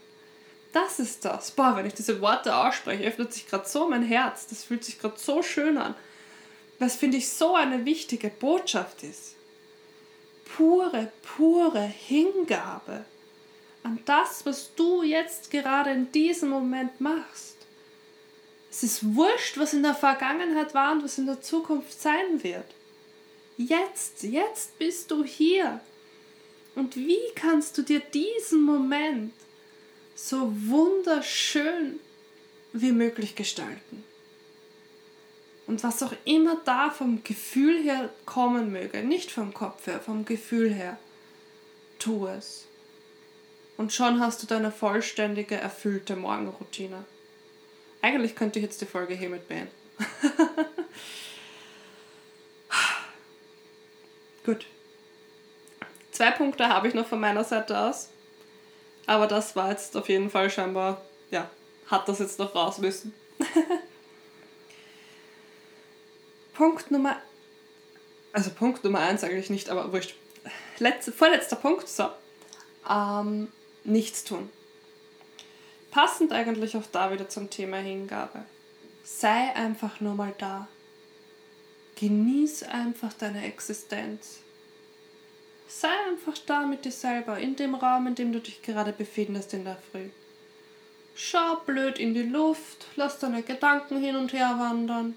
Das 0.72 0.98
ist 0.98 1.24
das. 1.24 1.53
Boah, 1.53 1.76
wenn 1.76 1.87
ich 1.87 1.94
diese 1.94 2.20
Worte 2.20 2.57
ausspreche, 2.57 3.05
öffnet 3.05 3.33
sich 3.33 3.48
gerade 3.48 3.68
so 3.68 3.88
mein 3.88 4.03
Herz. 4.03 4.48
Das 4.48 4.64
fühlt 4.64 4.85
sich 4.85 4.98
gerade 4.98 5.18
so 5.18 5.42
schön 5.42 5.79
an. 5.79 5.94
Was 6.79 6.96
finde 6.96 7.18
ich 7.18 7.29
so 7.29 7.55
eine 7.55 7.85
wichtige 7.85 8.29
Botschaft 8.29 9.03
ist 9.03 9.37
pure, 10.57 11.13
pure 11.23 11.81
Hingabe 11.83 13.05
an 13.83 13.99
das, 14.05 14.45
was 14.45 14.75
du 14.75 15.03
jetzt 15.03 15.51
gerade 15.51 15.91
in 15.91 16.13
diesem 16.13 16.51
Moment 16.51 17.01
machst. 17.01 17.57
Es 18.71 18.83
ist 18.83 19.15
wurscht, 19.17 19.59
was 19.59 19.73
in 19.73 19.83
der 19.83 19.95
Vergangenheit 19.95 20.75
war 20.75 20.93
und 20.93 21.03
was 21.03 21.19
in 21.19 21.27
der 21.27 21.41
Zukunft 21.41 22.01
sein 22.01 22.43
wird. 22.43 22.67
Jetzt, 23.57 24.23
jetzt 24.23 24.79
bist 24.79 25.11
du 25.11 25.25
hier. 25.25 25.81
Und 26.75 26.97
wie 26.97 27.19
kannst 27.35 27.77
du 27.77 27.83
dir 27.83 28.01
diesen 28.01 28.63
Moment 28.63 29.33
so 30.15 30.53
wunderschön 30.67 31.99
wie 32.73 32.93
möglich 32.93 33.35
gestalten? 33.35 34.05
Und 35.70 35.85
was 35.85 36.02
auch 36.02 36.12
immer 36.24 36.61
da 36.64 36.90
vom 36.90 37.22
Gefühl 37.22 37.80
her 37.85 38.11
kommen 38.26 38.72
möge, 38.72 39.04
nicht 39.04 39.30
vom 39.30 39.54
Kopf 39.54 39.87
her, 39.87 40.00
vom 40.00 40.24
Gefühl 40.24 40.74
her, 40.74 40.98
tu 42.00 42.26
es. 42.26 42.66
Und 43.76 43.92
schon 43.92 44.18
hast 44.18 44.42
du 44.42 44.48
deine 44.48 44.72
vollständige, 44.72 45.54
erfüllte 45.54 46.16
Morgenroutine. 46.16 47.04
Eigentlich 48.02 48.35
könnte 48.35 48.59
ich 48.59 48.64
jetzt 48.64 48.80
die 48.80 48.87
Folge 48.87 49.14
hiermit 49.14 49.46
beenden. 49.46 49.70
Gut. 54.44 54.66
Zwei 56.10 56.33
Punkte 56.33 56.66
habe 56.66 56.88
ich 56.88 56.94
noch 56.94 57.06
von 57.06 57.21
meiner 57.21 57.44
Seite 57.44 57.79
aus. 57.79 58.10
Aber 59.06 59.29
das 59.29 59.54
war 59.54 59.71
jetzt 59.71 59.96
auf 59.96 60.08
jeden 60.08 60.31
Fall 60.31 60.50
scheinbar, 60.50 61.00
ja, 61.31 61.48
hat 61.87 62.08
das 62.08 62.18
jetzt 62.18 62.40
noch 62.40 62.56
raus 62.56 62.79
müssen. 62.79 63.14
Punkt 66.61 66.90
Nummer, 66.90 67.17
also 68.35 68.50
Punkt 68.50 68.85
Nummer 68.85 68.98
eins 68.98 69.25
eigentlich 69.25 69.48
nicht, 69.48 69.71
aber 69.71 69.94
wurscht. 69.94 70.15
Letzte, 70.79 71.11
vorletzter 71.11 71.56
Punkt, 71.56 71.88
so. 71.88 72.11
Ähm, 72.87 73.48
nichts 73.85 74.25
tun. 74.25 74.50
Passend 75.90 76.35
eigentlich 76.35 76.77
auch 76.77 76.85
da 76.92 77.13
wieder 77.13 77.31
zum 77.31 77.48
Thema 77.48 77.79
Hingabe. 77.79 78.44
Sei 79.02 79.54
einfach 79.54 80.02
nur 80.02 80.15
mal 80.15 80.35
da. 80.37 80.69
Genieß 81.98 82.65
einfach 82.65 83.15
deine 83.15 83.46
Existenz. 83.46 84.40
Sei 85.67 85.88
einfach 86.11 86.37
da 86.44 86.67
mit 86.67 86.85
dir 86.85 86.92
selber, 86.92 87.38
in 87.38 87.56
dem 87.56 87.75
Raum, 87.75 88.06
in 88.06 88.17
dem 88.17 88.35
du 88.35 88.38
dich 88.38 88.61
gerade 88.61 88.92
befindest 88.92 89.54
in 89.54 89.65
der 89.65 89.79
Früh. 89.90 90.11
Schau 91.15 91.56
blöd 91.65 91.98
in 91.98 92.13
die 92.13 92.25
Luft, 92.25 92.85
lass 92.96 93.19
deine 93.19 93.42
Gedanken 93.42 93.98
hin 93.98 94.17
und 94.17 94.35
her 94.35 94.56
wandern. 94.58 95.17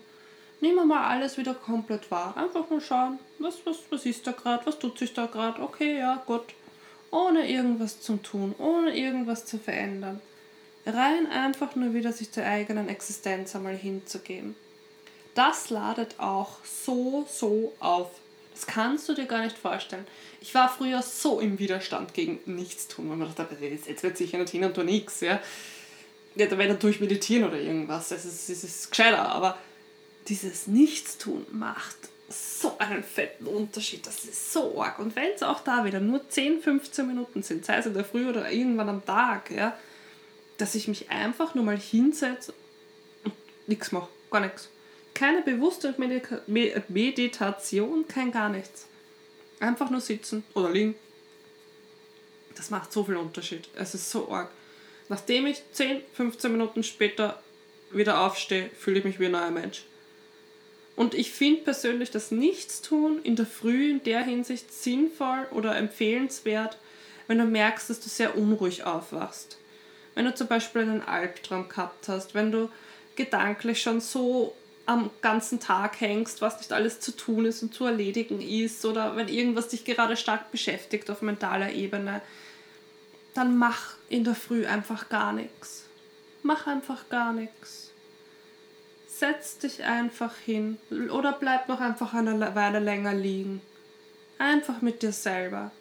Nimm 0.63 0.87
mal 0.87 1.09
alles 1.09 1.37
wieder 1.37 1.55
komplett 1.55 2.09
wahr. 2.09 2.37
Einfach 2.37 2.69
mal 2.69 2.79
schauen, 2.79 3.19
was, 3.37 3.55
was, 3.65 3.79
was 3.89 4.05
ist 4.05 4.25
da 4.25 4.31
gerade, 4.31 4.65
was 4.65 4.79
tut 4.79 4.97
sich 4.97 5.13
da 5.13 5.25
gerade. 5.25 5.61
Okay, 5.61 5.99
ja, 5.99 6.23
gut. 6.25 6.53
Ohne 7.11 7.51
irgendwas 7.51 7.99
zu 7.99 8.15
tun, 8.15 8.55
ohne 8.57 8.97
irgendwas 8.97 9.45
zu 9.45 9.59
verändern. 9.59 10.21
Rein 10.85 11.29
einfach 11.29 11.75
nur 11.75 11.93
wieder 11.93 12.13
sich 12.13 12.31
der 12.31 12.47
eigenen 12.47 12.87
Existenz 12.87 13.53
einmal 13.57 13.75
hinzugeben. 13.75 14.55
Das 15.35 15.69
ladet 15.69 16.17
auch 16.17 16.63
so, 16.63 17.27
so 17.29 17.73
auf. 17.81 18.11
Das 18.53 18.65
kannst 18.65 19.09
du 19.09 19.15
dir 19.15 19.25
gar 19.25 19.43
nicht 19.43 19.57
vorstellen. 19.57 20.07
Ich 20.39 20.55
war 20.55 20.69
früher 20.69 21.01
so 21.01 21.41
im 21.41 21.59
Widerstand 21.59 22.13
gegen 22.13 22.39
Nichtstun, 22.45 23.09
weil 23.09 23.17
man 23.17 23.35
dachte, 23.35 23.57
jetzt 23.59 24.01
wird 24.01 24.15
sicher 24.15 24.37
nicht 24.37 24.51
hin 24.51 24.63
und 24.63 24.75
tu 24.75 24.83
nichts. 24.83 25.19
Ja. 25.19 25.41
ja, 26.35 26.49
wenn 26.57 26.69
dann 26.69 26.79
tue 26.79 26.91
ich 26.91 27.01
meditieren 27.01 27.49
oder 27.49 27.59
irgendwas. 27.59 28.07
Das 28.07 28.23
ist, 28.23 28.47
das 28.47 28.63
ist 28.63 28.91
gescheiter. 28.91 29.27
Aber 29.27 29.57
dieses 30.27 30.67
Nichtstun 30.67 31.45
macht 31.51 31.95
so 32.29 32.77
einen 32.79 33.03
fetten 33.03 33.45
Unterschied. 33.45 34.07
Das 34.07 34.25
ist 34.25 34.51
so 34.53 34.81
arg. 34.81 34.99
Und 34.99 35.15
wenn 35.15 35.31
es 35.35 35.43
auch 35.43 35.63
da 35.63 35.85
wieder 35.85 35.99
nur 35.99 36.27
10, 36.27 36.61
15 36.61 37.05
Minuten 37.05 37.43
sind, 37.43 37.65
sei 37.65 37.77
es 37.77 37.85
in 37.85 37.93
der 37.93 38.05
Früh 38.05 38.27
oder 38.27 38.51
irgendwann 38.51 38.89
am 38.89 39.05
Tag, 39.05 39.51
ja, 39.51 39.77
dass 40.57 40.75
ich 40.75 40.87
mich 40.87 41.09
einfach 41.09 41.55
nur 41.55 41.63
mal 41.63 41.77
hinsetze 41.77 42.53
und 43.23 43.33
nichts 43.67 43.91
mache. 43.91 44.09
Gar 44.31 44.41
nichts. 44.41 44.69
Keine 45.13 45.41
bewusste 45.41 45.93
Meditation, 46.87 48.07
kein 48.07 48.31
gar 48.31 48.49
nichts. 48.49 48.87
Einfach 49.59 49.89
nur 49.91 50.01
sitzen 50.01 50.43
oder 50.55 50.71
liegen. 50.71 50.95
Das 52.55 52.69
macht 52.69 52.91
so 52.91 53.03
viel 53.03 53.17
Unterschied. 53.17 53.67
Es 53.75 53.93
ist 53.93 54.09
so 54.09 54.31
arg. 54.31 54.49
Nachdem 55.09 55.45
ich 55.45 55.61
10, 55.73 56.01
15 56.13 56.51
Minuten 56.51 56.83
später 56.83 57.41
wieder 57.91 58.21
aufstehe, 58.21 58.69
fühle 58.69 58.99
ich 58.99 59.05
mich 59.05 59.19
wie 59.19 59.25
ein 59.25 59.33
neuer 59.33 59.51
Mensch. 59.51 59.83
Und 60.95 61.15
ich 61.15 61.31
finde 61.31 61.61
persönlich 61.61 62.11
das 62.11 62.31
Nichtstun 62.31 63.21
in 63.23 63.35
der 63.35 63.47
Früh 63.47 63.89
in 63.89 64.03
der 64.03 64.23
Hinsicht 64.23 64.71
sinnvoll 64.71 65.47
oder 65.51 65.75
empfehlenswert, 65.75 66.77
wenn 67.27 67.39
du 67.39 67.45
merkst, 67.45 67.89
dass 67.89 67.99
du 67.99 68.09
sehr 68.09 68.37
unruhig 68.37 68.83
aufwachst. 68.83 69.57
Wenn 70.13 70.25
du 70.25 70.35
zum 70.35 70.47
Beispiel 70.47 70.83
einen 70.83 71.01
Albtraum 71.01 71.67
gehabt 71.67 72.07
hast, 72.07 72.35
wenn 72.35 72.51
du 72.51 72.69
gedanklich 73.15 73.81
schon 73.81 74.01
so 74.01 74.55
am 74.85 75.09
ganzen 75.21 75.59
Tag 75.59 75.99
hängst, 76.01 76.41
was 76.41 76.57
nicht 76.57 76.73
alles 76.73 76.99
zu 76.99 77.15
tun 77.15 77.45
ist 77.45 77.63
und 77.63 77.73
zu 77.73 77.85
erledigen 77.85 78.41
ist 78.41 78.85
oder 78.85 79.15
wenn 79.15 79.29
irgendwas 79.29 79.69
dich 79.69 79.85
gerade 79.85 80.17
stark 80.17 80.51
beschäftigt 80.51 81.09
auf 81.09 81.21
mentaler 81.21 81.71
Ebene, 81.71 82.21
dann 83.33 83.57
mach 83.57 83.95
in 84.09 84.23
der 84.25 84.35
Früh 84.35 84.65
einfach 84.65 85.09
gar 85.09 85.33
nichts. 85.33 85.85
Mach 86.43 86.67
einfach 86.67 87.09
gar 87.09 87.31
nichts. 87.33 87.92
Setz 89.19 89.59
dich 89.59 89.83
einfach 89.83 90.35
hin 90.37 90.77
oder 91.11 91.33
bleib 91.33 91.67
noch 91.69 91.79
einfach 91.79 92.13
eine 92.13 92.55
Weile 92.55 92.79
länger 92.79 93.13
liegen. 93.13 93.61
Einfach 94.39 94.81
mit 94.81 95.03
dir 95.03 95.11
selber. 95.11 95.71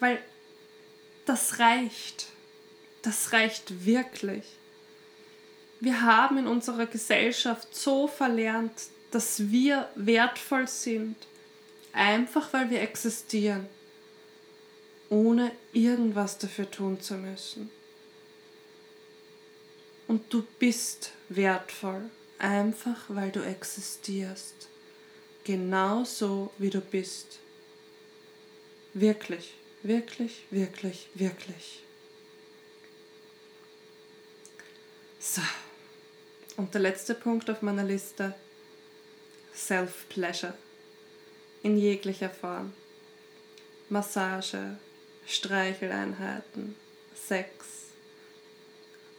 Weil 0.00 0.18
das 1.26 1.58
reicht. 1.60 2.26
Das 3.02 3.32
reicht 3.32 3.86
wirklich. 3.86 4.44
Wir 5.78 6.02
haben 6.02 6.36
in 6.36 6.46
unserer 6.46 6.86
Gesellschaft 6.86 7.74
so 7.74 8.08
verlernt, 8.08 8.72
dass 9.10 9.50
wir 9.50 9.88
wertvoll 9.94 10.68
sind, 10.68 11.16
einfach 11.92 12.52
weil 12.52 12.70
wir 12.70 12.82
existieren, 12.82 13.66
ohne 15.08 15.52
irgendwas 15.72 16.38
dafür 16.38 16.70
tun 16.70 17.00
zu 17.00 17.14
müssen. 17.14 17.70
Und 20.10 20.34
du 20.34 20.42
bist 20.58 21.12
wertvoll, 21.28 22.10
einfach 22.40 22.98
weil 23.06 23.30
du 23.30 23.44
existierst, 23.44 24.68
genauso 25.44 26.52
wie 26.58 26.70
du 26.70 26.80
bist. 26.80 27.38
Wirklich, 28.92 29.54
wirklich, 29.84 30.46
wirklich, 30.50 31.06
wirklich. 31.14 31.84
So. 35.20 35.42
Und 36.56 36.74
der 36.74 36.80
letzte 36.80 37.14
Punkt 37.14 37.48
auf 37.48 37.62
meiner 37.62 37.84
Liste, 37.84 38.34
Self-Pleasure 39.54 40.54
in 41.62 41.78
jeglicher 41.78 42.30
Form. 42.30 42.72
Massage, 43.88 44.76
Streicheleinheiten, 45.24 46.74
Sex. 47.14 47.79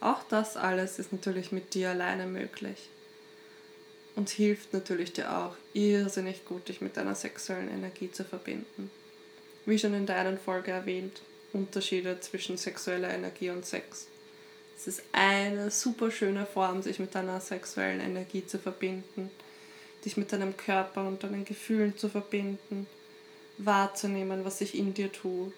Auch 0.02 0.24
das 0.28 0.56
alles 0.56 0.98
ist 0.98 1.12
natürlich 1.12 1.52
mit 1.52 1.74
dir 1.74 1.90
alleine 1.90 2.26
möglich 2.26 2.88
und 4.16 4.30
hilft 4.30 4.72
natürlich 4.72 5.12
dir 5.12 5.38
auch 5.38 5.54
irrsinnig 5.74 6.44
gut, 6.44 6.68
dich 6.68 6.80
mit 6.80 6.96
deiner 6.96 7.14
sexuellen 7.14 7.70
Energie 7.70 8.10
zu 8.10 8.24
verbinden. 8.24 8.90
Wie 9.64 9.78
schon 9.78 9.94
in 9.94 10.06
deiner 10.06 10.36
Folge 10.38 10.72
erwähnt, 10.72 11.22
Unterschiede 11.52 12.18
zwischen 12.18 12.56
sexueller 12.56 13.14
Energie 13.14 13.50
und 13.50 13.64
Sex. 13.64 14.08
Es 14.76 14.88
ist 14.88 15.02
eine 15.12 15.70
super 15.70 16.10
schöne 16.10 16.46
Form, 16.46 16.82
sich 16.82 16.98
mit 16.98 17.14
deiner 17.14 17.40
sexuellen 17.40 18.00
Energie 18.00 18.44
zu 18.44 18.58
verbinden, 18.58 19.30
dich 20.04 20.16
mit 20.16 20.32
deinem 20.32 20.56
Körper 20.56 21.06
und 21.06 21.22
deinen 21.22 21.44
Gefühlen 21.44 21.96
zu 21.96 22.08
verbinden, 22.08 22.88
wahrzunehmen, 23.58 24.44
was 24.44 24.58
sich 24.58 24.76
in 24.76 24.94
dir 24.94 25.12
tut. 25.12 25.54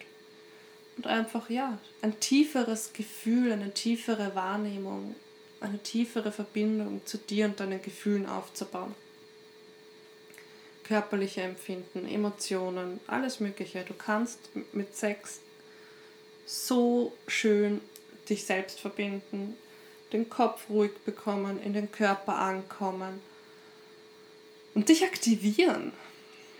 Und 0.96 1.06
einfach, 1.06 1.50
ja, 1.50 1.78
ein 2.02 2.18
tieferes 2.20 2.92
Gefühl, 2.92 3.52
eine 3.52 3.72
tiefere 3.74 4.34
Wahrnehmung, 4.34 5.14
eine 5.60 5.78
tiefere 5.78 6.30
Verbindung 6.30 7.00
zu 7.04 7.18
dir 7.18 7.46
und 7.46 7.58
deinen 7.58 7.82
Gefühlen 7.82 8.26
aufzubauen. 8.26 8.94
Körperliche 10.84 11.40
Empfinden, 11.40 12.06
Emotionen, 12.06 13.00
alles 13.06 13.40
Mögliche. 13.40 13.84
Du 13.84 13.94
kannst 13.94 14.38
mit 14.72 14.94
Sex 14.94 15.40
so 16.46 17.12
schön 17.26 17.80
dich 18.28 18.44
selbst 18.44 18.80
verbinden, 18.80 19.56
den 20.12 20.28
Kopf 20.28 20.68
ruhig 20.68 20.92
bekommen, 21.04 21.60
in 21.62 21.72
den 21.72 21.90
Körper 21.90 22.36
ankommen 22.36 23.20
und 24.74 24.88
dich 24.88 25.04
aktivieren. 25.04 25.92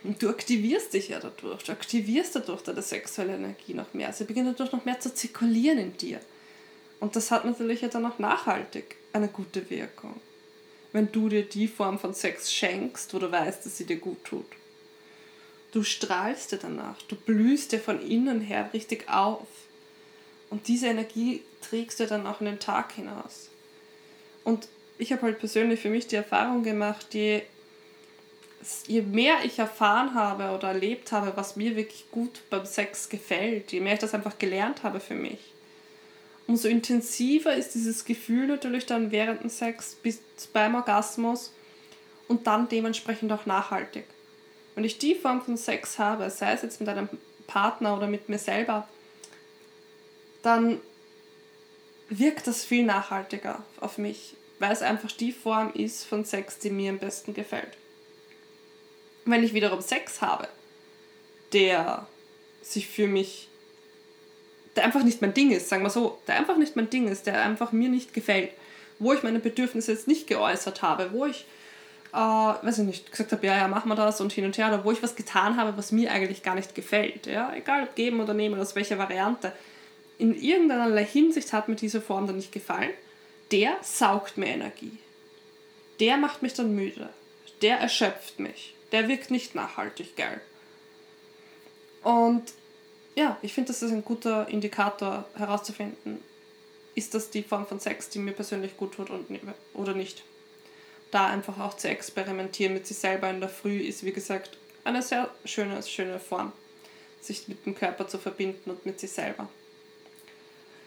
Und 0.04 0.22
du 0.22 0.28
aktivierst 0.28 0.92
dich 0.92 1.08
ja 1.08 1.18
dadurch. 1.18 1.64
Du 1.64 1.72
aktivierst 1.72 2.36
dadurch 2.36 2.62
deine 2.62 2.82
sexuelle 2.82 3.34
Energie 3.34 3.72
noch 3.72 3.94
mehr. 3.94 4.12
Sie 4.12 4.24
beginnt 4.24 4.48
dadurch 4.48 4.72
noch 4.72 4.84
mehr 4.84 5.00
zu 5.00 5.12
zirkulieren 5.12 5.78
in 5.78 5.96
dir. 5.96 6.20
Und 7.00 7.16
das 7.16 7.30
hat 7.30 7.44
natürlich 7.44 7.80
ja 7.80 7.88
dann 7.88 8.04
auch 8.06 8.18
nachhaltig 8.18 8.96
eine 9.14 9.28
gute 9.28 9.68
Wirkung. 9.70 10.20
Wenn 10.92 11.10
du 11.10 11.28
dir 11.28 11.42
die 11.42 11.68
Form 11.68 11.98
von 11.98 12.14
Sex 12.14 12.52
schenkst, 12.52 13.14
wo 13.14 13.18
du 13.18 13.32
weißt, 13.32 13.64
dass 13.64 13.78
sie 13.78 13.86
dir 13.86 13.96
gut 13.96 14.22
tut. 14.24 14.46
Du 15.72 15.82
strahlst 15.82 16.52
dir 16.52 16.58
danach. 16.58 17.00
Du 17.08 17.16
blühst 17.16 17.72
dir 17.72 17.80
von 17.80 18.00
innen 18.00 18.42
her 18.42 18.70
richtig 18.74 19.08
auf. 19.08 19.48
Und 20.50 20.68
diese 20.68 20.86
Energie 20.86 21.42
trägst 21.62 21.98
du 21.98 22.06
dann 22.06 22.26
auch 22.26 22.40
in 22.40 22.46
den 22.46 22.60
Tag 22.60 22.92
hinaus. 22.92 23.48
Und 24.44 24.68
ich 24.98 25.12
habe 25.12 25.22
halt 25.22 25.38
persönlich 25.38 25.80
für 25.80 25.88
mich 25.88 26.06
die 26.06 26.16
Erfahrung 26.16 26.62
gemacht, 26.62 27.14
je, 27.14 27.42
je 28.86 29.02
mehr 29.02 29.44
ich 29.44 29.58
erfahren 29.58 30.14
habe 30.14 30.54
oder 30.54 30.68
erlebt 30.68 31.12
habe, 31.12 31.36
was 31.36 31.56
mir 31.56 31.76
wirklich 31.76 32.06
gut 32.10 32.42
beim 32.50 32.66
Sex 32.66 33.08
gefällt, 33.08 33.72
je 33.72 33.80
mehr 33.80 33.94
ich 33.94 34.00
das 34.00 34.14
einfach 34.14 34.38
gelernt 34.38 34.82
habe 34.82 35.00
für 35.00 35.14
mich, 35.14 35.38
umso 36.46 36.68
intensiver 36.68 37.54
ist 37.54 37.74
dieses 37.74 38.04
Gefühl 38.04 38.46
natürlich 38.46 38.86
dann 38.86 39.10
während 39.10 39.42
dem 39.42 39.50
Sex 39.50 39.96
bis 40.02 40.20
beim 40.52 40.74
Orgasmus 40.74 41.52
und 42.28 42.46
dann 42.46 42.68
dementsprechend 42.68 43.32
auch 43.32 43.46
nachhaltig. 43.46 44.04
Wenn 44.74 44.84
ich 44.84 44.98
die 44.98 45.14
Form 45.14 45.42
von 45.42 45.56
Sex 45.56 45.98
habe, 45.98 46.28
sei 46.30 46.52
es 46.52 46.62
jetzt 46.62 46.80
mit 46.80 46.88
einem 46.88 47.08
Partner 47.46 47.96
oder 47.96 48.06
mit 48.06 48.28
mir 48.28 48.38
selber, 48.38 48.88
dann 50.42 50.80
wirkt 52.08 52.46
das 52.46 52.64
viel 52.64 52.84
nachhaltiger 52.84 53.62
auf 53.80 53.98
mich, 53.98 54.36
weil 54.58 54.72
es 54.72 54.82
einfach 54.82 55.12
die 55.12 55.32
Form 55.32 55.72
ist 55.72 56.04
von 56.04 56.24
Sex, 56.24 56.58
die 56.58 56.70
mir 56.70 56.90
am 56.90 56.98
besten 56.98 57.34
gefällt. 57.34 57.76
Wenn 59.24 59.42
ich 59.42 59.54
wiederum 59.54 59.80
Sex 59.80 60.20
habe, 60.20 60.48
der 61.52 62.06
sich 62.62 62.88
für 62.88 63.06
mich, 63.06 63.48
der 64.76 64.84
einfach 64.84 65.02
nicht 65.02 65.22
mein 65.22 65.34
Ding 65.34 65.50
ist, 65.50 65.68
sagen 65.68 65.82
wir 65.82 65.90
so, 65.90 66.18
der 66.26 66.36
einfach 66.36 66.56
nicht 66.56 66.76
mein 66.76 66.90
Ding 66.90 67.08
ist, 67.08 67.26
der 67.26 67.42
einfach 67.42 67.72
mir 67.72 67.88
nicht 67.88 68.12
gefällt, 68.12 68.50
wo 68.98 69.12
ich 69.12 69.22
meine 69.22 69.38
Bedürfnisse 69.38 69.92
jetzt 69.92 70.08
nicht 70.08 70.26
geäußert 70.26 70.82
habe, 70.82 71.12
wo 71.12 71.26
ich, 71.26 71.46
äh, 72.12 72.16
weiß 72.16 72.78
ich 72.78 72.84
nicht, 72.84 73.10
gesagt 73.10 73.32
habe, 73.32 73.46
ja, 73.46 73.56
ja, 73.56 73.68
machen 73.68 73.88
wir 73.88 73.96
das 73.96 74.20
und 74.20 74.32
hin 74.32 74.44
und 74.44 74.58
her, 74.58 74.68
oder 74.68 74.84
wo 74.84 74.92
ich 74.92 75.02
was 75.02 75.16
getan 75.16 75.56
habe, 75.56 75.76
was 75.76 75.92
mir 75.92 76.10
eigentlich 76.10 76.42
gar 76.42 76.54
nicht 76.54 76.74
gefällt, 76.74 77.26
ja, 77.26 77.52
egal 77.54 77.84
ob 77.84 77.94
geben 77.94 78.20
oder 78.20 78.34
nehmen, 78.34 78.60
aus 78.60 78.74
welcher 78.74 78.98
Variante, 78.98 79.52
in 80.18 80.34
irgendeiner 80.34 81.00
Hinsicht 81.00 81.52
hat 81.52 81.68
mir 81.68 81.74
diese 81.74 82.00
Form 82.00 82.26
dann 82.26 82.36
nicht 82.36 82.52
gefallen, 82.52 82.90
der 83.50 83.76
saugt 83.82 84.36
mir 84.36 84.46
Energie. 84.46 84.98
Der 86.00 86.16
macht 86.16 86.42
mich 86.42 86.54
dann 86.54 86.74
müde. 86.74 87.08
Der 87.62 87.78
erschöpft 87.78 88.38
mich. 88.38 88.74
Der 88.94 89.08
wirkt 89.08 89.32
nicht 89.32 89.56
nachhaltig 89.56 90.14
geil. 90.14 90.40
Und 92.04 92.44
ja, 93.16 93.36
ich 93.42 93.52
finde, 93.52 93.72
das 93.72 93.82
ist 93.82 93.90
ein 93.90 94.04
guter 94.04 94.46
Indikator 94.46 95.28
herauszufinden, 95.34 96.22
ist 96.94 97.12
das 97.12 97.28
die 97.28 97.42
Form 97.42 97.66
von 97.66 97.80
Sex, 97.80 98.08
die 98.08 98.20
mir 98.20 98.30
persönlich 98.30 98.76
gut 98.76 98.94
tut 98.94 99.10
und, 99.10 99.26
oder 99.72 99.94
nicht. 99.94 100.22
Da 101.10 101.26
einfach 101.26 101.58
auch 101.58 101.76
zu 101.76 101.88
experimentieren 101.88 102.72
mit 102.72 102.86
sich 102.86 102.96
selber 102.96 103.28
in 103.30 103.40
der 103.40 103.48
Früh 103.48 103.78
ist, 103.78 104.04
wie 104.04 104.12
gesagt, 104.12 104.58
eine 104.84 105.02
sehr 105.02 105.28
schöne, 105.44 105.82
schöne 105.82 106.20
Form, 106.20 106.52
sich 107.20 107.48
mit 107.48 107.66
dem 107.66 107.74
Körper 107.74 108.06
zu 108.06 108.18
verbinden 108.18 108.70
und 108.70 108.86
mit 108.86 109.00
sich 109.00 109.10
selber. 109.10 109.48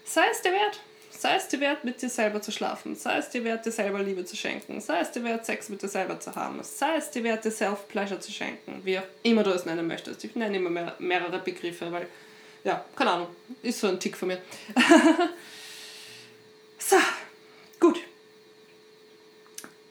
Sei 0.05 0.23
es 0.31 0.41
dir 0.41 0.53
wert. 0.53 0.79
Sei 1.09 1.35
es 1.35 1.47
dir 1.47 1.59
wert, 1.59 1.83
mit 1.83 2.01
dir 2.01 2.09
selber 2.09 2.41
zu 2.41 2.51
schlafen. 2.51 2.95
Sei 2.95 3.17
es 3.17 3.29
dir 3.29 3.43
wert, 3.43 3.65
dir 3.65 3.71
selber 3.71 4.03
Liebe 4.03 4.23
zu 4.25 4.35
schenken. 4.35 4.79
Sei 4.81 4.99
es 4.99 5.11
dir 5.11 5.23
wert, 5.23 5.45
Sex 5.45 5.69
mit 5.69 5.81
dir 5.81 5.87
selber 5.87 6.19
zu 6.19 6.35
haben. 6.35 6.61
Sei 6.63 6.95
es 6.95 7.09
dir 7.09 7.23
wert, 7.23 7.43
dir 7.43 7.51
Self-Pleasure 7.51 8.19
zu 8.19 8.31
schenken. 8.31 8.81
Wie 8.83 8.99
auch 8.99 9.03
immer 9.23 9.43
du 9.43 9.51
es 9.51 9.65
nennen 9.65 9.87
möchtest. 9.87 10.23
Ich 10.23 10.35
nenne 10.35 10.57
immer 10.57 10.69
mehr, 10.69 10.95
mehrere 10.99 11.39
Begriffe, 11.39 11.91
weil, 11.91 12.07
ja, 12.63 12.85
keine 12.95 13.11
Ahnung, 13.11 13.27
ist 13.63 13.79
so 13.79 13.87
ein 13.87 13.99
Tick 13.99 14.15
von 14.15 14.27
mir. 14.27 14.41
so, 16.77 16.97
gut. 17.79 17.99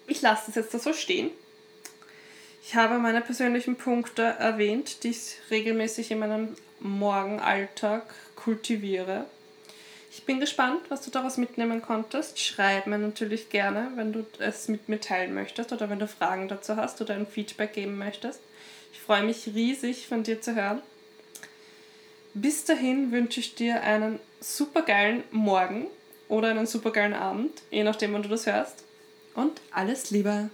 Ich 0.06 0.22
lasse 0.22 0.44
das 0.46 0.54
jetzt 0.54 0.74
da 0.74 0.78
so 0.78 0.92
stehen. 0.92 1.30
Ich 2.62 2.74
habe 2.74 2.98
meine 2.98 3.20
persönlichen 3.20 3.76
Punkte 3.76 4.22
erwähnt, 4.22 5.02
die 5.02 5.10
ich 5.10 5.36
regelmäßig 5.50 6.10
in 6.10 6.18
meinem 6.18 6.56
Morgenalltag 6.80 8.12
kultiviere 8.34 9.26
ich 10.16 10.24
bin 10.24 10.40
gespannt, 10.40 10.80
was 10.88 11.02
du 11.02 11.10
daraus 11.10 11.36
mitnehmen 11.36 11.82
konntest. 11.82 12.40
Schreib 12.40 12.86
mir 12.86 12.96
natürlich 12.96 13.50
gerne, 13.50 13.90
wenn 13.96 14.14
du 14.14 14.24
es 14.38 14.66
mit 14.66 14.88
mir 14.88 14.98
teilen 14.98 15.34
möchtest 15.34 15.72
oder 15.74 15.90
wenn 15.90 15.98
du 15.98 16.08
Fragen 16.08 16.48
dazu 16.48 16.76
hast 16.76 17.02
oder 17.02 17.14
ein 17.14 17.26
Feedback 17.26 17.74
geben 17.74 17.98
möchtest. 17.98 18.40
Ich 18.94 19.00
freue 19.00 19.22
mich 19.22 19.46
riesig 19.54 20.08
von 20.08 20.22
dir 20.22 20.40
zu 20.40 20.54
hören. 20.54 20.80
Bis 22.32 22.64
dahin 22.64 23.12
wünsche 23.12 23.40
ich 23.40 23.56
dir 23.56 23.82
einen 23.82 24.18
supergeilen 24.40 25.22
Morgen 25.32 25.86
oder 26.28 26.48
einen 26.48 26.66
supergeilen 26.66 27.14
Abend, 27.14 27.52
je 27.70 27.84
nachdem, 27.84 28.14
wann 28.14 28.22
du 28.22 28.30
das 28.30 28.46
hörst. 28.46 28.84
Und 29.34 29.60
alles 29.70 30.10
Liebe! 30.10 30.48